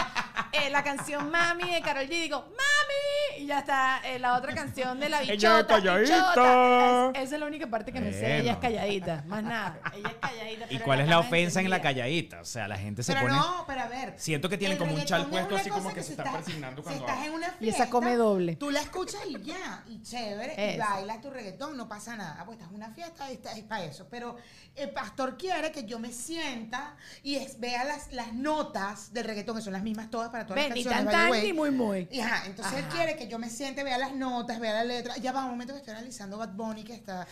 eh, 0.52 0.70
la 0.70 0.84
canción 0.84 1.30
Mami 1.30 1.72
de 1.72 1.82
Carol 1.82 2.06
G 2.06 2.12
y 2.12 2.22
digo, 2.22 2.40
¡Mami! 2.40 3.19
Y 3.50 3.52
ya 3.52 3.60
está 3.62 4.02
eh, 4.06 4.20
la 4.20 4.36
otra 4.36 4.54
canción 4.54 5.00
de 5.00 5.10
la 5.10 5.22
Ella 5.24 5.34
es 5.34 5.38
bichota. 5.40 5.68
calladita. 5.68 6.16
bichota. 6.18 7.12
Es- 7.16 7.24
esa 7.24 7.36
es 7.36 7.40
la 7.42 7.48
única 7.48 7.66
parte 7.68 7.92
que 7.92 8.00
me 8.00 8.12
sé. 8.14 8.42
Ella 8.42 8.52
es 8.52 8.58
calladita, 8.60 9.24
más 9.26 9.42
nada. 9.44 9.80
Ella 9.96 10.08
es 10.10 10.16
calladita. 10.22 10.66
¿Y 10.70 10.78
cuál 10.78 11.00
es 11.02 11.08
la 11.08 11.18
ofensa 11.18 11.60
en 11.60 11.70
la 11.72 11.82
calladita? 11.82 12.42
O 12.42 12.46
sea, 12.46 12.68
la 12.68 12.78
gente 12.78 13.02
se 13.02 13.14
Pero 13.14 13.26
pone... 13.26 13.36
no, 13.40 13.64
pero 13.66 13.82
a 13.82 13.88
ver. 13.88 14.14
Siento 14.18 14.50
que 14.50 14.58
tienen 14.60 14.78
como 14.78 14.94
un 14.94 15.04
chal 15.04 15.26
puesto 15.32 15.56
así 15.56 15.72
como 15.72 15.90
que 15.92 16.02
se 16.02 16.08
si 16.08 16.12
están 16.12 16.28
estás- 16.28 16.44
persignando 16.44 16.82
Si 16.82 16.88
cuando 16.90 17.08
estás 17.08 17.26
en 17.26 17.34
una 17.34 17.48
Y 17.48 17.64
fiesta. 17.64 17.84
esa 17.84 17.92
come 17.92 18.16
doble. 18.16 18.56
Tú 18.56 18.70
la 18.70 18.82
escuchas 18.82 19.22
y 19.28 19.42
ya, 19.42 19.84
y 19.88 20.04
chévere, 20.04 20.76
y 20.76 20.78
bailas 20.78 21.20
tu 21.20 21.32
reggaetón, 21.32 21.76
no 21.76 21.90
pasa 21.90 22.16
nada. 22.16 22.38
Ah, 22.40 22.46
Pues 22.46 22.58
estás 22.60 22.70
en 22.70 22.76
una 22.76 22.92
fiesta, 22.92 23.32
esta- 23.32 23.54
es 23.58 23.64
para 23.64 23.84
eso. 23.84 24.08
Pero 24.12 24.36
el 24.76 24.92
pastor 24.92 25.38
quiere 25.40 25.72
que 25.72 25.86
yo 25.86 25.98
me 25.98 26.12
sienta 26.12 26.96
y 27.24 27.38
es- 27.38 27.60
vea 27.60 27.84
las, 27.84 28.12
las 28.14 28.32
notas 28.32 29.12
del 29.12 29.24
reggaetón, 29.26 29.56
que 29.56 29.64
son 29.64 29.74
las 29.74 29.82
mismas 29.82 30.12
todas 30.12 30.30
para 30.30 30.46
todas 30.46 30.62
Ven, 30.62 30.70
las 30.70 30.78
ni 30.78 30.84
canciones. 30.84 31.12
tan 31.12 31.16
the 31.16 31.24
tan 31.24 31.32
way. 31.32 31.48
ni 31.48 31.54
muy 31.54 31.72
muy. 31.72 32.08
Y 32.12 32.20
ajá, 32.20 32.46
entonces 32.46 32.74
él 32.78 32.86
quiere 32.90 33.16
que 33.16 33.28
yo 33.28 33.39
me 33.40 33.50
siente, 33.50 33.84
vea 33.84 33.98
las 33.98 34.14
notas, 34.14 34.60
vea 34.60 34.74
la 34.74 34.84
letra. 34.84 35.18
Ya 35.18 35.32
va 35.32 35.46
un 35.46 35.52
momento 35.52 35.74
que 35.74 35.80
estoy 35.80 35.94
analizando 35.94 36.38
Bad 36.38 36.54
Bunny 36.54 36.84
que 36.84 36.94
está. 36.94 37.28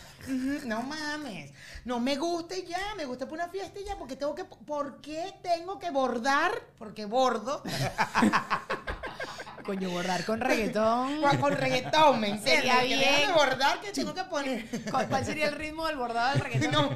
no 0.64 0.82
mames. 0.82 1.52
No 1.84 2.00
me 2.00 2.16
gusta 2.16 2.56
y 2.56 2.64
ya, 2.64 2.94
me 2.96 3.04
gusta 3.04 3.26
por 3.26 3.38
una 3.38 3.48
fiesta 3.48 3.78
y 3.78 3.84
ya, 3.84 3.96
porque 3.96 4.16
tengo 4.16 4.34
que. 4.34 4.44
¿Por 4.44 5.00
qué 5.00 5.34
tengo 5.42 5.78
que 5.78 5.90
bordar? 5.90 6.52
Porque 6.78 7.04
bordo. 7.04 7.62
Coño, 9.68 9.90
borrar 9.90 10.24
con 10.24 10.40
reggaetón. 10.48 11.20
con, 11.20 11.36
con 11.36 11.52
reggaetón, 11.52 12.20
¿me 12.20 12.28
entiendes? 12.30 12.54
Sería 12.72 12.80
Que 12.80 12.86
bien. 12.86 13.34
bordar 13.34 13.80
que 13.82 13.92
tengo 13.92 14.14
que 14.14 14.24
poner. 14.24 14.64
¿Cuál 14.90 15.08
cuál 15.10 15.24
sería 15.26 15.46
el 15.48 15.54
ritmo 15.56 15.86
del 15.86 15.96
bordado 15.98 16.32
del 16.32 16.40
reggaetón? 16.40 16.72
No. 16.72 16.90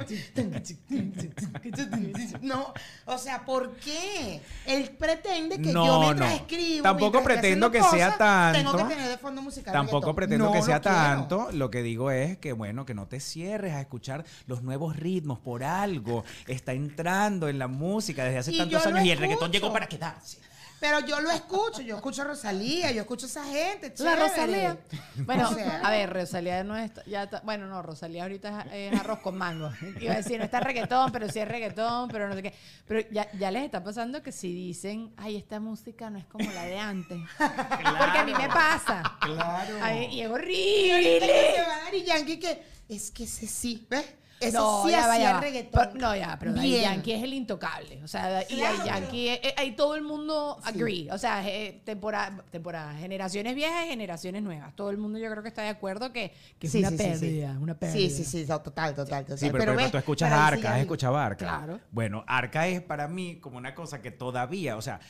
no, 2.40 2.72
o 3.06 3.18
sea, 3.18 3.44
¿por 3.44 3.72
qué? 3.76 4.40
Él 4.66 4.88
pretende 4.98 5.60
que 5.60 5.70
No, 5.72 5.84
yo 5.86 6.00
mientras 6.00 6.30
no. 6.30 6.36
escribo. 6.36 6.82
Tampoco 6.82 7.22
pretendo 7.22 7.70
que 7.70 7.82
sea 7.82 8.12
cosas, 8.16 8.52
Tengo 8.54 8.72
tanto. 8.72 8.88
que 8.88 8.94
tener 8.94 9.10
de 9.10 9.18
fondo 9.18 9.42
musical. 9.42 9.72
Tampoco 9.74 9.96
reggaetón. 9.98 10.16
pretendo 10.16 10.44
No 10.46 10.52
que 10.52 10.62
sea 10.62 10.80
quiero. 10.80 10.96
tanto. 10.96 11.48
Lo 11.52 11.70
que 11.70 11.82
digo 11.82 12.10
es 12.10 12.38
que, 12.38 12.52
bueno, 12.54 12.86
que 12.86 12.94
no 12.94 13.06
te 13.06 13.20
cierres 13.20 13.74
a 13.74 13.80
escuchar 13.82 14.24
los 14.46 14.62
nuevos 14.62 14.96
ritmos 14.96 15.38
por 15.38 15.62
algo. 15.62 16.24
Está 16.46 16.72
entrando 16.72 17.48
en 17.50 17.58
la 17.58 17.66
música 17.68 18.24
desde 18.24 18.38
hace 18.38 18.52
Y 18.52 18.58
tantos 18.58 18.86
años 18.86 19.04
y 19.04 19.10
el 19.10 19.18
reggaetón 19.18 19.52
llegó 19.52 19.70
para 19.72 19.86
quedarse. 19.86 20.38
Pero 20.82 20.98
yo 21.06 21.20
lo 21.20 21.30
escucho, 21.30 21.80
yo 21.80 21.94
escucho 21.94 22.22
a 22.22 22.24
Rosalía, 22.24 22.90
yo 22.90 23.02
escucho 23.02 23.26
a 23.26 23.28
esa 23.28 23.44
gente. 23.44 23.90
La 23.90 23.94
chévere. 23.94 24.16
Rosalía. 24.28 24.78
Bueno, 25.24 25.48
O 25.48 25.54
sea. 25.54 25.80
a 25.84 25.90
ver, 25.92 26.12
Rosalía 26.12 26.64
no 26.64 26.76
es. 26.76 26.90
Ya 27.06 27.22
está- 27.22 27.40
bueno, 27.44 27.68
no, 27.68 27.80
Rosalía 27.82 28.24
ahorita 28.24 28.62
es, 28.72 28.92
es 28.92 29.00
arroz 29.00 29.20
con 29.20 29.38
mango. 29.38 29.70
Iba 30.00 30.14
a 30.14 30.16
decir, 30.16 30.38
no 30.38 30.44
está 30.44 30.58
reggaetón, 30.58 31.12
pero 31.12 31.28
sí 31.30 31.38
es 31.38 31.46
reggaetón, 31.46 32.08
pero 32.08 32.26
no 32.28 32.34
sé 32.34 32.42
qué. 32.42 32.52
Pero 32.88 33.08
ya, 33.12 33.30
ya 33.38 33.52
les 33.52 33.62
está 33.62 33.84
pasando 33.84 34.24
que 34.24 34.32
si 34.32 34.52
dicen, 34.52 35.14
ay, 35.18 35.36
esta 35.36 35.60
música 35.60 36.10
no 36.10 36.18
es 36.18 36.26
como 36.26 36.50
la 36.50 36.64
de 36.64 36.78
antes. 36.80 37.20
Porque 37.38 38.18
a 38.18 38.24
mí 38.26 38.34
me 38.34 38.48
pasa. 38.48 39.04
Claro. 39.20 39.76
Ay, 39.80 40.06
y 40.06 40.20
es 40.22 40.26
Y 40.28 40.32
horrible. 40.32 41.54
Daddy 41.86 42.02
Yankee 42.02 42.38
que 42.40 42.62
es 42.88 43.12
que 43.12 43.22
ese 43.22 43.46
sí, 43.46 43.86
¿ves? 43.88 44.04
Ese 44.48 44.56
no, 44.56 44.82
sí 44.84 44.90
ya 44.90 45.06
va, 45.06 45.12
hacía 45.14 45.24
ya 45.24 45.32
va. 45.34 45.40
reggaetón. 45.40 45.88
Pero- 45.92 46.00
no, 46.00 46.16
ya, 46.16 46.36
pero 46.38 46.52
Daddy 46.52 46.68
Bien. 46.68 46.82
Yankee 46.82 47.12
es 47.12 47.22
el 47.22 47.34
intocable. 47.34 48.02
O 48.02 48.08
sea, 48.08 48.42
y 48.48 48.60
Daddy 48.60 48.76
Claro. 48.78 48.84
Yankee, 48.86 49.28
eh, 49.28 49.40
eh, 49.42 49.54
ahí 49.56 49.72
todo 49.76 49.94
el 49.94 50.02
mundo 50.02 50.58
agree. 50.64 51.08
O 51.12 51.18
sea, 51.18 51.46
eh, 51.48 51.80
temporada, 51.84 52.44
temporada, 52.50 52.94
generaciones 52.94 53.54
viejas 53.54 53.86
y 53.86 53.88
generaciones 53.90 54.42
nuevas. 54.42 54.74
Todo 54.76 54.90
el 54.90 54.98
mundo 54.98 55.18
yo 55.18 55.30
creo 55.30 55.42
que 55.42 55.48
está 55.48 55.62
de 55.62 55.68
acuerdo 55.70 56.12
que, 56.12 56.32
que 56.58 56.66
es 56.66 56.72
Sí, 56.72 56.78
una 56.80 56.90
sí, 56.90 56.96
sí, 56.98 57.02
sí. 57.04 57.08
pérdida, 57.10 57.58
una 57.60 57.74
pérdida. 57.78 57.96
Sí, 57.98 58.10
sí, 58.10 58.24
sí, 58.24 58.46
total, 58.46 58.94
total, 58.94 59.24
total. 59.24 59.38
Sí, 59.38 59.46
pero, 59.46 59.58
pero 59.58 59.76
ves, 59.76 59.90
tú 59.90 59.98
escuchas 59.98 60.30
a 60.32 60.46
Arca, 60.46 60.74
has 60.74 60.80
escuchado 60.80 61.16
a 61.16 61.26
Arca. 61.26 61.44
Claro. 61.46 61.80
Bueno, 61.90 62.24
Arca 62.26 62.66
es 62.68 62.80
para 62.82 63.08
mí 63.08 63.36
como 63.40 63.58
una 63.58 63.74
cosa 63.74 64.02
que 64.02 64.10
todavía, 64.10 64.76
o 64.76 64.82
sea, 64.82 65.00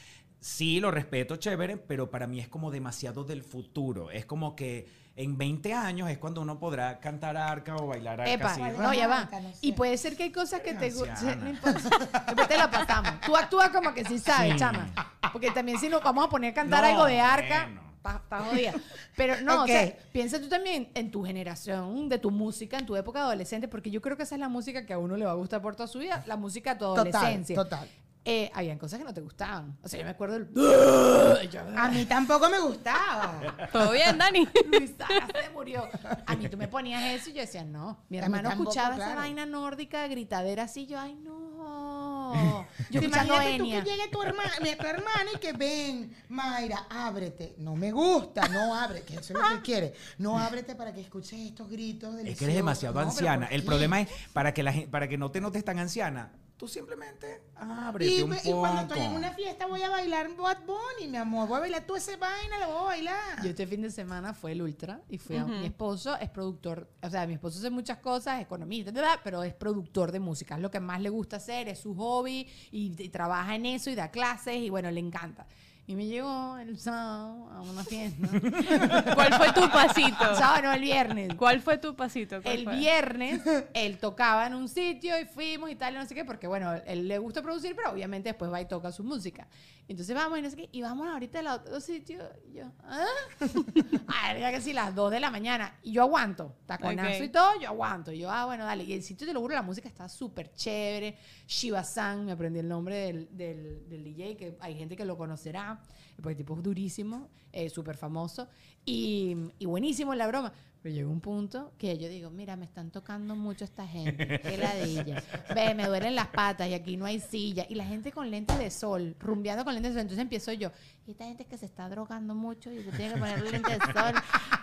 sí 0.41 0.81
lo 0.81 0.91
respeto, 0.91 1.37
chévere, 1.37 1.77
pero 1.77 2.11
para 2.11 2.27
mí 2.27 2.41
es 2.41 2.49
como 2.49 2.71
demasiado 2.71 3.25
del 3.25 3.43
futuro. 3.43 4.11
Es 4.11 4.27
como 4.27 4.57
que 4.57 5.02
en 5.15 5.37
20 5.37 5.75
años 5.75 6.09
es 6.11 6.19
cuando 6.19 6.41
uno 6.41 6.59
podrá 6.59 6.99
cantar 6.99 7.37
Arca 7.37 7.77
o 7.77 7.87
bailar 7.89 8.21
Arca. 8.21 8.33
Epa, 8.33 8.53
así. 8.53 8.61
no, 8.79 8.95
ya 8.95 9.07
va. 9.09 9.29
Y 9.61 9.73
puede 9.73 9.97
ser 9.99 10.17
que 10.17 10.25
hay 10.25 10.33
cosas 10.33 10.61
que 10.61 10.75
te 10.75 10.91
gustan. 10.91 11.41
No 11.45 11.51
importa. 11.51 11.81
Después 12.27 12.49
te 12.49 12.57
la 12.57 12.71
pasamos. 12.71 13.21
Tú 13.27 13.37
actúas 13.37 13.69
como 13.71 13.93
que 13.93 14.05
sí 14.05 14.19
sabes, 14.19 14.53
Sí. 14.55 14.59
chama. 14.59 14.89
Porque 15.33 15.51
también 15.51 15.79
si 15.79 15.89
nos 15.89 16.03
vamos 16.03 16.25
a 16.27 16.29
poner 16.29 16.53
a 16.53 16.55
cantar 16.55 16.83
No, 16.83 16.89
algo 16.91 17.05
de 17.07 17.21
arca, 17.21 17.69
bueno. 18.03 18.19
estás 18.21 18.43
jodida. 18.49 18.73
Pero 19.17 19.41
no, 19.43 19.57
Ok. 19.59 19.65
o 19.65 19.67
sea, 19.67 19.97
piensa 20.13 20.41
tú 20.41 20.49
también 20.49 20.91
en 20.95 21.11
tu 21.11 21.25
generación, 21.25 22.09
de 22.09 22.19
tu 22.19 22.31
música, 22.31 22.79
en 22.79 22.87
tu 22.87 22.97
época 22.97 23.21
adolescente, 23.21 23.69
porque 23.69 23.91
yo 23.91 24.01
creo 24.01 24.17
que 24.17 24.23
esa 24.25 24.35
es 24.35 24.41
la 24.41 24.49
música 24.49 24.87
que 24.87 24.93
a 24.95 24.99
uno 24.99 25.17
le 25.17 25.25
va 25.27 25.33
a 25.33 25.35
gustar 25.35 25.61
por 25.63 25.77
toda 25.77 25.87
su 25.89 25.99
vida, 25.99 26.23
la 26.27 26.37
música 26.37 26.73
de 26.75 26.79
tu 26.81 26.87
Total, 26.87 27.09
adolescencia. 27.15 27.55
total. 27.57 27.89
Eh, 28.25 28.51
habían 28.55 28.79
cosas 28.79 29.01
que 29.01 29.05
no 29.05 29.13
te 29.13 29.21
gustaban. 29.21 29.77
O 29.83 29.89
sea, 29.89 29.99
yo 29.99 30.05
me 30.05 30.13
acuerdo 30.13 30.39
del... 30.39 30.49
A 31.77 31.89
mí 31.89 32.05
tampoco 32.05 32.49
me 32.49 32.61
gustaba. 32.61 33.69
Todo 33.73 33.91
bien, 33.93 34.17
Dani. 34.17 34.47
Luisa 34.71 35.07
se 35.43 35.51
murió. 35.51 35.89
A 36.27 36.37
mí 36.37 36.49
tú 36.49 36.57
me 36.57 36.69
ponías 36.69 37.03
eso 37.03 37.31
y 37.31 37.33
yo 37.33 37.41
decía, 37.41 37.65
no. 37.65 37.99
Mi 38.09 38.19
hermano 38.19 38.51
tampoco, 38.51 38.71
escuchaba 38.71 38.95
esa 38.95 39.17
vaina 39.17 39.45
nórdica, 39.45 40.07
gritadera 40.07 40.65
así, 40.65 40.87
yo, 40.87 41.01
ay, 41.01 41.17
no. 41.17 42.67
Yo 42.91 43.01
Te 43.01 43.07
Imagínate 43.07 43.59
tú 43.59 43.65
que 43.65 43.83
llegue 43.83 44.09
tu 44.11 44.23
hermana, 44.23 44.53
mi, 44.63 44.75
tu 44.77 44.87
hermana 44.87 45.31
y 45.35 45.39
que 45.39 45.53
ven, 45.53 46.17
Mayra, 46.29 46.87
ábrete. 46.89 47.55
No 47.59 47.75
me 47.77 47.91
gusta, 47.91 48.49
no 48.49 48.75
abre, 48.75 49.03
que 49.03 49.15
eso 49.15 49.35
es 49.35 49.41
lo 49.41 49.57
que 49.57 49.63
quiere. 49.63 49.95
No 50.19 50.39
ábrete 50.39 50.75
para 50.75 50.95
que 50.95 51.01
escuches 51.01 51.39
estos 51.41 51.69
gritos 51.69 52.11
Es 52.11 52.17
deliciosos. 52.17 52.39
que 52.39 52.45
eres 52.45 52.57
demasiado 52.57 52.95
No, 52.95 53.01
anciana. 53.09 53.47
¿por 53.47 53.55
El 53.55 53.65
problema 53.65 54.01
es 54.01 54.09
para 54.33 54.55
que, 54.55 54.63
la, 54.63 54.73
para 54.91 55.09
que 55.09 55.19
no 55.19 55.31
te 55.31 55.41
notes 55.41 55.65
tan 55.65 55.79
anciana, 55.79 56.33
tú 56.63 56.69
simplemente 56.69 57.43
ábrete 57.57 58.15
Y, 58.15 58.23
un 58.23 58.35
y 58.35 58.37
poco. 58.37 58.61
cuando 58.61 58.83
estoy 58.83 59.01
en 59.01 59.15
una 59.15 59.33
fiesta 59.33 59.67
voy 59.67 59.83
a 59.83 59.91
bailar 59.91 60.29
Bad 60.37 60.59
Bunny, 60.65 61.09
mi 61.09 61.17
amor. 61.17 61.49
Voy 61.49 61.57
a 61.57 61.61
bailar 61.61 61.85
tú 61.85 61.97
ese 61.97 62.15
vaina, 62.17 62.61
lo 62.61 62.69
voy 62.69 62.83
a 62.83 62.85
bailar. 62.85 63.43
Yo 63.43 63.51
este 63.51 63.67
fin 63.67 63.83
de 63.83 63.91
semana 63.91 64.33
fue 64.33 64.53
el 64.53 64.63
Ultra 64.63 65.01
y 65.09 65.19
fui 65.19 65.39
a 65.39 65.45
mi 65.45 65.67
esposo, 65.67 66.17
es 66.19 66.31
productor, 66.31 66.89
o 67.03 67.11
sea, 67.11 67.27
mi 67.27 67.33
esposo 67.33 67.59
hace 67.59 67.69
muchas 67.71 67.99
cosas, 67.99 68.41
economista, 68.41 68.93
ta, 68.93 69.03
ta, 69.03 69.21
pero 69.25 69.43
es 69.43 69.55
productor 69.55 70.13
de 70.13 70.21
música, 70.21 70.55
es 70.55 70.61
lo 70.61 70.71
que 70.71 70.79
más 70.79 71.01
le 71.01 71.09
gusta 71.09 71.39
hacer, 71.39 71.69
es 71.69 71.81
su 71.81 71.97
hobby 71.97 72.49
y, 72.71 72.95
y 72.97 73.09
trabaja 73.09 73.57
en 73.57 73.67
eso 73.67 73.91
y 73.91 73.97
da 73.97 74.13
clases 74.13 74.55
y 74.55 74.71
bueno, 74.71 74.89
le 74.93 75.01
encanta. 75.01 75.49
Y 75.85 75.97
me 75.97 76.07
llegó 76.07 76.57
el 76.59 76.79
sábado 76.79 77.51
a 77.53 77.61
una 77.61 77.83
fiesta. 77.85 78.29
¿Cuál 79.15 79.35
fue 79.35 79.53
tu 79.53 79.69
pasito? 79.69 80.37
sábado, 80.37 80.63
no, 80.63 80.73
el 80.75 80.81
viernes. 80.81 81.35
¿Cuál 81.35 81.61
fue 81.61 81.77
tu 81.79 81.97
pasito? 81.97 82.41
¿Cuál 82.41 82.59
El 82.59 82.65
fue? 82.65 82.77
viernes 82.77 83.41
él 83.75 83.99
tocaba 83.99 84.47
en 84.47 84.55
un 84.55 84.69
sitio 84.69 85.19
y 85.21 85.25
fuimos 85.25 85.71
y 85.71 85.75
tal, 85.75 85.95
y 85.95 85.99
no 85.99 86.07
sé 86.07 86.15
qué, 86.15 86.25
porque 86.25 86.47
bueno, 86.47 86.73
él 86.87 87.09
le 87.09 87.19
gusta 87.19 87.43
producir, 87.43 87.75
pero 87.75 87.91
obviamente 87.91 88.29
después 88.29 88.51
va 88.53 88.61
y 88.61 88.67
toca 88.67 88.93
su 88.93 89.03
música. 89.03 89.49
Entonces 89.93 90.15
vamos 90.15 90.39
y 90.39 90.43
no 90.43 90.49
sé 90.51 90.57
qué, 90.57 90.69
y 90.73 90.81
vamos 90.81 91.07
ahorita 91.07 91.41
al 91.41 91.47
otro 91.49 91.79
sitio. 91.81 92.23
Y 92.51 92.55
yo, 92.55 92.65
¿ah? 92.85 93.05
Ay, 94.07 94.41
ya 94.41 94.51
que 94.51 94.61
sí, 94.61 94.73
las 94.73 94.95
2 94.95 95.11
de 95.11 95.21
la 95.21 95.31
mañana. 95.31 95.79
Y 95.83 95.93
yo 95.93 96.03
aguanto, 96.03 96.57
taconazo 96.67 97.19
Ok. 97.19 97.25
y 97.25 97.29
todo, 97.29 97.61
yo 97.61 97.69
aguanto. 97.69 98.11
Y 98.11 98.21
yo, 98.21 98.31
ah, 98.31 98.47
bueno, 98.47 98.65
dale. 98.65 98.85
Y 98.85 98.95
el 98.95 99.03
sitio, 99.03 99.27
te 99.27 99.35
lo 99.35 99.41
juro, 99.41 99.55
la 99.55 99.63
música 99.63 99.89
está 99.89 100.09
súper 100.09 100.53
chévere. 100.55 101.17
Shiba-san, 101.47 102.25
me 102.25 102.33
aprendí 102.33 102.59
el 102.59 102.69
nombre 102.69 102.97
del, 102.97 103.37
del, 103.37 103.89
del 103.89 104.03
DJ, 104.05 104.37
que 104.37 104.57
hay 104.61 104.75
gente 104.77 104.97
que 104.97 105.05
lo 105.05 105.17
conocerá, 105.19 105.79
porque 106.17 106.31
el 106.31 106.37
tipo 106.39 106.57
es 106.57 106.63
durísimo, 106.63 107.29
eh, 107.53 107.69
súper 107.69 107.97
famoso. 107.99 108.49
Y, 108.85 109.37
y 109.59 109.67
buenísimo 109.67 110.15
la 110.15 110.27
broma. 110.27 110.53
Pero 110.83 110.97
llegó 110.97 111.13
un 111.13 111.21
punto 111.21 111.73
que 111.79 111.97
yo 111.97 112.09
digo, 112.09 112.29
mira, 112.31 112.57
me 112.57 112.65
están 112.65 112.91
tocando 112.91 113.37
mucho 113.37 113.65
esta 113.65 113.87
gente. 113.87 114.41
Qué 114.41 114.59
ladilla. 114.59 115.23
Ve, 115.55 115.77
me 115.77 115.87
duelen 115.87 116.17
las 116.17 116.27
patas 116.27 116.69
y 116.69 116.75
aquí 116.75 116.97
no 116.97 117.05
hay 117.05 117.21
silla. 117.21 117.65
Y 117.69 117.77
la 117.77 117.85
gente 117.85 118.11
con 118.11 118.29
lentes 118.33 118.59
de 118.59 118.69
sol, 118.69 119.15
rumbeando 119.21 119.65
con 119.65 119.75
lentes 119.75 119.93
de 119.93 119.95
sol. 119.95 120.03
Entonces 120.03 120.23
empiezo 120.23 120.53
yo, 120.53 120.73
y 121.07 121.13
esta 121.13 121.25
gente 121.25 121.45
que 121.45 121.57
se 121.57 121.67
está 121.67 121.89
drogando 121.89 122.35
mucho 122.35 122.73
y 122.73 122.83
se 122.83 122.91
tiene 122.91 123.15
que 123.15 123.21
poner 123.21 123.43
lentes 123.43 123.79
de 123.79 123.93
sol. 123.93 124.15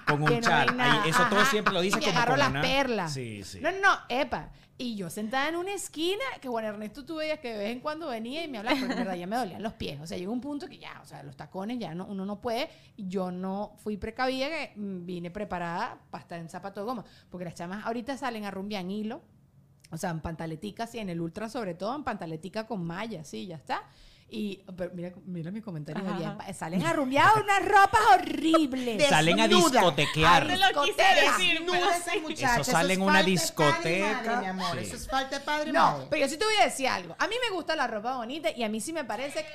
Con 0.09 0.23
un 0.23 0.29
no 0.33 0.39
chat. 0.41 0.69
Ahí, 0.79 1.09
eso 1.09 1.23
todo 1.29 1.43
siempre 1.45 1.73
lo 1.73 1.81
Y 1.81 1.85
dice 1.87 1.97
me 1.99 2.05
como 2.05 2.17
agarro 2.17 2.31
con 2.33 2.39
las 2.39 2.49
una- 2.49 2.61
perlas. 2.61 3.13
Sí, 3.13 3.43
sí. 3.43 3.59
No, 3.61 3.71
no, 3.71 3.79
no, 3.79 3.89
epa. 4.09 4.49
Y 4.81 4.95
yo 4.95 5.09
sentada 5.09 5.49
en 5.49 5.57
una 5.57 5.73
esquina, 5.73 6.23
que 6.39 6.47
Juan 6.47 6.63
Ernesto 6.63 7.03
tú 7.03 7.17
veías 7.17 7.39
que 7.39 7.51
de 7.51 7.57
vez 7.57 7.71
en 7.71 7.81
cuando 7.81 8.07
venía 8.07 8.43
y 8.45 8.47
me 8.47 8.59
hablaba, 8.59 8.77
pero 8.79 8.91
en 8.93 8.97
verdad 8.99 9.15
ya 9.15 9.27
me 9.27 9.35
dolían 9.35 9.61
los 9.61 9.73
pies. 9.73 9.99
O 9.99 10.07
sea, 10.07 10.17
llegó 10.17 10.31
un 10.31 10.39
punto 10.39 10.67
que 10.69 10.77
ya, 10.77 11.01
o 11.03 11.05
sea, 11.05 11.21
los 11.21 11.35
tacones 11.35 11.79
ya 11.79 11.93
no, 11.93 12.05
uno 12.05 12.25
no 12.25 12.39
puede. 12.39 12.69
Y 12.95 13.09
yo 13.09 13.29
no 13.29 13.73
fui 13.77 13.97
precavida, 13.97 14.47
que 14.47 14.71
mm, 14.77 15.05
vine 15.05 15.31
preparada 15.31 15.97
para 16.09 16.21
estar 16.21 16.39
en 16.39 16.47
zapato 16.49 16.79
de 16.79 16.85
goma. 16.85 17.03
Porque 17.29 17.43
las 17.43 17.55
chamas 17.55 17.85
ahorita 17.85 18.15
salen 18.17 18.45
a 18.45 18.51
rumbear 18.51 18.81
en 18.83 18.91
hilo. 18.91 19.21
O 19.91 19.97
sea, 19.97 20.11
en 20.11 20.21
pantaletica, 20.21 20.87
sí, 20.87 20.99
en 20.99 21.09
el 21.09 21.19
ultra 21.19 21.49
sobre 21.49 21.73
todo, 21.73 21.93
en 21.95 22.03
pantaletica 22.05 22.65
con 22.65 22.81
malla, 22.85 23.25
sí, 23.25 23.47
ya 23.47 23.55
está. 23.57 23.83
Y, 24.31 24.61
pero 24.77 24.91
mira, 24.93 25.11
mira 25.25 25.49
mis 25.51 25.63
comentarios. 25.63 26.05
Ajá, 26.07 26.17
bien, 26.17 26.29
ajá. 26.39 26.53
Salen 26.53 26.85
a 26.85 26.93
rumbear 26.93 27.31
unas 27.43 27.65
ropas 27.65 28.01
horribles. 28.13 29.07
Salen 29.07 29.39
a 29.39 29.47
discotequear. 29.47 30.47
Sí. 31.37 32.19
muchacha, 32.21 32.61
Eso 32.61 32.71
sale 32.71 32.93
es 32.93 32.99
en 32.99 33.05
una 33.05 33.23
discoteca. 33.23 33.77
padre 33.77 33.97
y 33.97 34.01
madre, 34.01 34.41
mi 34.41 34.45
amor. 34.47 34.77
Sí. 34.77 34.83
Eso 34.85 34.95
es 34.95 35.07
falta 35.07 35.39
de 35.39 35.45
padre 35.45 35.71
No, 35.71 35.79
madre. 35.91 36.07
pero 36.09 36.21
yo 36.25 36.29
sí 36.29 36.37
te 36.37 36.45
voy 36.45 36.53
a 36.61 36.65
decir 36.65 36.87
algo. 36.87 37.15
A 37.17 37.27
mí 37.27 37.35
me 37.49 37.55
gusta 37.55 37.75
la 37.75 37.87
ropa 37.87 38.17
bonita 38.17 38.49
y 38.55 38.63
a 38.63 38.69
mí 38.69 38.79
sí 38.81 38.93
me 38.93 39.03
parece 39.03 39.45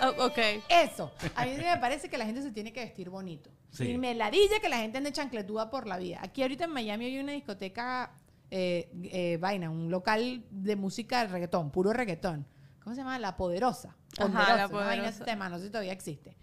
Oh, 0.00 0.26
ok. 0.26 0.38
eso. 0.68 1.10
A 1.34 1.44
mí 1.44 1.52
sí 1.56 1.62
me 1.62 1.76
parece 1.78 2.08
que 2.08 2.18
la 2.18 2.24
gente 2.26 2.42
se 2.42 2.52
tiene 2.52 2.72
que 2.72 2.80
vestir 2.80 3.10
bonito. 3.10 3.50
Sí. 3.70 3.88
Y 3.90 3.98
me 3.98 4.14
ladilla 4.14 4.60
que 4.60 4.68
la 4.68 4.78
gente 4.78 4.98
ande 4.98 5.12
chancletuda 5.12 5.70
por 5.70 5.86
la 5.86 5.96
vida. 5.96 6.20
Aquí 6.22 6.42
ahorita 6.42 6.64
en 6.64 6.70
Miami 6.70 7.06
hay 7.06 7.18
una 7.18 7.32
discoteca, 7.32 8.12
eh, 8.50 8.90
eh, 9.04 9.38
vaina, 9.40 9.70
un 9.70 9.90
local 9.90 10.44
de 10.50 10.76
música 10.76 11.22
de 11.22 11.28
reggaetón, 11.32 11.70
puro 11.70 11.92
reggaetón. 11.92 12.46
¿Cómo 12.88 12.94
se 12.94 13.02
llama? 13.02 13.18
La 13.18 13.36
Poderosa. 13.36 13.94
Ajá, 14.18 14.56
La 14.56 14.66
Poderosa. 14.66 15.10
ese 15.10 15.24
tema, 15.24 15.50
no 15.50 15.58
sé 15.58 15.64
si 15.66 15.70
todavía 15.70 15.92
existe. 15.92 16.38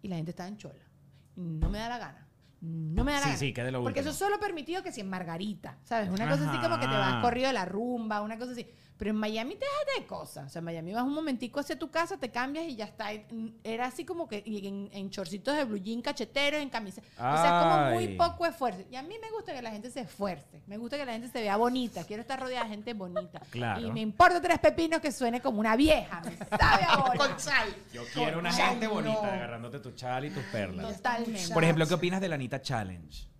Y 0.00 0.08
la 0.08 0.16
gente 0.16 0.30
está 0.30 0.48
en 0.48 0.56
chola. 0.56 0.82
No 1.36 1.68
me 1.68 1.76
da 1.80 1.90
la 1.90 1.98
gana. 1.98 2.26
No 2.62 3.04
me 3.04 3.12
da 3.12 3.18
la 3.18 3.24
Sí, 3.24 3.28
gana. 3.28 3.38
sí, 3.38 3.52
que 3.52 3.62
de 3.62 3.72
lo 3.72 3.82
Porque 3.82 4.00
último. 4.00 4.10
eso 4.10 4.10
es 4.10 4.16
solo 4.30 4.40
permitido 4.40 4.82
que 4.82 4.90
si 4.90 5.02
en 5.02 5.10
Margarita, 5.10 5.76
¿sabes? 5.84 6.08
Una 6.08 6.26
cosa 6.30 6.48
así 6.48 6.58
como 6.62 6.78
que 6.80 6.86
te 6.86 6.94
vas 6.94 7.20
corrido 7.20 7.48
de 7.48 7.52
la 7.52 7.66
rumba, 7.66 8.22
una 8.22 8.38
cosa 8.38 8.52
así. 8.52 8.66
Pero 9.02 9.10
en 9.10 9.16
Miami 9.16 9.56
te 9.56 9.64
dejas 9.64 9.98
de 9.98 10.06
cosas. 10.06 10.46
O 10.46 10.48
sea, 10.48 10.60
en 10.60 10.64
Miami 10.64 10.92
vas 10.92 11.02
un 11.02 11.12
momentico 11.12 11.58
hacia 11.58 11.76
tu 11.76 11.90
casa, 11.90 12.18
te 12.18 12.30
cambias 12.30 12.66
y 12.68 12.76
ya 12.76 12.84
está. 12.84 13.08
Era 13.64 13.86
así 13.86 14.04
como 14.04 14.28
que 14.28 14.44
en, 14.46 14.90
en 14.92 15.10
chorcitos 15.10 15.56
de 15.56 15.64
blue 15.64 15.78
jean 15.78 16.00
cacheteros, 16.00 16.62
en 16.62 16.70
camisa. 16.70 17.02
O 17.16 17.16
sea, 17.16 17.62
como 17.64 17.94
muy 17.96 18.16
poco 18.16 18.46
esfuerzo. 18.46 18.82
Y 18.92 18.94
a 18.94 19.02
mí 19.02 19.16
me 19.20 19.28
gusta 19.32 19.52
que 19.52 19.60
la 19.60 19.72
gente 19.72 19.90
se 19.90 20.02
esfuerce. 20.02 20.62
Me 20.68 20.76
gusta 20.76 20.96
que 20.98 21.04
la 21.04 21.14
gente 21.14 21.26
se 21.26 21.40
vea 21.40 21.56
bonita. 21.56 22.04
Quiero 22.04 22.20
estar 22.20 22.38
rodeada 22.38 22.62
de 22.62 22.70
gente 22.70 22.94
bonita. 22.94 23.40
Claro. 23.50 23.80
Y 23.80 23.90
me 23.90 24.02
importa 24.02 24.40
tres 24.40 24.60
pepinos 24.60 25.00
que 25.00 25.10
suene 25.10 25.40
como 25.40 25.58
una 25.58 25.74
vieja. 25.74 26.22
Me 26.24 26.36
sabe 26.56 26.84
ahora. 26.88 27.18
Con 27.18 27.40
sal. 27.40 27.74
Yo 27.92 28.04
quiero 28.14 28.38
una 28.38 28.52
gente 28.52 28.86
no. 28.86 28.94
bonita 28.94 29.34
agarrándote 29.34 29.80
tu 29.80 29.90
chal 29.96 30.26
y 30.26 30.30
tus 30.30 30.44
perlas. 30.44 30.94
Totalmente. 30.94 31.52
Por 31.52 31.64
ejemplo, 31.64 31.88
¿qué 31.88 31.94
opinas 31.94 32.20
de 32.20 32.28
la 32.28 32.36
Anita 32.36 32.62
Challenge? 32.62 33.31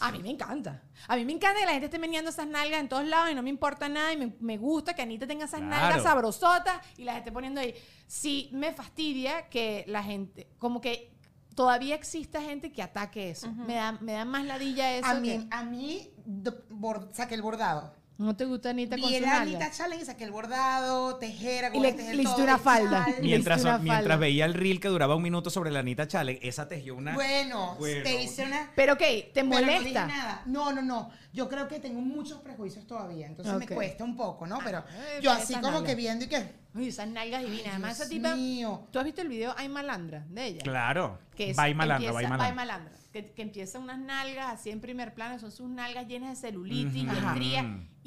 A 0.00 0.12
mí 0.12 0.22
me 0.22 0.30
encanta. 0.30 0.82
A 1.08 1.16
mí 1.16 1.24
me 1.24 1.32
encanta 1.32 1.60
que 1.60 1.66
la 1.66 1.72
gente 1.72 1.86
esté 1.86 1.98
meneando 1.98 2.30
esas 2.30 2.46
nalgas 2.46 2.80
en 2.80 2.88
todos 2.88 3.04
lados 3.06 3.30
y 3.30 3.34
no 3.34 3.42
me 3.42 3.50
importa 3.50 3.88
nada 3.88 4.12
y 4.12 4.16
me, 4.16 4.34
me 4.40 4.58
gusta 4.58 4.94
que 4.94 5.02
Anita 5.02 5.26
tenga 5.26 5.44
esas 5.46 5.60
Claro. 5.60 5.70
nalgas 5.82 6.02
sabrosotas 6.02 6.80
y 6.96 7.04
las 7.04 7.16
esté 7.18 7.32
poniendo 7.32 7.60
ahí. 7.60 7.74
Sí, 8.06 8.50
me 8.52 8.72
fastidia 8.72 9.48
que 9.48 9.84
la 9.88 10.02
gente, 10.02 10.48
como 10.58 10.80
que 10.80 11.12
todavía 11.54 11.94
exista 11.94 12.42
gente 12.42 12.70
que 12.72 12.82
ataque 12.82 13.30
eso. 13.30 13.50
me, 13.50 13.74
da, 13.74 13.92
me 13.92 14.12
da 14.12 14.24
más 14.24 14.44
ladilla 14.44 14.94
eso. 14.94 15.06
A 15.08 15.14
que- 15.14 15.20
mí, 15.38 15.48
a 15.50 15.62
mí 15.64 16.10
do- 16.24 16.64
bor- 16.68 17.08
saqué 17.12 17.34
el 17.34 17.42
bordado. 17.42 17.94
¿No 18.18 18.34
te 18.34 18.46
gusta 18.46 18.70
Anita 18.70 18.96
con 18.96 19.10
Vi 19.10 19.16
su 19.16 19.20
la 19.22 19.26
nalga? 19.28 19.42
Anita 19.42 19.70
Challenge, 19.70 20.04
saqué 20.06 20.24
el 20.24 20.30
bordado, 20.30 21.16
tejera, 21.16 21.70
Y 21.74 21.80
le- 21.80 21.92
le 22.14 22.26
una 22.26 22.56
falda. 22.56 23.06
Mientras, 23.20 23.60
una 23.62 23.76
mientras 23.78 24.02
falda. 24.04 24.16
veía 24.16 24.46
el 24.46 24.54
reel 24.54 24.80
que 24.80 24.88
duraba 24.88 25.16
un 25.16 25.22
minuto 25.22 25.50
sobre 25.50 25.70
la 25.70 25.80
Anita 25.80 26.08
Challenge, 26.08 26.40
esa 26.48 26.66
tejió 26.66 26.94
una... 26.96 27.12
Bueno, 27.14 27.76
Bueno. 27.78 28.02
te 28.04 28.22
hice 28.22 28.44
una... 28.46 28.70
Pero 28.74 28.94
ok, 28.94 28.98
¿te 29.00 29.30
Pero 29.34 29.44
no 29.48 29.56
dije 29.58 29.66
molesta? 29.78 30.06
nada. 30.06 30.42
No, 30.46 30.72
no, 30.72 30.80
no. 30.80 31.10
Yo 31.34 31.46
creo 31.50 31.68
que 31.68 31.78
tengo 31.78 32.00
muchos 32.00 32.40
prejuicios 32.40 32.86
todavía. 32.86 33.26
Entonces 33.26 33.54
me 33.58 33.68
cuesta 33.68 34.02
un 34.04 34.16
poco, 34.16 34.46
¿no? 34.46 34.60
Pero 34.64 34.78
eh, 34.78 35.20
yo 35.20 35.30
así 35.32 35.52
como 35.54 35.72
nalga. 35.72 35.86
que 35.86 35.94
viendo 35.94 36.24
y 36.24 36.28
que. 36.28 36.54
Uy, 36.74 36.88
esas 36.88 37.08
nalgas 37.08 37.42
divinas. 37.42 37.66
Además, 37.68 38.00
esa 38.00 38.08
Dios 38.08 38.22
tipa... 38.22 38.34
mío. 38.34 38.88
¿Tú 38.90 38.98
has 38.98 39.04
visto 39.04 39.20
el 39.20 39.28
video 39.28 39.54
Ay 39.58 39.68
Malandra 39.68 40.24
de 40.30 40.46
ella? 40.46 40.62
Claro. 40.62 41.18
que 41.36 41.50
es, 41.50 41.56
Vai 41.56 41.74
malandra, 41.74 42.08
empieza, 42.08 42.12
vai 42.14 42.38
malandra. 42.38 42.54
malandra, 42.54 42.92
que, 43.12 43.32
que 43.32 43.42
empieza 43.42 43.78
unas 43.78 43.98
nalgas 43.98 44.54
así 44.54 44.70
en 44.70 44.80
primer 44.80 45.12
plano, 45.12 45.38
son 45.38 45.52
sus 45.52 45.68
nalgas 45.68 46.06
llenas 46.08 46.30
de 46.40 46.48
celulitis. 46.48 46.94
Y 47.02 47.06
esa 47.06 47.34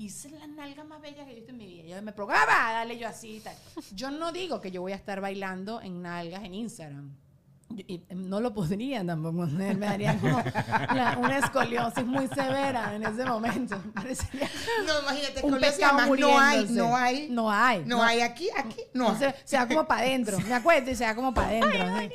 es 0.07 0.31
la 0.31 0.47
nalga 0.47 0.83
más 0.83 1.01
bella 1.01 1.25
que 1.25 1.31
he 1.31 1.35
visto 1.35 1.51
en 1.51 1.57
mi 1.57 1.65
vida. 1.67 1.83
Yo 1.95 2.01
me 2.01 2.11
programa, 2.13 2.71
dale 2.73 2.97
yo 2.97 3.07
así 3.07 3.37
y 3.37 3.39
tal. 3.39 3.55
Yo 3.93 4.11
no 4.11 4.31
digo 4.31 4.61
que 4.61 4.71
yo 4.71 4.81
voy 4.81 4.91
a 4.93 4.95
estar 4.95 5.19
bailando 5.21 5.81
en 5.81 6.01
nalgas 6.01 6.43
en 6.43 6.53
Instagram. 6.53 7.15
Yo- 7.71 7.83
y 7.87 8.01
no 8.15 8.39
lo 8.39 8.51
podría 8.51 9.05
tampoco 9.05 9.43
hacer, 9.43 9.77
me 9.77 9.85
daría 9.85 10.17
como 10.19 10.41
la- 10.95 11.17
una 11.21 11.37
escoliosis 11.37 12.03
muy 12.05 12.27
severa 12.27 12.95
en 12.95 13.03
ese 13.03 13.23
momento. 13.25 13.79
Parecería 13.93 14.49
No, 14.87 15.01
imagínate, 15.01 15.41
un 15.45 15.59
pescado 15.59 16.15
no 16.15 16.39
hay, 16.39 16.65
no 16.69 16.95
hay. 16.95 17.29
No 17.29 17.51
hay. 17.51 17.83
No 17.85 18.01
hay 18.03 18.21
aquí, 18.21 18.47
aquí, 18.57 18.81
no 18.93 19.09
hay. 19.11 19.17
Se, 19.17 19.35
se 19.43 19.57
va 19.57 19.67
como 19.67 19.85
para 19.87 20.01
adentro. 20.01 20.39
Me 20.39 20.55
acuerdo 20.55 20.89
y 20.89 20.95
se 20.95 21.05
va 21.05 21.13
como 21.13 21.31
para 21.33 21.47
adentro. 21.49 21.71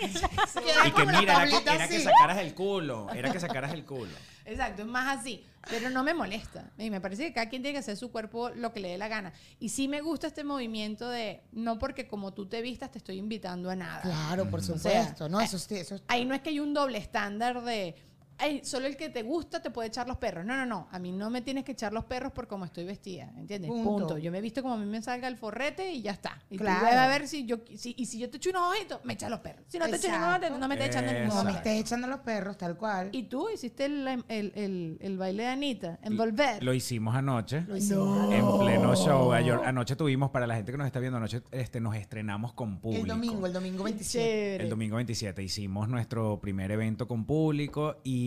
sí. 0.09 0.61
Queda 0.61 0.89
Y 0.89 0.91
que 0.93 1.07
mira, 1.07 1.21
era 1.45 1.47
que, 1.63 1.71
era 1.75 1.89
que 1.89 2.01
sacaras 2.01 2.39
el 2.39 2.55
culo. 2.55 3.07
Era 3.15 3.31
que 3.31 3.39
sacaras 3.41 3.73
el 3.75 3.85
culo. 3.85 4.11
Exacto, 4.47 4.83
es 4.83 4.89
más 4.89 5.19
así. 5.21 5.45
Pero 5.71 5.91
no 5.91 6.03
me 6.05 6.15
molesta. 6.15 6.71
Y 6.79 6.91
me 6.91 7.01
parece 7.01 7.25
que 7.27 7.33
cada 7.33 7.49
quien 7.49 7.63
tiene 7.63 7.75
que 7.75 7.81
hacer 7.81 7.97
su 7.97 8.11
cuerpo 8.11 8.51
lo 8.51 8.73
que 8.73 8.81
le 8.81 8.89
dé 8.91 8.99
la 8.99 9.09
gana. 9.09 9.33
Y 9.59 9.71
sí 9.71 9.89
me 9.89 10.01
gusta 10.01 10.27
este 10.27 10.45
movimiento 10.45 11.09
de 11.09 11.43
no 11.53 11.79
porque 11.79 12.07
como 12.07 12.33
tú 12.35 12.47
te 12.47 12.63
vistas 12.63 12.91
te 12.91 12.99
estoy 12.99 13.19
invitando 13.19 13.71
a 13.71 13.77
nada. 13.77 14.03
Claro, 14.03 14.51
por 14.51 14.61
O 14.61 14.63
sea, 14.63 14.77
supuesto. 14.77 15.29
No, 15.29 15.41
eso 15.41 15.59
sí, 15.59 15.77
eso 15.77 16.01
Ahí 16.09 16.25
no 16.25 16.35
es 16.35 16.43
que 16.43 16.51
hay 16.51 16.61
un 16.61 16.75
doble 16.75 16.99
estándar 16.99 17.63
de. 17.65 17.95
"Ay, 18.39 18.65
solo 18.65 18.87
el 18.87 18.97
que 18.97 19.09
te 19.09 19.23
gusta 19.23 19.61
te 19.63 19.71
puede 19.71 19.89
echar 19.89 20.07
los 20.09 20.17
perros. 20.19 20.45
No, 20.45 20.57
no, 20.57 20.67
no. 20.67 20.89
A 20.91 20.99
mí 20.99 21.13
no 21.13 21.31
me 21.31 21.41
tienes 21.43 21.65
que 21.65 21.73
echar 21.73 21.93
los 21.93 22.05
perros 22.05 22.33
por 22.33 22.47
cómo 22.49 22.65
estoy 22.65 22.85
vestida. 22.85 23.33
¿Entiendes? 23.37 23.71
Punto. 23.71 23.91
Punto. 24.07 24.19
Yo 24.19 24.31
me 24.33 24.39
he 24.39 24.41
visto 24.41 24.63
como 24.63 24.75
a 24.75 24.79
mí 24.79 24.87
me 24.87 25.01
salga 25.03 25.29
el 25.29 25.37
forrete 25.37 25.93
y 25.93 26.03
ya 26.03 26.13
está. 26.13 26.43
Y 26.51 26.57
Claro. 26.59 26.81
tú 26.81 26.85
vas 26.87 26.95
a 26.95 27.07
ver 27.09 27.29
si 27.29 27.45
yo. 27.47 27.59
Si, 27.77 27.95
y 27.97 28.07
si 28.07 28.19
yo 28.19 28.29
te 28.31 28.37
echo 28.39 28.51
unos 28.51 28.73
ojitos, 28.75 29.01
me 29.05 29.13
echas 29.15 29.31
los 29.31 29.41
perros. 29.41 29.65
Si 29.69 29.79
no 29.79 29.85
te 29.89 29.97
echo 29.97 30.09
ningún 30.09 30.25
Exacto. 30.25 30.47
ojito, 30.47 30.59
no 30.59 30.69
me 30.69 30.75
estás 30.75 30.89
echando 30.91 31.13
ningún 31.13 31.29
No 31.37 31.45
me 31.45 31.51
estés 31.53 31.81
echando 31.81 32.07
los 32.07 32.21
perros, 32.21 32.57
tal 32.59 32.77
cual. 32.77 33.09
Y 33.13 33.25
tú 33.25 33.49
hiciste 33.51 33.85
el, 33.87 34.07
el, 34.29 34.53
el, 34.55 34.99
el 35.01 35.17
baile 35.19 35.43
de 35.45 35.49
Anita, 35.49 35.99
envolver. 36.03 36.63
Lo 36.63 36.75
hicimos 36.75 37.15
anoche. 37.15 37.63
Lo 37.63 37.77
hicimos. 37.77 38.33
En 38.33 38.59
pleno 38.59 38.95
show. 38.97 39.33
Ayer- 39.33 39.61
anoche 39.65 39.97
tuvimos, 39.97 40.31
para 40.31 40.47
la 40.47 40.57
gente 40.57 40.73
que 40.73 40.79
nos 40.79 40.87
está 40.87 41.01
viendo, 41.01 41.19
anoche 41.19 41.43
este, 41.53 41.81
nos 41.81 41.95
estrenamos 41.97 42.53
con 42.53 42.81
público. 42.81 43.03
El 43.05 43.09
domingo, 43.09 43.47
el 43.47 43.53
domingo 43.53 43.85
27. 43.85 44.25
Chévere. 44.29 44.65
El 44.65 44.71
domingo 44.71 44.97
27 44.97 45.43
hicimos 45.43 45.89
nuestro 45.89 46.41
primer 46.41 46.71
evento 46.71 47.07
con 47.07 47.25
público 47.25 47.97
y 48.05 48.24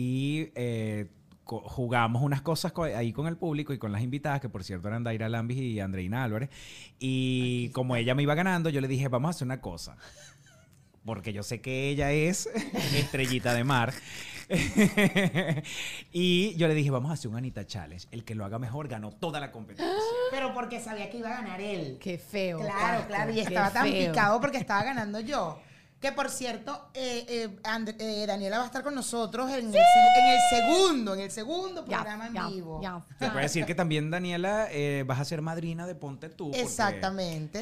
eh, 0.54 1.06
co- 1.44 1.60
jugamos 1.68 2.22
unas 2.22 2.42
cosas 2.42 2.72
co- 2.72 2.84
ahí 2.84 3.12
con 3.12 3.26
el 3.26 3.36
público 3.36 3.72
y 3.72 3.78
con 3.78 3.92
las 3.92 4.02
invitadas, 4.02 4.40
que 4.40 4.48
por 4.48 4.64
cierto 4.64 4.88
eran 4.88 5.04
Daira 5.04 5.28
Lambis 5.28 5.58
y 5.58 5.80
Andreina 5.80 6.24
Álvarez. 6.24 6.50
Y 6.98 7.68
como 7.70 7.96
ella 7.96 8.14
me 8.14 8.22
iba 8.22 8.34
ganando, 8.34 8.70
yo 8.70 8.80
le 8.80 8.88
dije, 8.88 9.08
vamos 9.08 9.28
a 9.28 9.30
hacer 9.30 9.46
una 9.46 9.60
cosa. 9.60 9.96
Porque 11.04 11.32
yo 11.32 11.42
sé 11.42 11.60
que 11.60 11.88
ella 11.88 12.12
es 12.12 12.46
estrellita 12.94 13.54
de 13.54 13.64
mar. 13.64 13.94
y 16.12 16.54
yo 16.56 16.68
le 16.68 16.74
dije, 16.74 16.90
vamos 16.90 17.10
a 17.10 17.14
hacer 17.14 17.30
un 17.30 17.36
Anita 17.36 17.66
Challenge. 17.66 18.06
El 18.10 18.24
que 18.24 18.34
lo 18.34 18.44
haga 18.44 18.58
mejor 18.58 18.88
ganó 18.88 19.10
toda 19.12 19.40
la 19.40 19.50
competencia. 19.52 19.94
Pero 20.30 20.52
porque 20.54 20.80
sabía 20.80 21.10
que 21.10 21.18
iba 21.18 21.28
a 21.30 21.40
ganar 21.42 21.60
él. 21.60 21.98
Qué 22.00 22.18
feo. 22.18 22.60
Claro, 22.60 23.06
claro, 23.06 23.32
y 23.32 23.40
estaba 23.40 23.70
tan 23.72 23.86
feo. 23.88 24.10
picado 24.12 24.40
porque 24.40 24.58
estaba 24.58 24.84
ganando 24.84 25.20
yo. 25.20 25.58
Que 26.00 26.12
por 26.12 26.30
cierto, 26.30 26.90
eh, 26.94 27.26
eh, 27.28 27.56
And- 27.64 27.94
eh, 27.98 28.24
Daniela 28.24 28.58
va 28.58 28.62
a 28.62 28.66
estar 28.66 28.84
con 28.84 28.94
nosotros 28.94 29.50
en, 29.50 29.66
el, 29.66 29.72
se- 29.72 29.78
en 29.78 30.30
el 30.30 30.38
segundo, 30.48 31.14
en 31.14 31.20
el 31.20 31.30
segundo 31.32 31.84
programa 31.84 32.28
en 32.28 32.34
vivo. 32.54 32.80
ya. 32.80 33.04
Se 33.18 33.28
puede 33.30 33.42
decir 33.42 33.64
que 33.66 33.74
también, 33.74 34.08
Daniela, 34.10 34.68
eh, 34.70 35.02
vas 35.06 35.18
a 35.18 35.24
ser 35.24 35.42
madrina 35.42 35.88
de 35.88 35.96
Ponte 35.96 36.28
Tú. 36.28 36.52
Exactamente. 36.54 37.60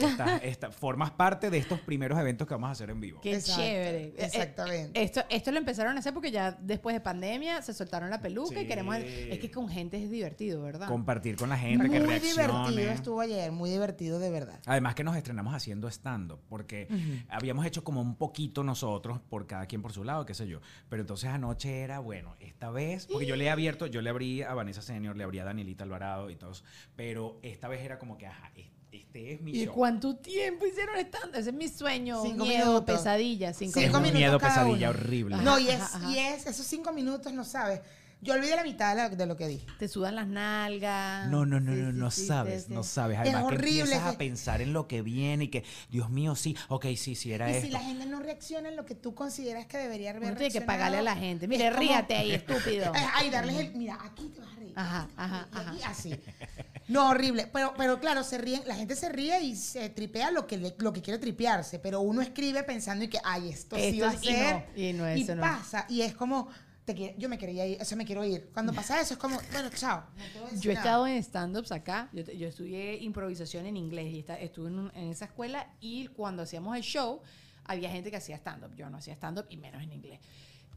formas 0.73 1.11
parte 1.13 1.49
de 1.51 1.59
estos 1.59 1.81
primeros 1.81 2.19
eventos 2.19 2.47
que 2.47 2.55
vamos 2.55 2.69
a 2.69 2.73
hacer 2.73 2.91
en 2.91 3.01
vivo. 3.01 3.21
Qué 3.23 3.35
Exacto, 3.37 3.63
chévere. 3.63 4.15
Exactamente. 4.19 5.01
eh, 5.01 5.05
esto, 5.05 5.23
esto 5.31 5.51
lo 5.51 5.59
empezaron 5.59 5.97
a 5.97 6.01
hacer 6.01 6.13
porque 6.13 6.31
ya 6.31 6.53
después 6.61 6.95
de 6.95 7.01
pandemia 7.01 7.63
se 7.63 7.73
soltaron 7.73 8.11
la 8.11 8.21
peluca 8.21 8.61
y 8.61 8.67
queremos. 8.67 8.97
Es 8.97 9.39
que 9.39 9.51
con 9.51 9.69
gente 9.69 10.03
es 10.03 10.11
divertido, 10.11 10.63
¿verdad? 10.63 10.89
Compartir 10.89 11.37
con 11.37 11.49
la 11.49 11.57
gente, 11.59 11.89
que 11.89 12.01
muy 12.01 12.19
divertido 12.19 12.91
estuvo 12.93 13.21
ayer, 13.21 13.51
muy 13.51 13.71
divertido 13.71 14.19
de 14.19 14.31
verdad. 14.31 14.59
Además 14.67 14.95
que 14.95 15.05
nos 15.05 15.17
estrenamos 15.17 15.55
haciendo 15.55 15.89
stand-up, 15.89 16.41
porque 16.49 16.89
habíamos 17.29 17.65
hecho 17.67 17.83
como 17.83 18.01
un 18.03 18.15
poquito 18.27 18.65
nosotros, 18.65 19.21
por 19.29 19.47
cada 19.47 19.67
quien 19.67 19.83
por 19.83 19.93
su 19.93 20.03
lado, 20.05 20.27
qué 20.27 20.35
sé 20.35 20.47
yo. 20.49 20.61
Pero 20.89 21.03
entonces 21.03 21.29
anoche 21.31 21.81
era, 21.81 21.99
bueno, 22.01 22.35
esta 22.41 22.71
vez, 22.71 23.07
porque 23.07 23.27
yo 23.27 23.37
le 23.37 23.45
he 23.45 23.51
abierto, 23.51 23.87
yo 23.87 24.03
le 24.03 24.11
abrí 24.11 24.43
a 24.43 24.53
Vanessa 24.55 24.83
Senior, 24.83 25.17
le 25.17 25.25
abrí 25.25 25.39
a 25.39 25.45
Danielita 25.45 25.85
Alvarado 25.85 26.31
y 26.31 26.37
todos, 26.37 26.65
pero 26.97 27.39
esta 27.43 27.69
vez 27.69 27.83
era 27.83 27.99
como 27.99 28.19
que, 28.19 28.27
ajá, 28.27 28.51
este 28.93 29.33
es 29.35 29.41
mi 29.43 29.53
¿Y 29.53 29.65
show. 29.67 29.75
cuánto 29.75 30.17
tiempo 30.17 30.67
hicieron 30.67 30.97
stand 30.97 31.35
Ese 31.37 31.51
es 31.51 31.55
mi 31.57 31.69
sueño. 31.69 32.23
Cinco 32.23 32.45
miedo, 32.47 32.67
minutos. 32.67 32.97
pesadilla. 32.97 33.53
Cinco, 33.53 33.79
Cinco 33.81 33.99
minutos. 33.99 34.13
miedo, 34.15 34.39
cada 34.39 34.55
pesadilla 34.55 34.91
uno. 34.91 34.99
horrible. 34.99 35.35
Ajá. 35.35 35.45
No, 35.45 35.59
y 35.59 35.69
es, 35.69 35.81
ajá. 35.81 36.11
y 36.11 36.19
es 36.19 36.47
esos 36.47 36.67
cinco 36.67 36.93
minutos, 36.93 37.33
no 37.33 37.45
sabes. 37.45 37.81
Yo 38.27 38.35
olvidé 38.35 38.57
la 38.57 38.65
mitad 38.65 39.11
de, 39.11 39.27
lo 39.27 39.37
que 39.37 39.47
dije. 39.49 39.67
Te 39.79 39.89
sudan 39.89 40.17
las 40.17 40.27
nalgas. 40.27 41.29
No, 41.29 41.47
no, 41.47 41.61
no, 41.61 41.73
Sí, 41.73 41.79
no, 41.81 41.93
no 41.93 42.11
sí, 42.11 42.27
sabes, 42.27 42.65
sí, 42.65 42.75
no 42.75 42.83
sabes. 42.83 43.17
Es 43.17 43.21
Además 43.23 43.43
que 43.43 43.47
horrible 43.55 43.81
empiezas 43.81 44.03
que- 44.03 44.09
a 44.15 44.19
pensar 44.19 44.61
en 44.61 44.73
lo 44.73 44.89
que 44.89 45.03
viene 45.03 45.45
y 45.45 45.49
que, 45.49 45.65
Dios 45.91 46.11
mío, 46.11 46.35
sí, 46.35 46.57
ok, 46.69 46.87
sí, 46.97 47.15
sí, 47.15 47.33
era 47.33 47.49
Y 47.51 47.55
esto. 47.55 47.67
si 47.67 47.73
la 47.73 47.81
gente 47.81 48.07
no 48.07 48.21
reacciona 48.21 48.69
en 48.69 48.77
lo 48.77 48.85
que 48.85 48.95
tú 48.95 49.15
consideras 49.15 49.67
que 49.67 49.79
debería 49.79 50.11
haber 50.11 50.23
Uno 50.25 50.37
tiene 50.37 50.53
que 50.53 50.61
pagarle 50.61 50.99
a 50.99 51.03
la 51.03 51.17
gente. 51.17 51.47
Mire, 51.49 51.67
es 51.69 51.71
como- 51.75 51.81
ríate 51.89 52.15
ahí, 52.17 52.33
estúpido. 52.33 52.93
Ay, 53.15 53.31
darles 53.31 53.57
el. 53.57 53.75
Mira, 53.75 53.99
aquí 54.03 54.29
te 54.29 54.41
vas 54.41 54.51
a 54.53 54.57
reír. 54.57 54.73
Ajá, 54.77 55.09
ajá, 55.17 55.49
y 55.53 55.57
aquí 55.59 55.83
ajá. 55.83 55.91
así. 55.91 56.15
No, 56.89 57.09
horrible. 57.11 57.49
Pero, 57.53 57.75
pero 57.77 57.99
claro, 57.99 58.23
se 58.23 58.39
ríen, 58.39 58.63
la 58.67 58.77
gente 58.77 58.95
se 58.95 59.09
ríe 59.09 59.41
y 59.43 59.57
se 59.57 59.89
tripea 59.89 60.31
lo 60.31 60.47
que, 60.47 60.57
le- 60.57 60.75
lo 60.79 60.93
que 60.93 61.03
quiere 61.03 61.19
tripearse. 61.19 61.79
Pero 61.81 62.01
uno 62.01 62.21
escribe 62.23 62.63
pensando 62.63 63.05
y 63.05 63.09
que, 63.09 63.19
ay, 63.25 63.49
esto, 63.49 63.77
sí 63.77 63.99
va 64.01 64.11
a 64.11 64.15
y 64.15 64.19
ser. 64.19 64.55
no, 64.55 64.81
y 64.81 64.93
no, 64.93 65.07
eso 65.07 65.35
no. 65.35 65.43
pasa. 65.43 65.87
Y 65.89 66.03
es 66.03 66.15
como, 66.15 66.49
te 66.87 67.15
yo 67.19 67.29
me 67.29 67.37
quería 67.37 67.67
ir, 67.67 67.79
eso 67.83 67.95
me 67.97 68.07
quiero 68.07 68.25
ir. 68.25 68.49
Cuando 68.55 68.73
pasa 68.73 68.99
eso 69.01 69.13
es 69.15 69.21
como, 69.21 69.39
bueno, 69.53 69.69
chao. 69.75 70.05
no 70.17 70.59
Yo 70.61 70.71
he 70.71 70.75
nada. 70.75 70.87
estado 70.87 71.07
en 71.07 71.17
stand-ups 71.23 71.73
acá. 71.73 72.09
Yo, 72.15 72.23
yo 72.23 72.49
estudié 72.49 72.97
improvisación 73.03 73.67
en 73.67 73.77
inglés 73.77 74.15
y 74.15 74.21
esta- 74.21 74.39
estuve 74.41 74.69
en, 74.69 74.79
un- 74.79 74.93
en 74.95 75.11
esa 75.11 75.25
escuela. 75.27 75.69
Y 75.81 76.07
cuando 76.09 76.45
hacíamos 76.45 76.75
el 76.77 76.83
show, 76.83 77.21
había 77.65 77.91
gente 77.91 78.11
que 78.11 78.17
hacía 78.17 78.37
stand-up. 78.37 78.75
Yo 78.77 78.89
no 78.89 78.97
hacía 78.99 79.15
stand-up 79.15 79.47
y 79.51 79.57
menos 79.59 79.83
en 79.83 79.93
inglés. 79.93 80.21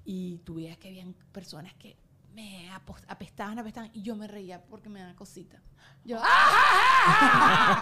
Y 0.04 0.40
tú 0.40 0.56
veías 0.56 0.78
que 0.78 0.88
habían 0.90 1.14
personas 1.32 1.74
que 1.76 1.96
me 2.34 2.72
apestaban, 3.08 3.60
apestaban. 3.60 3.90
Y 3.94 4.02
yo 4.02 4.16
me 4.16 4.28
reía 4.28 4.62
porque 4.62 4.90
me 4.90 5.00
daba 5.02 5.16
cosita. 5.16 5.58
Yo, 6.06 6.18
¡ah! 6.22 7.80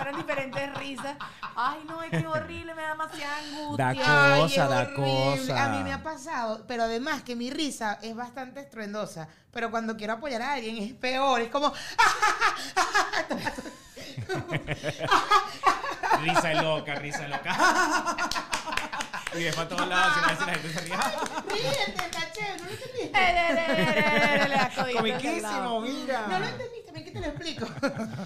Eran 0.00 0.16
diferentes 0.16 0.74
risas. 0.76 1.16
Ay, 1.54 1.80
no, 1.86 2.02
es 2.02 2.10
que 2.10 2.16
es 2.18 2.26
horrible, 2.26 2.74
me 2.74 2.82
da 2.82 2.88
demasiada 2.90 3.36
angustia. 3.38 3.84
Da 3.84 4.34
Ay, 4.34 4.40
cosa, 4.40 4.64
es 4.64 4.70
da 4.70 4.82
horrible. 4.82 4.94
cosa. 4.96 5.64
A 5.64 5.68
mí 5.68 5.82
me 5.84 5.92
ha 5.92 6.02
pasado, 6.02 6.64
pero 6.66 6.84
además 6.84 7.22
que 7.22 7.36
mi 7.36 7.50
risa 7.50 7.98
es 8.02 8.16
bastante 8.16 8.60
estruendosa. 8.60 9.28
Pero 9.50 9.70
cuando 9.70 9.96
quiero 9.96 10.14
apoyar 10.14 10.42
a 10.42 10.54
alguien 10.54 10.78
es 10.78 10.94
peor. 10.94 11.40
Es 11.42 11.50
como, 11.50 11.72
Risa 16.22 16.54
loca, 16.62 16.94
risa 16.96 17.28
loca. 17.28 17.54
y 19.38 19.44
ves 19.44 19.54
para 19.54 19.68
todos 19.68 19.88
lados 19.88 20.12
la 20.22 20.28
gente 20.52 20.68
se 20.72 20.80
ríe. 20.80 20.94
ríete, 21.52 22.10
caché, 22.10 22.56
no 22.58 22.64
lo 22.64 22.70
entendiste. 22.70 24.94
Comiquísimo, 24.96 25.80
mira. 25.80 26.26
No 26.28 26.38
lo 26.38 26.46
entendiste, 26.46 26.92
ven 26.92 27.04
que 27.04 27.10
te 27.10 27.20
lo 27.20 27.26
explico. 27.26 27.66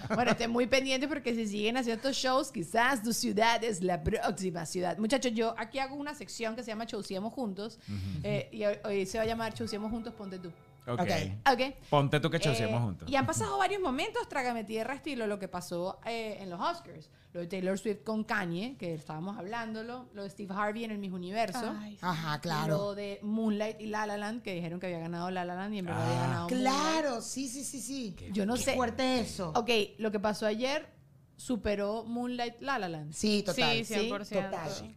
Bueno, 0.15 0.31
estén 0.33 0.51
muy 0.51 0.67
pendientes 0.67 1.09
porque 1.09 1.35
si 1.35 1.47
siguen 1.47 1.77
haciendo 1.77 1.99
estos 2.09 2.17
shows, 2.17 2.51
quizás 2.51 3.03
tu 3.03 3.13
ciudad 3.13 3.63
es 3.63 3.83
la 3.83 4.03
próxima 4.03 4.67
ciudad. 4.67 4.97
Muchachos, 4.99 5.33
yo 5.33 5.55
aquí 5.59 5.79
hago 5.79 5.95
una 5.95 6.15
sección 6.15 6.57
que 6.57 6.63
se 6.63 6.69
llama 6.69 6.87
Chauciemos 6.87 7.33
Juntos. 7.33 7.79
eh, 8.23 8.49
y 8.51 8.65
hoy, 8.65 8.79
hoy 8.85 9.07
se 9.07 9.19
va 9.19 9.25
a 9.25 9.27
llamar 9.27 9.55
Chauciemos 9.55 9.91
Juntos, 9.91 10.13
ponte 10.15 10.39
tú. 10.39 10.51
Ok. 10.89 11.01
Ok. 11.01 11.53
¿Ok? 11.53 11.74
Ponte 11.91 12.20
tú 12.20 12.30
que 12.30 12.36
Eh, 12.39 12.41
chauciemos 12.41 12.82
juntos. 12.82 13.09
Y 13.11 13.16
han 13.16 13.26
pasado 13.26 13.59
varios 13.59 13.80
momentos, 13.82 14.28
trágame 14.28 14.64
tierra, 14.64 14.95
estilo 14.95 15.26
lo 15.26 15.39
que 15.39 15.49
pasó 15.49 16.01
eh, 16.07 16.39
en 16.41 16.51
los 16.51 16.61
Oscars. 16.61 17.11
Lo 17.32 17.41
de 17.41 17.47
Taylor 17.47 17.78
Swift 17.78 18.03
con 18.05 18.24
Kanye, 18.24 18.76
que 18.78 18.95
estábamos 18.95 19.36
hablándolo. 19.36 20.09
Lo 20.14 20.22
de 20.22 20.30
Steve 20.30 20.55
Harvey 20.57 20.84
en 20.84 20.91
el 20.93 20.99
mismo 20.99 21.16
universo. 21.16 21.74
Ay, 21.78 21.99
Ajá, 22.01 22.41
claro. 22.41 22.76
Lo 22.78 22.95
de 22.95 23.20
Moonlight 23.22 23.80
y 23.80 23.86
La 23.86 24.07
La 24.07 24.16
Land, 24.16 24.43
que 24.43 24.55
dijeron 24.55 24.80
que 24.80 24.86
había 24.86 24.99
ganado 24.99 25.30
La 25.30 25.45
La 25.45 25.55
Land 25.55 25.74
y 25.74 25.78
en 25.78 25.84
verdad 25.86 26.05
había 26.07 26.18
Ah. 26.18 26.26
ganado 26.26 26.49
Moonlight. 26.49 26.76
Claro, 26.78 27.20
sí, 27.20 27.49
sí, 27.49 27.64
sí, 27.64 27.80
sí. 27.80 28.16
Yo 28.32 28.47
no 28.47 28.55
Qué 28.55 28.62
sé. 28.62 28.74
fuerte 28.74 29.20
eso. 29.20 29.53
Ok, 29.55 29.68
lo 29.99 30.11
que 30.11 30.18
pasó 30.20 30.47
ayer 30.47 30.89
superó 31.36 32.05
Moonlight 32.05 32.61
La 32.61 32.78
La 32.78 32.89
Land. 32.89 33.12
Sí, 33.12 33.43
total. 33.45 33.84
Sí, 33.84 33.95
100%. 33.95 34.45
Total. 34.45 34.95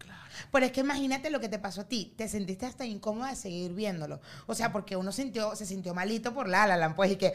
Pero 0.52 0.66
es 0.66 0.72
que 0.72 0.82
imagínate 0.82 1.30
lo 1.30 1.40
que 1.40 1.50
te 1.50 1.60
pasó 1.60 1.82
a 1.82 1.88
ti. 1.88 2.14
Te 2.18 2.28
sentiste 2.28 2.66
hasta 2.66 2.86
incómoda 2.86 3.30
de 3.30 3.36
seguir 3.36 3.74
viéndolo. 3.74 4.22
O 4.48 4.56
sea, 4.56 4.72
porque 4.72 4.96
uno 4.96 5.12
sintió, 5.12 5.56
se 5.56 5.66
sintió 5.66 5.94
malito 5.94 6.34
por 6.34 6.48
La 6.48 6.66
La 6.68 6.96
pues, 6.96 7.12
y 7.12 7.16
que, 7.16 7.34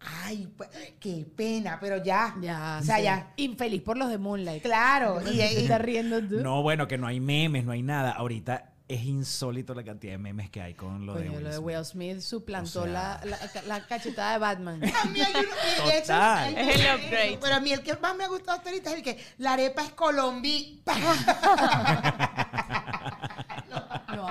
ay, 0.00 0.52
pues, 0.56 0.70
qué 1.00 1.26
pena, 1.36 1.78
pero 1.80 2.02
ya. 2.02 2.36
Ya. 2.40 2.78
O 2.80 2.84
sea, 2.84 2.96
sí. 2.96 3.02
ya. 3.02 3.32
Infeliz 3.36 3.82
por 3.82 3.96
los 3.96 4.08
de 4.10 4.18
Moonlight. 4.18 4.62
Claro. 4.62 5.20
Y, 5.30 5.40
Y, 5.40 5.68
riendo 5.68 6.20
tú. 6.20 6.40
No, 6.40 6.62
bueno, 6.62 6.88
que 6.88 6.98
no 6.98 7.06
hay 7.06 7.20
memes, 7.20 7.64
no 7.64 7.72
hay 7.72 7.82
nada. 7.82 8.12
Ahorita 8.12 8.72
es 8.88 9.04
insólito 9.04 9.74
la 9.74 9.84
cantidad 9.84 10.12
de 10.14 10.18
memes 10.18 10.48
que 10.50 10.60
hay 10.62 10.74
con 10.74 11.04
lo 11.04 11.14
de 11.14 11.28
Will 11.28 11.42
lo 11.44 11.48
de 11.50 11.54
Smith. 11.56 11.64
Will 11.66 11.84
Smith 11.84 12.20
suplantó 12.20 12.80
O 12.80 12.84
sea. 12.84 12.92
la, 12.92 13.20
la, 13.24 13.62
la 13.66 13.86
cachetada 13.86 14.32
de 14.32 14.38
Batman. 14.38 14.80
a 14.84 15.04
mí 15.06 15.20
hay 15.20 15.32
uno, 15.34 15.48
y 15.86 15.88
de 15.90 15.98
hecho, 15.98 16.06
Total. 16.14 16.38
hay 16.56 16.70
Es 16.70 16.76
el 16.80 16.86
uno- 16.86 17.04
upgrade. 17.04 17.38
Pero 17.40 17.54
a 17.54 17.60
mí 17.60 17.72
el 17.72 17.82
que 17.82 17.94
más 17.96 18.16
me 18.16 18.24
ha 18.24 18.28
gustado 18.28 18.56
hasta 18.58 18.70
ahorita 18.70 18.90
es 18.90 18.96
el 18.96 19.02
que 19.02 19.18
la 19.38 19.52
arepa 19.52 19.82
es 19.84 19.90
colombi. 19.92 20.82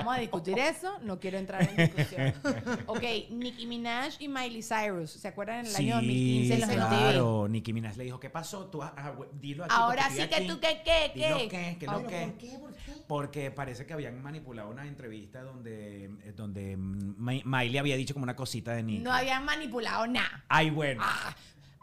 Vamos 0.08 0.18
a 0.20 0.22
discutir 0.22 0.58
eso, 0.58 1.00
no 1.02 1.20
quiero 1.20 1.38
entrar 1.38 1.62
en 1.70 1.76
discusión. 1.76 2.34
Ok, 2.88 3.04
Nicki 3.30 3.66
Minaj 3.66 4.14
y 4.20 4.28
Miley 4.30 4.64
Cyrus, 4.64 5.12
¿se 5.12 5.28
acuerdan 5.28 5.60
en 5.60 5.66
el 5.68 5.76
año 5.76 5.96
2015 5.96 6.54
en 6.54 6.60
los 6.62 6.70
MTV? 6.70 6.78
claro. 6.88 7.48
Nicki 7.50 7.74
Minaj 7.74 7.98
le 7.98 8.04
dijo, 8.06 8.20
¿qué 8.20 8.30
pasó? 8.30 8.68
Tú, 8.68 8.82
ah, 8.82 9.16
dilo 9.34 9.66
aquí. 9.66 9.74
Ahora 9.78 10.10
sí 10.10 10.26
que 10.28 10.36
aquí. 10.36 10.48
tú, 10.48 10.60
¿qué, 10.62 10.82
qué, 10.86 11.12
Dilo 11.14 11.38
qué? 11.40 11.48
qué, 11.50 11.78
que. 11.80 11.86
¿Por 11.86 12.08
qué? 12.08 12.28
¿Por 12.28 12.38
qué? 12.38 12.58
Porque 13.08 13.52
parece 13.52 13.86
que 13.86 13.94
habían 13.94 14.22
manipulado 14.22 14.70
una 14.70 14.88
entrevista 14.88 15.42
donde, 15.42 16.06
eh, 16.06 16.34
donde 16.36 16.78
mm, 16.78 17.16
Mi- 17.18 17.44
Miley 17.46 17.78
había 17.78 17.98
dicho 17.98 18.14
como 18.14 18.24
una 18.24 18.36
cosita 18.36 18.74
de 18.74 18.84
Nicki. 18.84 19.04
No 19.04 19.12
habían 19.12 19.44
manipulado 19.46 20.08
nada. 20.08 20.46
Ay, 20.48 20.70
bueno. 20.70 21.02
Ah, 21.04 21.36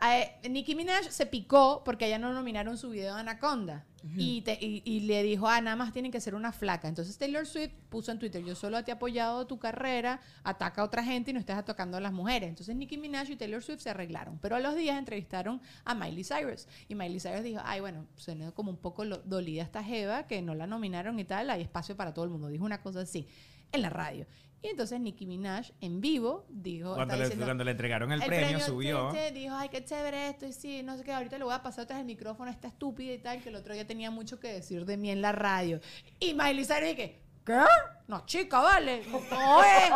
eh, 0.03 0.49
Nicki 0.49 0.75
Minaj 0.75 1.11
se 1.11 1.27
picó 1.27 1.83
porque 1.85 2.07
ella 2.07 2.19
no 2.19 2.33
nominaron 2.33 2.77
su 2.77 2.91
video 2.91 3.15
de 3.15 3.21
Anaconda. 3.21 3.87
y, 4.19 4.43
te- 4.43 4.59
y- 4.61 4.83
y 4.85 5.01
le 5.01 5.23
dijo, 5.23 5.49
ah, 5.49 5.63
nada 5.63 5.77
más 5.77 5.91
tienen 5.95 6.13
que 6.13 6.21
ser 6.21 6.35
una 6.35 6.53
flaca. 6.53 6.89
Entonces 6.89 7.17
Taylor 7.17 7.47
Swift 7.47 7.73
puso 7.89 8.13
en 8.13 8.19
Twitter, 8.19 8.45
yo 8.45 8.55
solo 8.55 8.85
te 8.85 8.91
he 8.91 8.95
apoyado 8.95 9.47
tu 9.47 9.59
carrera, 9.59 10.21
ataca 10.43 10.83
a 10.83 10.85
otra 10.85 11.03
gente 11.03 11.31
y 11.31 11.33
no 11.35 11.41
estás 11.41 11.57
atacando 11.57 11.97
a 11.97 12.01
las 12.03 12.13
mujeres. 12.13 12.51
Entonces 12.51 12.77
Nicki 12.77 12.99
Minaj 12.99 13.31
y 13.31 13.37
Taylor 13.37 13.63
Swift 13.63 13.81
se 13.81 13.89
arreglaron. 13.89 14.39
Pero 14.41 14.57
a 14.57 14.61
los 14.61 14.77
días 14.77 14.99
entrevistaron 14.99 15.63
a 15.87 15.95
Miley 15.95 16.23
Cyrus. 16.23 16.69
Y 16.87 16.95
Miley 16.95 17.19
Cyrus 17.19 17.45
dijo, 17.45 17.63
ay, 17.65 17.81
bueno, 17.81 18.07
suena 18.17 18.53
como 18.53 18.71
un 18.71 18.77
poco 18.77 19.07
lo- 19.07 19.23
dolida 19.23 19.63
esta 19.63 19.83
jeva, 19.83 20.27
que 20.27 20.43
no 20.43 20.55
la 20.55 20.67
nominaron 20.67 21.19
y 21.19 21.25
tal, 21.25 21.49
hay 21.49 21.63
espacio 21.63 21.97
para 21.97 22.13
todo 22.13 22.27
el 22.27 22.31
mundo. 22.31 22.49
Dijo 22.49 22.67
una 22.67 22.83
cosa 22.83 23.01
así 23.01 23.27
en 23.73 23.81
la 23.81 23.89
radio. 23.89 24.27
Y 24.65 24.69
entonces 24.69 24.99
Nicki 24.99 25.27
Minaj 25.27 25.73
en 25.83 26.01
vivo 26.01 26.47
dijo, 26.49 26.95
cuando, 26.95 27.17
le, 27.17 27.25
diciendo, 27.25 27.45
cuando 27.45 27.65
le 27.65 27.73
entregaron 27.73 28.11
el, 28.13 28.23
premio, 28.23 28.59
subió. 28.61 29.13
che, 29.13 29.19
che, 29.19 29.33
dijo, 29.33 29.55
ay, 29.55 29.69
qué 29.69 29.85
chévere 29.85 30.31
esto, 30.31 30.47
y 30.47 30.55
sí, 30.55 30.83
no 30.83 30.97
sé 30.97 31.05
qué, 31.05 31.13
ahorita 31.13 31.37
le 31.37 31.45
voy 31.45 31.53
a 31.53 31.63
pasar 31.63 31.85
tras 31.85 32.01
el 32.01 32.07
micrófono 32.07 32.49
a 32.49 32.55
esta 32.55 32.69
estúpida 32.69 33.13
y 33.13 33.19
tal, 33.19 33.43
que 33.43 33.51
el 33.51 33.57
otro 33.57 33.75
día 33.75 33.87
tenía 33.87 34.11
mucho 34.11 34.41
que 34.41 34.49
decir 34.49 34.87
de 34.87 34.97
mí 34.97 35.11
en 35.11 35.21
la 35.21 35.33
radio. 35.33 35.81
Y 36.19 36.33
Miley 36.33 36.65
Cyrus 36.65 36.89
dije, 36.89 37.24
¿qué? 37.45 37.59
No, 38.07 38.27
chica, 38.27 38.61
vale, 38.61 39.03
no 39.11 39.65
es. 39.65 39.91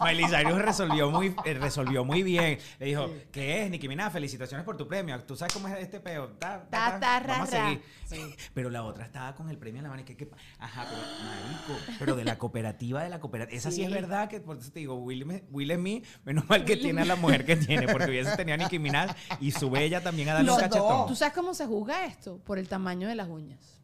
Miley 0.00 0.26
resolvió 0.58 1.10
muy, 1.12 1.34
eh, 1.44 1.54
resolvió 1.54 2.04
muy 2.04 2.24
bien. 2.24 2.58
Le 2.80 2.86
dijo, 2.86 3.08
¿qué 3.30 3.62
es, 3.62 3.70
Nicki 3.70 3.86
Minaj? 3.86 4.12
Felicitaciones 4.12 4.64
por 4.64 4.76
tu 4.76 4.88
premio. 4.88 5.22
Tú 5.22 5.36
sabes 5.36 5.54
cómo 5.54 5.68
es 5.68 5.78
este 5.78 6.00
peo. 6.00 6.30
Ta, 6.30 6.64
ta, 6.64 6.70
Ta, 6.70 6.90
ta. 6.94 7.00
ta, 7.00 7.20
ra, 7.20 7.32
Vamos 7.34 7.54
a 7.54 7.68
seguir. 8.08 8.36
Pero 8.52 8.68
la 8.68 8.82
otra 8.82 9.04
estaba 9.04 9.32
con 9.36 9.48
el 9.48 9.56
premio 9.58 9.78
en 9.78 9.84
la 9.84 9.90
mano. 9.90 10.02
y 10.02 10.04
que, 10.04 10.16
que- 10.16 10.28
Ajá, 10.58 10.86
pero 10.90 11.02
marico. 11.24 11.94
Pero 12.00 12.16
de 12.16 12.24
la 12.24 12.36
cooperativa, 12.36 13.02
de 13.04 13.10
la 13.10 13.20
cooperativa. 13.20 13.56
Esa 13.56 13.70
sí, 13.70 13.82
es 13.82 13.88
Sí. 13.88 13.94
verdad 13.94 14.28
que, 14.28 14.40
por 14.40 14.56
eso 14.58 14.72
te 14.72 14.80
digo, 14.80 14.96
Will, 14.96 15.24
me- 15.24 15.44
Will 15.50 15.72
Smith, 15.72 16.04
menos 16.24 16.48
mal 16.48 16.64
que 16.64 16.76
tiene 16.76 17.02
a 17.02 17.04
la 17.04 17.14
mujer 17.16 17.44
que 17.46 17.54
tiene, 17.54 17.86
porque 17.86 18.10
hubiese 18.10 18.36
tenido 18.36 18.54
a 18.54 18.58
Nicki 18.58 18.80
Minaj 18.80 19.14
y 19.38 19.52
sube 19.52 19.84
ella 19.84 20.02
también 20.02 20.30
a 20.30 20.34
darle 20.34 20.50
un 20.50 20.58
cachetón. 20.58 21.06
¿Tú 21.06 21.14
sabes 21.14 21.32
cómo 21.34 21.54
se 21.54 21.64
juzga 21.66 22.06
esto? 22.06 22.38
Por 22.38 22.58
el 22.58 22.68
tamaño 22.68 23.06
de 23.06 23.14
las 23.14 23.28
uñas. 23.28 23.80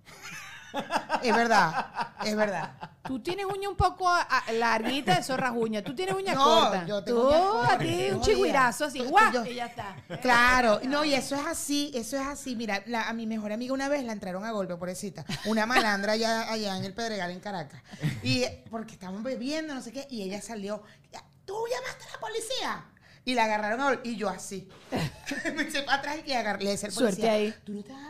Es 1.22 1.34
verdad, 1.34 1.86
es 2.24 2.36
verdad. 2.36 2.72
Tú 3.04 3.18
tienes 3.20 3.44
uña 3.46 3.68
un 3.68 3.76
poco 3.76 4.08
a- 4.08 4.20
a- 4.22 4.52
larguita 4.52 5.16
de 5.16 5.22
zorras 5.22 5.52
uñas. 5.54 5.82
Tú 5.82 5.94
tienes 5.94 6.14
uña 6.14 6.34
No, 6.34 6.44
corta. 6.44 6.86
yo 6.86 7.02
tengo 7.02 7.28
Tú, 7.28 7.58
uñas 7.60 7.72
a 7.72 7.78
ti 7.78 8.08
un 8.12 8.20
chigüirazo 8.20 8.84
así, 8.84 9.00
guau, 9.00 9.32
yo- 9.32 9.44
y 9.46 9.54
ya 9.54 9.66
está. 9.66 9.96
Claro, 10.22 10.80
no, 10.84 11.04
y 11.04 11.14
eso 11.14 11.34
es 11.34 11.46
así, 11.46 11.90
eso 11.94 12.16
es 12.20 12.26
así. 12.26 12.54
Mira, 12.56 12.82
la- 12.86 13.08
a 13.08 13.12
mi 13.12 13.26
mejor 13.26 13.52
amiga 13.52 13.74
una 13.74 13.88
vez 13.88 14.04
la 14.04 14.12
entraron 14.12 14.44
a 14.44 14.52
golpe, 14.52 14.76
pobrecita. 14.76 15.24
Una 15.46 15.66
malandra 15.66 16.12
allá, 16.12 16.50
allá 16.50 16.76
en 16.76 16.84
el 16.84 16.94
Pedregal, 16.94 17.30
en 17.30 17.40
Caracas. 17.40 17.82
Y 18.22 18.42
eh, 18.44 18.64
porque 18.70 18.92
estaban 18.92 19.22
bebiendo, 19.22 19.74
no 19.74 19.82
sé 19.82 19.92
qué, 19.92 20.06
y 20.10 20.22
ella 20.22 20.40
salió, 20.40 20.82
"Ya, 21.12 21.24
¿tú 21.44 21.54
llamaste 21.70 22.04
a 22.08 22.12
la 22.12 22.20
policía? 22.20 22.84
Y 23.24 23.34
la 23.34 23.44
agarraron 23.44 23.80
a 23.82 23.84
golpe, 23.84 24.08
y 24.08 24.16
yo 24.16 24.28
así. 24.30 24.66
Me 25.54 25.62
eché 25.62 25.82
para 25.82 25.98
atrás 25.98 26.16
y 26.24 26.32
agarré, 26.32 26.64
le 26.64 26.70
decía 26.70 26.88
al 26.88 26.92
Suerte 26.94 27.16
policía, 27.16 27.32
ahí. 27.32 27.54
¿tú 27.64 27.72
no 27.74 27.82
te 27.82 27.92
vas 27.92 28.02
a 28.06 28.09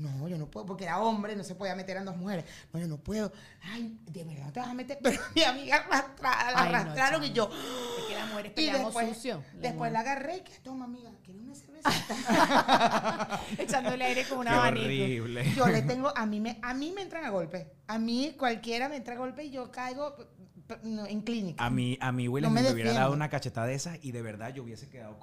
No, 0.00 0.28
yo 0.28 0.38
no 0.38 0.46
puedo, 0.50 0.64
porque 0.64 0.84
era 0.84 0.98
hombre, 0.98 1.36
no 1.36 1.44
se 1.44 1.54
podía 1.54 1.74
meter 1.74 1.98
a 1.98 2.04
dos 2.04 2.16
mujeres. 2.16 2.46
No, 2.72 2.80
yo 2.80 2.88
no 2.88 2.96
puedo. 2.96 3.30
Ay, 3.62 3.98
de 4.06 4.24
verdad 4.24 4.46
no 4.46 4.52
te 4.52 4.60
vas 4.60 4.68
a 4.70 4.74
meter. 4.74 4.98
Pero 5.02 5.20
mi 5.34 5.42
amiga 5.42 5.76
arrastrada, 5.76 6.52
la 6.52 6.58
Ay, 6.62 6.72
no, 6.72 6.78
arrastraron 6.78 7.24
y 7.24 7.32
yo. 7.32 7.50
Es 7.98 8.04
que 8.06 8.14
las 8.14 8.28
mujeres 8.30 8.52
Y 8.52 8.54
peleamos 8.54 8.84
después, 8.94 9.14
sucio. 9.14 9.44
Las 9.52 9.62
después 9.62 9.92
la 9.92 10.00
agarré 10.00 10.38
y 10.38 10.40
que 10.40 10.52
toma, 10.60 10.86
amiga, 10.86 11.10
¿quieres 11.22 11.42
una 11.42 11.54
cervecita? 11.54 13.40
Echándole 13.58 14.04
aire 14.06 14.24
con 14.26 14.38
un 14.38 14.44
Qué 14.46 14.50
abanico. 14.50 14.86
horrible. 14.86 15.52
yo 15.54 15.66
le 15.66 15.82
tengo, 15.82 16.16
a 16.16 16.24
mí 16.24 16.40
me, 16.40 16.58
a 16.62 16.72
mí 16.72 16.92
me 16.92 17.02
entran 17.02 17.26
a 17.26 17.30
golpe. 17.30 17.70
A 17.86 17.98
mí 17.98 18.34
cualquiera 18.38 18.88
me 18.88 18.96
entra 18.96 19.14
a 19.14 19.18
golpe 19.18 19.44
y 19.44 19.50
yo 19.50 19.70
caigo 19.70 20.16
no, 20.82 21.06
en 21.06 21.20
clínica. 21.22 21.64
A 21.64 21.70
mí, 21.70 21.96
a 22.00 22.12
mí 22.12 22.28
Will 22.28 22.42
No 22.44 22.50
me 22.50 22.60
Smith 22.60 22.68
me 22.70 22.74
hubiera 22.74 22.92
dado 22.92 23.12
una 23.12 23.28
cachetada 23.28 23.66
de 23.66 23.74
esas 23.74 23.98
y 24.02 24.12
de 24.12 24.22
verdad 24.22 24.52
yo 24.54 24.62
hubiese 24.62 24.88
quedado 24.88 25.16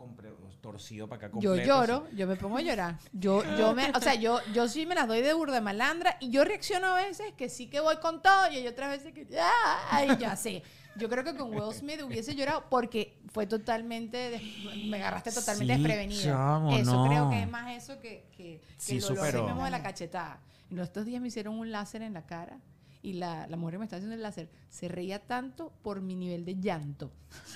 torcido 0.62 1.08
para 1.08 1.28
acá 1.28 1.40
Yo 1.40 1.52
completo. 1.52 1.68
lloro, 1.68 2.08
yo 2.16 2.28
me 2.28 2.36
pongo 2.36 2.58
a 2.58 2.62
llorar. 2.62 2.98
Yo, 3.14 3.44
yo 3.58 3.74
me, 3.74 3.92
o 3.92 4.00
sea, 4.02 4.16
yo, 4.16 4.40
yo 4.54 4.68
sí 4.68 4.86
me 4.86 4.96
las 4.96 5.08
doy 5.08 5.22
de 5.22 5.34
burda 5.34 5.62
malandra 5.62 6.18
y 6.20 6.30
yo 6.30 6.44
reacciono 6.44 6.88
a 6.88 6.96
veces 6.96 7.34
que 7.38 7.50
sí 7.50 7.68
que 7.68 7.80
voy 7.80 7.98
con 7.98 8.22
todo 8.22 8.52
y 8.52 8.58
hay 8.58 8.68
otras 8.68 8.90
veces 8.90 9.14
que 9.14 9.26
ya, 9.26 9.50
ay, 9.92 10.18
ya 10.20 10.36
sé. 10.36 10.64
Yo 10.98 11.10
creo 11.10 11.24
que 11.24 11.36
con 11.36 11.54
Will 11.54 11.74
Smith 11.76 12.02
hubiese 12.02 12.34
llorado 12.36 12.66
porque 12.72 13.20
fue 13.32 13.46
totalmente, 13.46 14.42
me 14.90 14.98
agarraste 14.98 15.32
totalmente 15.32 15.76
Sí, 15.76 15.80
desprevenida. 15.84 16.24
chamo, 16.24 16.76
eso 16.76 16.92
no. 16.92 17.08
creo 17.08 17.30
que 17.30 17.42
es 17.44 17.50
más 17.50 17.72
eso 17.78 18.00
que, 18.00 18.26
que, 18.36 18.60
que 18.60 18.62
Sí, 18.78 18.96
el 18.96 19.02
dolor 19.02 19.18
superó. 19.18 19.46
mismo 19.46 19.64
de 19.66 19.72
la 19.72 19.84
cachetada. 19.84 20.40
Los 20.72 20.88
estos 20.88 21.06
días 21.06 21.22
me 21.22 21.28
hicieron 21.28 21.54
un 21.60 21.72
láser 21.72 22.02
en 22.02 22.14
la 22.14 22.26
cara 22.26 22.58
y 23.02 23.14
la, 23.14 23.48
la 23.48 23.58
mujer 23.58 23.80
me 23.80 23.86
estaba 23.86 23.98
haciendo 23.98 24.16
el 24.16 24.22
láser 24.22 24.50
se 24.70 24.88
reía 24.88 25.20
tanto 25.20 25.72
por 25.82 26.02
mi 26.02 26.16
nivel 26.16 26.46
de 26.46 26.60
llanto. 26.60 27.12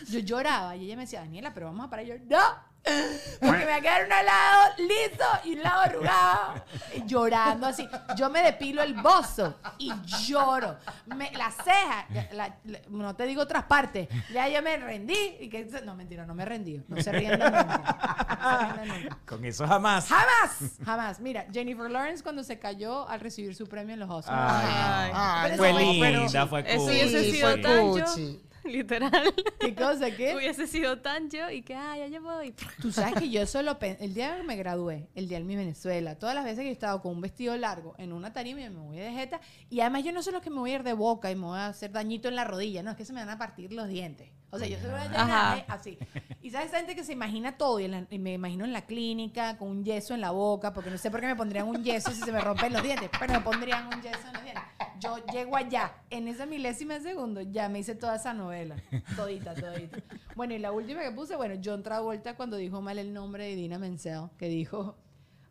Yo 0.10 0.20
lloraba 0.20 0.76
y 0.76 0.86
ella 0.86 0.96
me 0.96 1.04
decía, 1.04 1.22
Daniela, 1.22 1.54
pero 1.54 1.68
vamos 1.68 1.86
a 1.86 1.90
parar. 1.90 2.06
Y 2.06 2.10
yo, 2.10 2.16
no, 2.30 2.38
porque 2.84 3.60
me 3.60 3.66
va 3.66 3.76
a 3.76 3.82
quedar 3.82 4.04
un 4.04 4.10
lado 4.10 4.74
liso 4.80 5.26
y 5.46 5.54
un 5.56 5.64
lado 5.64 5.82
arrugado. 5.82 6.66
Llorando 7.06 7.68
así. 7.68 7.88
Yo 8.18 8.30
me 8.30 8.42
depilo 8.42 8.82
el 8.82 8.96
bozo 8.96 9.56
y 9.78 9.92
lloro. 10.28 10.78
Me, 11.06 11.32
la 11.32 11.52
ceja, 11.52 12.06
ya, 12.12 12.28
la- 12.34 12.56
la- 12.66 12.80
no 12.90 13.16
te 13.16 13.26
digo 13.26 13.42
otras 13.44 13.64
partes, 13.66 14.08
ya 14.34 14.48
yo 14.50 14.62
me 14.62 14.78
rendí. 14.78 15.38
Y 15.40 15.50
que, 15.50 15.66
no, 15.86 15.96
mentira, 15.96 16.26
no 16.26 16.34
me 16.34 16.44
rendí. 16.46 16.82
No 16.88 17.02
se 17.02 17.12
ríen 17.12 17.32
de 17.32 17.38
nunca. 17.38 18.38
No 18.42 18.60
se 18.60 18.74
ríen 18.84 18.94
de 18.94 19.00
nunca. 19.04 19.18
Con 19.28 19.46
eso 19.46 19.68
jamás. 19.68 20.08
Jamás, 20.08 20.58
jamás. 20.84 21.20
Mira, 21.20 21.46
Jennifer 21.52 21.90
Lawrence 21.90 22.24
cuando 22.24 22.44
se 22.44 22.58
cayó 22.60 23.08
al 23.08 23.20
recibir 23.20 23.56
su 23.56 23.68
premio 23.68 23.94
en 23.94 24.00
los 24.00 24.10
Oscars. 24.10 24.54
Ay, 24.66 25.12
Ay, 25.14 25.42
Pero 25.52 25.58
fue 25.58 25.70
eso- 25.70 25.80
linda, 25.80 26.48
fue 26.48 26.60
Eso 26.62 26.78
cool. 26.78 26.90
hubiese 26.90 27.32
Sí, 27.32 27.42
fue 27.42 27.62
cuchi. 27.62 28.42
literal. 28.72 29.34
¿Qué 29.60 29.76
cosa? 29.76 30.12
¿Qué? 30.12 30.36
Hubiese 30.36 30.68
sido 30.68 31.00
tan 31.00 31.30
yo 31.30 31.50
y 31.50 31.62
que, 31.62 31.76
ay, 31.76 32.02
ya 32.02 32.08
yo 32.08 32.22
voy. 32.22 32.54
Tú 32.82 32.92
sabes 32.92 33.16
que 33.16 33.30
yo 33.30 33.46
solo 33.46 33.78
el 33.82 34.14
día 34.14 34.38
que 34.38 34.44
me 34.44 34.56
gradué, 34.56 35.08
el 35.16 35.28
día 35.28 35.40
de 35.40 35.44
mi 35.46 35.56
Venezuela, 35.56 36.18
todas 36.18 36.36
las 36.36 36.44
veces 36.44 36.60
que 36.64 36.70
he 36.70 36.72
estado 36.72 37.02
con 37.02 37.14
un 37.14 37.22
vestido 37.22 37.56
largo 37.58 37.96
en 37.98 38.14
una 38.14 38.34
tarima 38.34 38.62
y 38.62 38.70
me 38.70 38.80
voy 38.80 38.98
de 38.98 39.12
jeta, 39.12 39.40
y 39.70 39.80
además 39.82 40.04
yo 40.04 40.12
no 40.12 40.22
solo 40.24 40.42
que 40.42 40.50
me 40.50 40.58
voy 40.60 40.72
a 40.72 40.76
ir 40.76 40.84
de 40.84 40.94
boca 40.94 41.32
y 41.32 41.36
me 41.36 41.46
voy 41.46 41.58
a 41.60 41.68
hacer 41.68 41.92
dañito 41.92 42.28
en 42.28 42.36
la 42.36 42.44
rodilla, 42.44 42.84
no, 42.84 42.92
es 42.92 42.98
que 42.98 43.06
se 43.06 43.14
me 43.14 43.20
van 43.22 43.30
a 43.30 43.38
partir 43.38 43.74
los 43.74 43.88
dientes. 43.88 44.30
O 44.54 44.60
sea, 44.60 44.68
yo 44.68 44.78
una 44.86 45.04
llena, 45.06 45.24
Ajá. 45.24 45.58
eh, 45.60 45.66
así. 45.70 45.98
Y 46.42 46.50
sabes, 46.50 46.68
esa 46.68 46.78
gente 46.80 46.94
que 46.94 47.06
se 47.06 47.14
imagina 47.14 47.56
todo 47.58 47.80
y, 47.80 47.88
la- 47.88 48.06
y 48.10 48.20
me 48.20 48.34
imagino 48.34 48.66
en 48.66 48.74
la 48.74 48.82
clínica 48.86 49.58
con 49.58 49.70
un 49.70 49.86
yeso 49.86 50.14
en 50.14 50.20
la 50.20 50.32
boca, 50.32 50.74
porque 50.74 50.90
no 50.90 50.98
sé 50.98 51.10
por 51.10 51.22
qué 51.22 51.28
me 51.28 51.38
pondrían 51.38 51.68
un 51.70 51.82
yeso 51.84 52.12
si 52.12 52.20
se 52.22 52.32
me 52.34 52.42
rompen 52.42 52.74
los 52.74 52.84
dientes, 52.84 53.10
pero 53.18 53.32
me 53.32 53.40
pondrían 53.40 53.88
un 53.88 54.02
yeso 54.02 54.20
en 54.28 54.34
los 54.34 54.44
dientes. 54.44 54.61
Yo 55.02 55.18
llego 55.34 55.56
allá, 55.56 55.94
en 56.10 56.28
esa 56.28 56.46
milésima 56.46 56.94
de 56.94 57.02
segundo, 57.02 57.42
ya 57.42 57.70
me 57.70 57.80
hice 57.80 57.96
toda 57.96 58.16
esa 58.18 58.34
novela. 58.34 58.76
Todita, 59.16 59.56
todita. 59.56 59.98
Bueno, 60.36 60.54
y 60.54 60.60
la 60.60 60.72
última 60.72 61.02
que 61.02 61.12
puse, 61.12 61.36
bueno, 61.36 61.60
John 61.64 61.82
Travolta 61.82 62.36
cuando 62.36 62.58
dijo 62.58 62.82
mal 62.82 63.00
el 63.00 63.12
nombre 63.12 63.46
de 63.46 63.56
Dina 63.56 63.80
Menzel, 63.80 64.30
que 64.38 64.48
dijo 64.48 64.96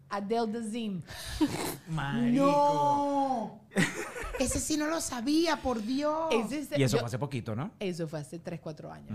Adele. 0.09 1.03
Marico. 1.89 2.45
No. 2.47 3.61
Ese 4.41 4.59
sí 4.61 4.77
no 4.77 4.87
lo 4.87 5.01
sabía, 5.01 5.57
por 5.57 5.83
Dios. 5.83 6.29
Ese 6.33 6.67
Y 6.79 6.83
eso 6.83 6.97
yo- 6.97 7.01
fue 7.01 7.07
hace 7.07 7.19
poquito, 7.19 7.55
¿no? 7.55 7.71
Eso 7.79 8.09
fue 8.09 8.21
hace 8.21 8.39
3, 8.39 8.61
4 8.61 8.91
años. 8.93 9.11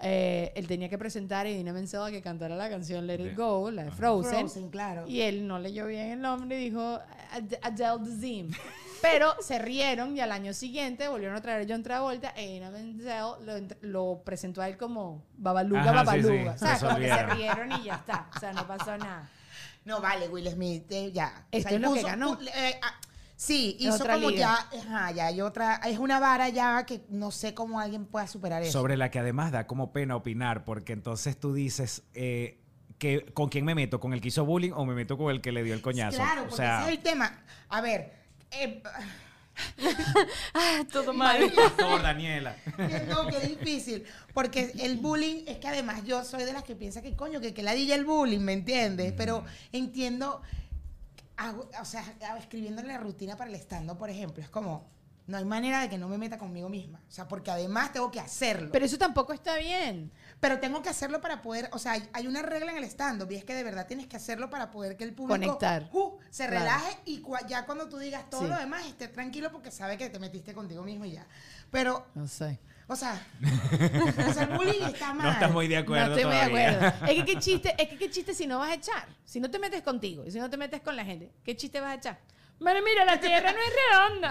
Eh, 0.00 0.52
él 0.56 0.66
tenía 0.66 0.88
que 0.88 0.98
presentar 0.98 1.46
a 1.46 1.50
Idina 1.50 1.72
Menzel 1.72 2.02
a 2.02 2.10
que 2.10 2.22
cantara 2.22 2.54
la 2.56 2.68
canción 2.70 3.06
Let 3.06 3.20
It 3.20 3.36
Go, 3.36 3.70
la 3.70 3.84
de 3.84 3.90
Frozen. 3.90 4.38
Frozen, 4.40 4.70
claro. 4.70 5.06
Y 5.06 5.20
él 5.22 5.46
no 5.46 5.58
leyó 5.58 5.86
bien 5.86 6.10
el 6.10 6.20
nombre 6.20 6.60
y 6.60 6.64
dijo 6.70 6.80
Ad- 7.32 7.58
Adele 7.62 7.98
Dazeem. 8.10 8.50
Pero 9.00 9.32
se 9.40 9.60
rieron 9.60 10.16
y 10.16 10.20
al 10.20 10.32
año 10.32 10.52
siguiente 10.52 11.06
volvieron 11.06 11.36
a 11.36 11.40
traer 11.40 11.64
a 11.64 11.72
John 11.72 11.84
Travolta 11.84 12.30
e 12.30 12.46
Idina 12.50 12.70
Menzel 12.70 13.44
lo, 13.44 13.56
ent- 13.56 13.76
lo 13.82 14.22
presentó 14.24 14.60
a 14.60 14.68
él 14.68 14.76
como 14.76 15.22
Babaluga, 15.36 15.82
Ajá, 15.82 15.90
sí, 16.00 16.06
Babaluga. 16.06 16.52
sí, 16.54 16.58
¿Sabes? 16.58 16.82
Como 16.82 16.96
que 16.96 17.08
se 17.08 17.26
rieron 17.26 17.72
y 17.80 17.84
ya 17.84 17.94
está. 17.94 18.28
O 18.34 18.40
sea, 18.40 18.52
no 18.52 18.66
pasó 18.66 18.96
nada. 18.98 19.30
No, 19.84 20.00
vale, 20.00 20.28
Will 20.28 20.50
Smith, 20.50 20.90
eh, 20.90 21.12
ya. 21.12 21.46
Esto 21.50 21.76
es 21.76 21.80
lo 21.80 21.94
que 21.94 22.02
ganó. 22.02 22.38
eh, 22.42 22.78
ah, 22.82 22.94
sí, 23.38 23.76
hizo 23.78 23.94
otra 23.94 24.14
como 24.14 24.30
liga. 24.30 24.68
ya, 24.72 24.80
ajá, 24.80 25.10
ya 25.12 25.26
hay 25.26 25.40
otra, 25.40 25.76
es 25.76 25.98
una 25.98 26.18
vara 26.20 26.48
ya 26.48 26.84
que 26.84 27.02
no 27.08 27.30
sé 27.30 27.54
cómo 27.54 27.80
alguien 27.80 28.04
pueda 28.04 28.26
superar 28.26 28.62
eso. 28.62 28.72
Sobre 28.72 28.96
la 28.96 29.10
que 29.10 29.18
además 29.20 29.52
da 29.52 29.66
como 29.66 29.92
pena 29.92 30.16
opinar, 30.16 30.64
porque 30.64 30.92
entonces 30.92 31.38
tú 31.38 31.54
dices, 31.54 32.02
eh, 32.14 32.60
que, 32.98 33.24
¿con 33.32 33.48
quién 33.48 33.64
me 33.64 33.74
meto? 33.74 34.00
¿Con 34.00 34.12
el 34.12 34.20
que 34.20 34.28
hizo 34.28 34.44
bullying 34.44 34.72
o 34.72 34.84
me 34.84 34.94
meto 34.94 35.16
con 35.16 35.30
el 35.30 35.40
que 35.40 35.52
le 35.52 35.62
dio 35.62 35.72
el 35.74 35.80
coñazo? 35.80 36.18
Claro, 36.18 36.42
o 36.42 36.44
porque 36.44 36.56
sea, 36.56 36.80
ese 36.80 36.90
es 36.90 36.96
el 36.98 37.02
tema. 37.02 37.38
A 37.68 37.80
ver, 37.80 38.12
eh, 38.50 38.82
Ah, 40.54 40.84
todo 40.92 41.12
mal. 41.12 41.52
por 41.76 42.02
Daniela. 42.02 42.56
no, 43.08 43.26
qué 43.26 43.40
difícil. 43.40 44.04
Porque 44.34 44.72
el 44.78 44.96
bullying, 44.98 45.44
es 45.46 45.58
que 45.58 45.68
además 45.68 46.04
yo 46.04 46.24
soy 46.24 46.44
de 46.44 46.52
las 46.52 46.64
que 46.64 46.74
piensa 46.74 47.02
que 47.02 47.14
coño, 47.14 47.40
que, 47.40 47.54
que 47.54 47.62
ladilla 47.62 47.94
el 47.94 48.04
bullying, 48.04 48.40
¿me 48.40 48.52
entiendes? 48.52 49.12
Pero 49.16 49.44
entiendo, 49.72 50.42
hago- 51.38 51.70
o 51.80 51.84
sea, 51.84 52.04
escribiendo 52.38 52.82
la 52.82 52.98
rutina 52.98 53.36
para 53.36 53.48
el 53.50 53.56
stand 53.56 53.96
por 53.96 54.10
ejemplo, 54.10 54.42
es 54.42 54.50
como, 54.50 54.86
No 55.28 55.36
hay 55.36 55.44
manera 55.44 55.82
de 55.82 55.90
que 55.90 55.98
no 55.98 56.08
me 56.08 56.16
meta 56.16 56.38
conmigo 56.38 56.70
misma. 56.70 57.02
O 57.06 57.10
sea, 57.10 57.28
porque 57.28 57.50
además 57.50 57.92
tengo 57.92 58.10
que 58.10 58.18
hacerlo. 58.18 58.70
Pero 58.72 58.86
eso 58.86 58.96
tampoco 58.96 59.34
está 59.34 59.58
bien. 59.58 60.10
Pero 60.40 60.58
tengo 60.58 60.80
que 60.80 60.88
hacerlo 60.88 61.20
para 61.20 61.42
poder, 61.42 61.68
o 61.74 61.78
sea, 61.78 61.92
hay, 61.92 62.08
hay 62.14 62.26
una 62.26 62.40
regla 62.40 62.72
en 62.72 62.78
el 62.78 62.84
stand-up 62.84 63.30
y 63.30 63.34
es 63.34 63.44
que 63.44 63.54
de 63.54 63.62
verdad 63.62 63.86
tienes 63.86 64.06
que 64.06 64.16
hacerlo 64.16 64.48
para 64.48 64.70
poder 64.70 64.96
que 64.96 65.04
el 65.04 65.12
público 65.12 65.34
Conectar. 65.38 65.90
uh, 65.92 66.16
se 66.30 66.46
Claro. 66.46 66.60
relaje 66.64 66.96
y 67.04 67.20
cua- 67.20 67.46
ya 67.46 67.66
cuando 67.66 67.90
tú 67.90 67.98
digas 67.98 68.30
todo 68.30 68.40
Sí. 68.40 68.46
lo 68.48 68.56
demás 68.56 68.86
esté 68.86 69.06
tranquilo 69.08 69.52
porque 69.52 69.70
sabe 69.70 69.98
que 69.98 70.08
te 70.08 70.18
metiste 70.18 70.54
contigo 70.54 70.82
mismo 70.82 71.04
y 71.04 71.10
ya. 71.12 71.26
Pero, 71.70 72.06
No 72.14 72.26
sé. 72.26 72.58
O 72.88 72.96
sea, 72.96 73.20
o 74.28 74.32
sea, 74.32 74.42
el 74.44 74.56
bullying 74.56 74.82
está 74.86 75.12
mal. 75.14 75.26
No 75.26 75.32
estás 75.32 75.50
muy 75.52 75.68
de 75.68 75.76
acuerdo 75.76 76.06
no 76.08 76.16
estoy 76.16 76.24
muy 76.24 76.34
de 76.36 76.42
acuerdo. 76.66 77.06
Es 77.06 77.14
que 77.14 77.24
qué 77.24 77.38
chiste, 77.38 77.74
es 77.78 77.88
que 77.88 77.98
qué 77.98 78.10
chiste 78.10 78.34
si 78.34 78.46
no 78.46 78.58
vas 78.58 78.70
a 78.70 78.74
echar. 78.74 79.06
Si 79.24 79.40
no 79.40 79.50
te 79.50 79.58
metes 79.58 79.82
contigo 79.82 80.24
y 80.26 80.30
si 80.30 80.38
no 80.40 80.48
te 80.50 80.56
metes 80.56 80.80
con 80.80 80.96
la 80.96 81.04
gente, 81.04 81.30
¿qué 81.44 81.54
chiste 81.56 81.80
vas 81.80 81.90
a 81.90 81.94
echar? 81.94 82.18
Pero 82.60 82.80
mira, 82.82 83.04
la 83.04 83.20
tierra 83.20 83.52
no 83.52 83.58
es 83.58 83.72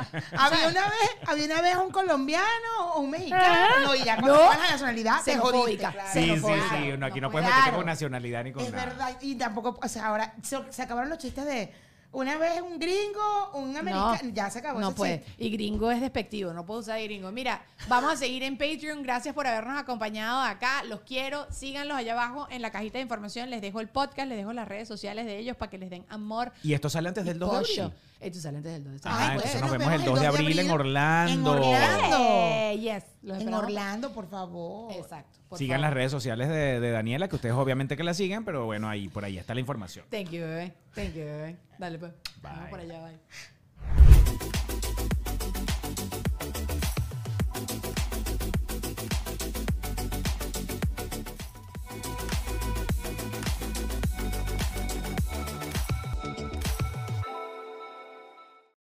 redonda. 0.02 0.10
Había 0.38 0.68
una 0.68 0.82
vez, 0.84 1.10
había 1.28 1.46
una 1.46 1.62
vez 1.62 1.76
un 1.78 1.92
colombiano 1.92 2.94
o 2.96 3.00
un 3.00 3.10
mexicano. 3.12 3.42
Ah. 3.48 3.70
No, 3.86 3.96
y 3.96 4.04
ya 4.04 4.18
cuando 4.20 4.38
No. 4.44 4.50
la 4.50 4.72
nacionalidad, 4.72 5.24
te 5.24 5.38
jodiste. 5.38 5.78
Claro. 5.78 6.00
Sí, 6.12 6.36
sí, 6.36 6.42
sí. 6.72 6.98
no, 6.98 7.06
aquí 7.06 7.22
no 7.22 7.28
No 7.28 7.32
puedes 7.32 7.48
Claro. 7.48 7.78
con 7.78 7.86
nacionalidad 7.86 8.44
ni 8.44 8.52
con 8.52 8.66
Es 8.66 8.72
nada. 8.74 8.86
verdad. 8.86 9.18
Y 9.22 9.36
tampoco, 9.36 9.80
o 9.82 9.88
sea, 9.88 10.08
ahora 10.08 10.34
se, 10.44 10.58
se 10.74 10.82
acabaron 10.82 11.10
los 11.10 11.20
chistes 11.20 11.46
de 11.46 11.74
una 12.12 12.38
vez 12.38 12.62
un 12.62 12.80
gringo, 12.80 13.52
un 13.54 13.76
americano. 13.78 14.18
ya 14.34 14.50
se 14.50 14.60
acabó 14.60 14.80
No 14.80 14.88
ese 14.90 14.96
puede. 14.98 15.24
chiste. 15.26 15.44
Y 15.44 15.50
gringo 15.52 15.92
es 15.92 16.02
despectivo, 16.02 16.54
no 16.54 16.66
puedo 16.66 16.80
usar 16.80 17.02
gringo. 17.04 17.32
Mira, 17.32 17.62
vamos 17.88 18.14
a 18.14 18.16
seguir 18.18 18.44
en 18.44 18.58
Patreon. 18.58 19.04
Gracias 19.04 19.36
por 19.36 19.46
habernos 19.46 19.78
acompañado 19.80 20.42
acá. 20.42 20.84
Los 20.86 21.02
quiero. 21.02 21.46
Síganlos 21.52 21.98
allá 21.98 22.14
abajo 22.14 22.48
en 22.50 22.62
la 22.62 22.72
cajita 22.72 22.98
de 22.98 23.04
información. 23.04 23.50
Les 23.50 23.62
dejo 23.62 23.80
el 23.82 23.88
podcast, 23.90 24.28
les 24.30 24.38
dejo 24.38 24.54
las 24.54 24.68
redes 24.68 24.88
sociales 24.88 25.26
de 25.26 25.38
ellos 25.38 25.56
para 25.58 25.70
que 25.70 25.78
les 25.78 25.90
den 25.90 26.06
amor. 26.10 26.52
Y 26.64 26.74
esto 26.74 26.90
sale 26.90 27.08
antes 27.10 27.26
del 27.26 27.40
2 27.40 27.52
de 27.52 27.58
pollo. 27.60 27.84
abril. 27.84 27.98
Esto 28.20 28.40
sale 28.40 28.58
antes 28.58 28.74
del 28.74 28.84
2 28.84 28.94
de 28.94 29.00
Ah, 29.10 29.16
abril. 29.28 29.36
entonces 29.38 29.62
nos 29.62 29.72
vemos 29.72 29.94
el 29.94 30.04
2 30.04 30.20
de 30.22 30.28
abril 30.28 30.60
en 30.60 30.72
Orlando. 30.72 31.34
En 31.34 31.48
Orlando. 31.64 32.18
Eh, 32.20 32.78
yes. 32.82 33.04
Los 33.22 33.42
En. 33.42 33.54
Orlando, 33.54 34.12
por 34.14 34.28
favor. 34.30 34.92
Exacto. 34.94 35.38
por 35.48 35.58
Sigan 35.60 35.78
favor. 35.78 35.82
las 35.90 35.94
redes 35.94 36.12
sociales 36.12 36.50
de, 36.50 36.80
de 36.80 36.92
Daniela, 36.92 37.28
que 37.28 37.36
ustedes 37.36 37.56
obviamente 37.56 37.96
que 37.96 38.04
la 38.04 38.14
siguen, 38.14 38.44
pero 38.44 38.66
bueno, 38.66 38.90
ahí 38.90 39.08
por 39.08 39.24
ahí 39.24 39.38
está 39.38 39.54
la 39.54 39.60
información. 39.60 40.06
Thank 40.10 40.30
you, 40.32 40.42
bebé. 40.42 40.74
Thank 40.96 41.14
you, 41.14 41.22
bebé. 41.26 41.58
Dale, 41.78 42.00
pues. 42.00 42.12
Vamos 42.42 42.70
por 42.70 42.80
allá, 42.80 43.00
bye. 43.06 44.57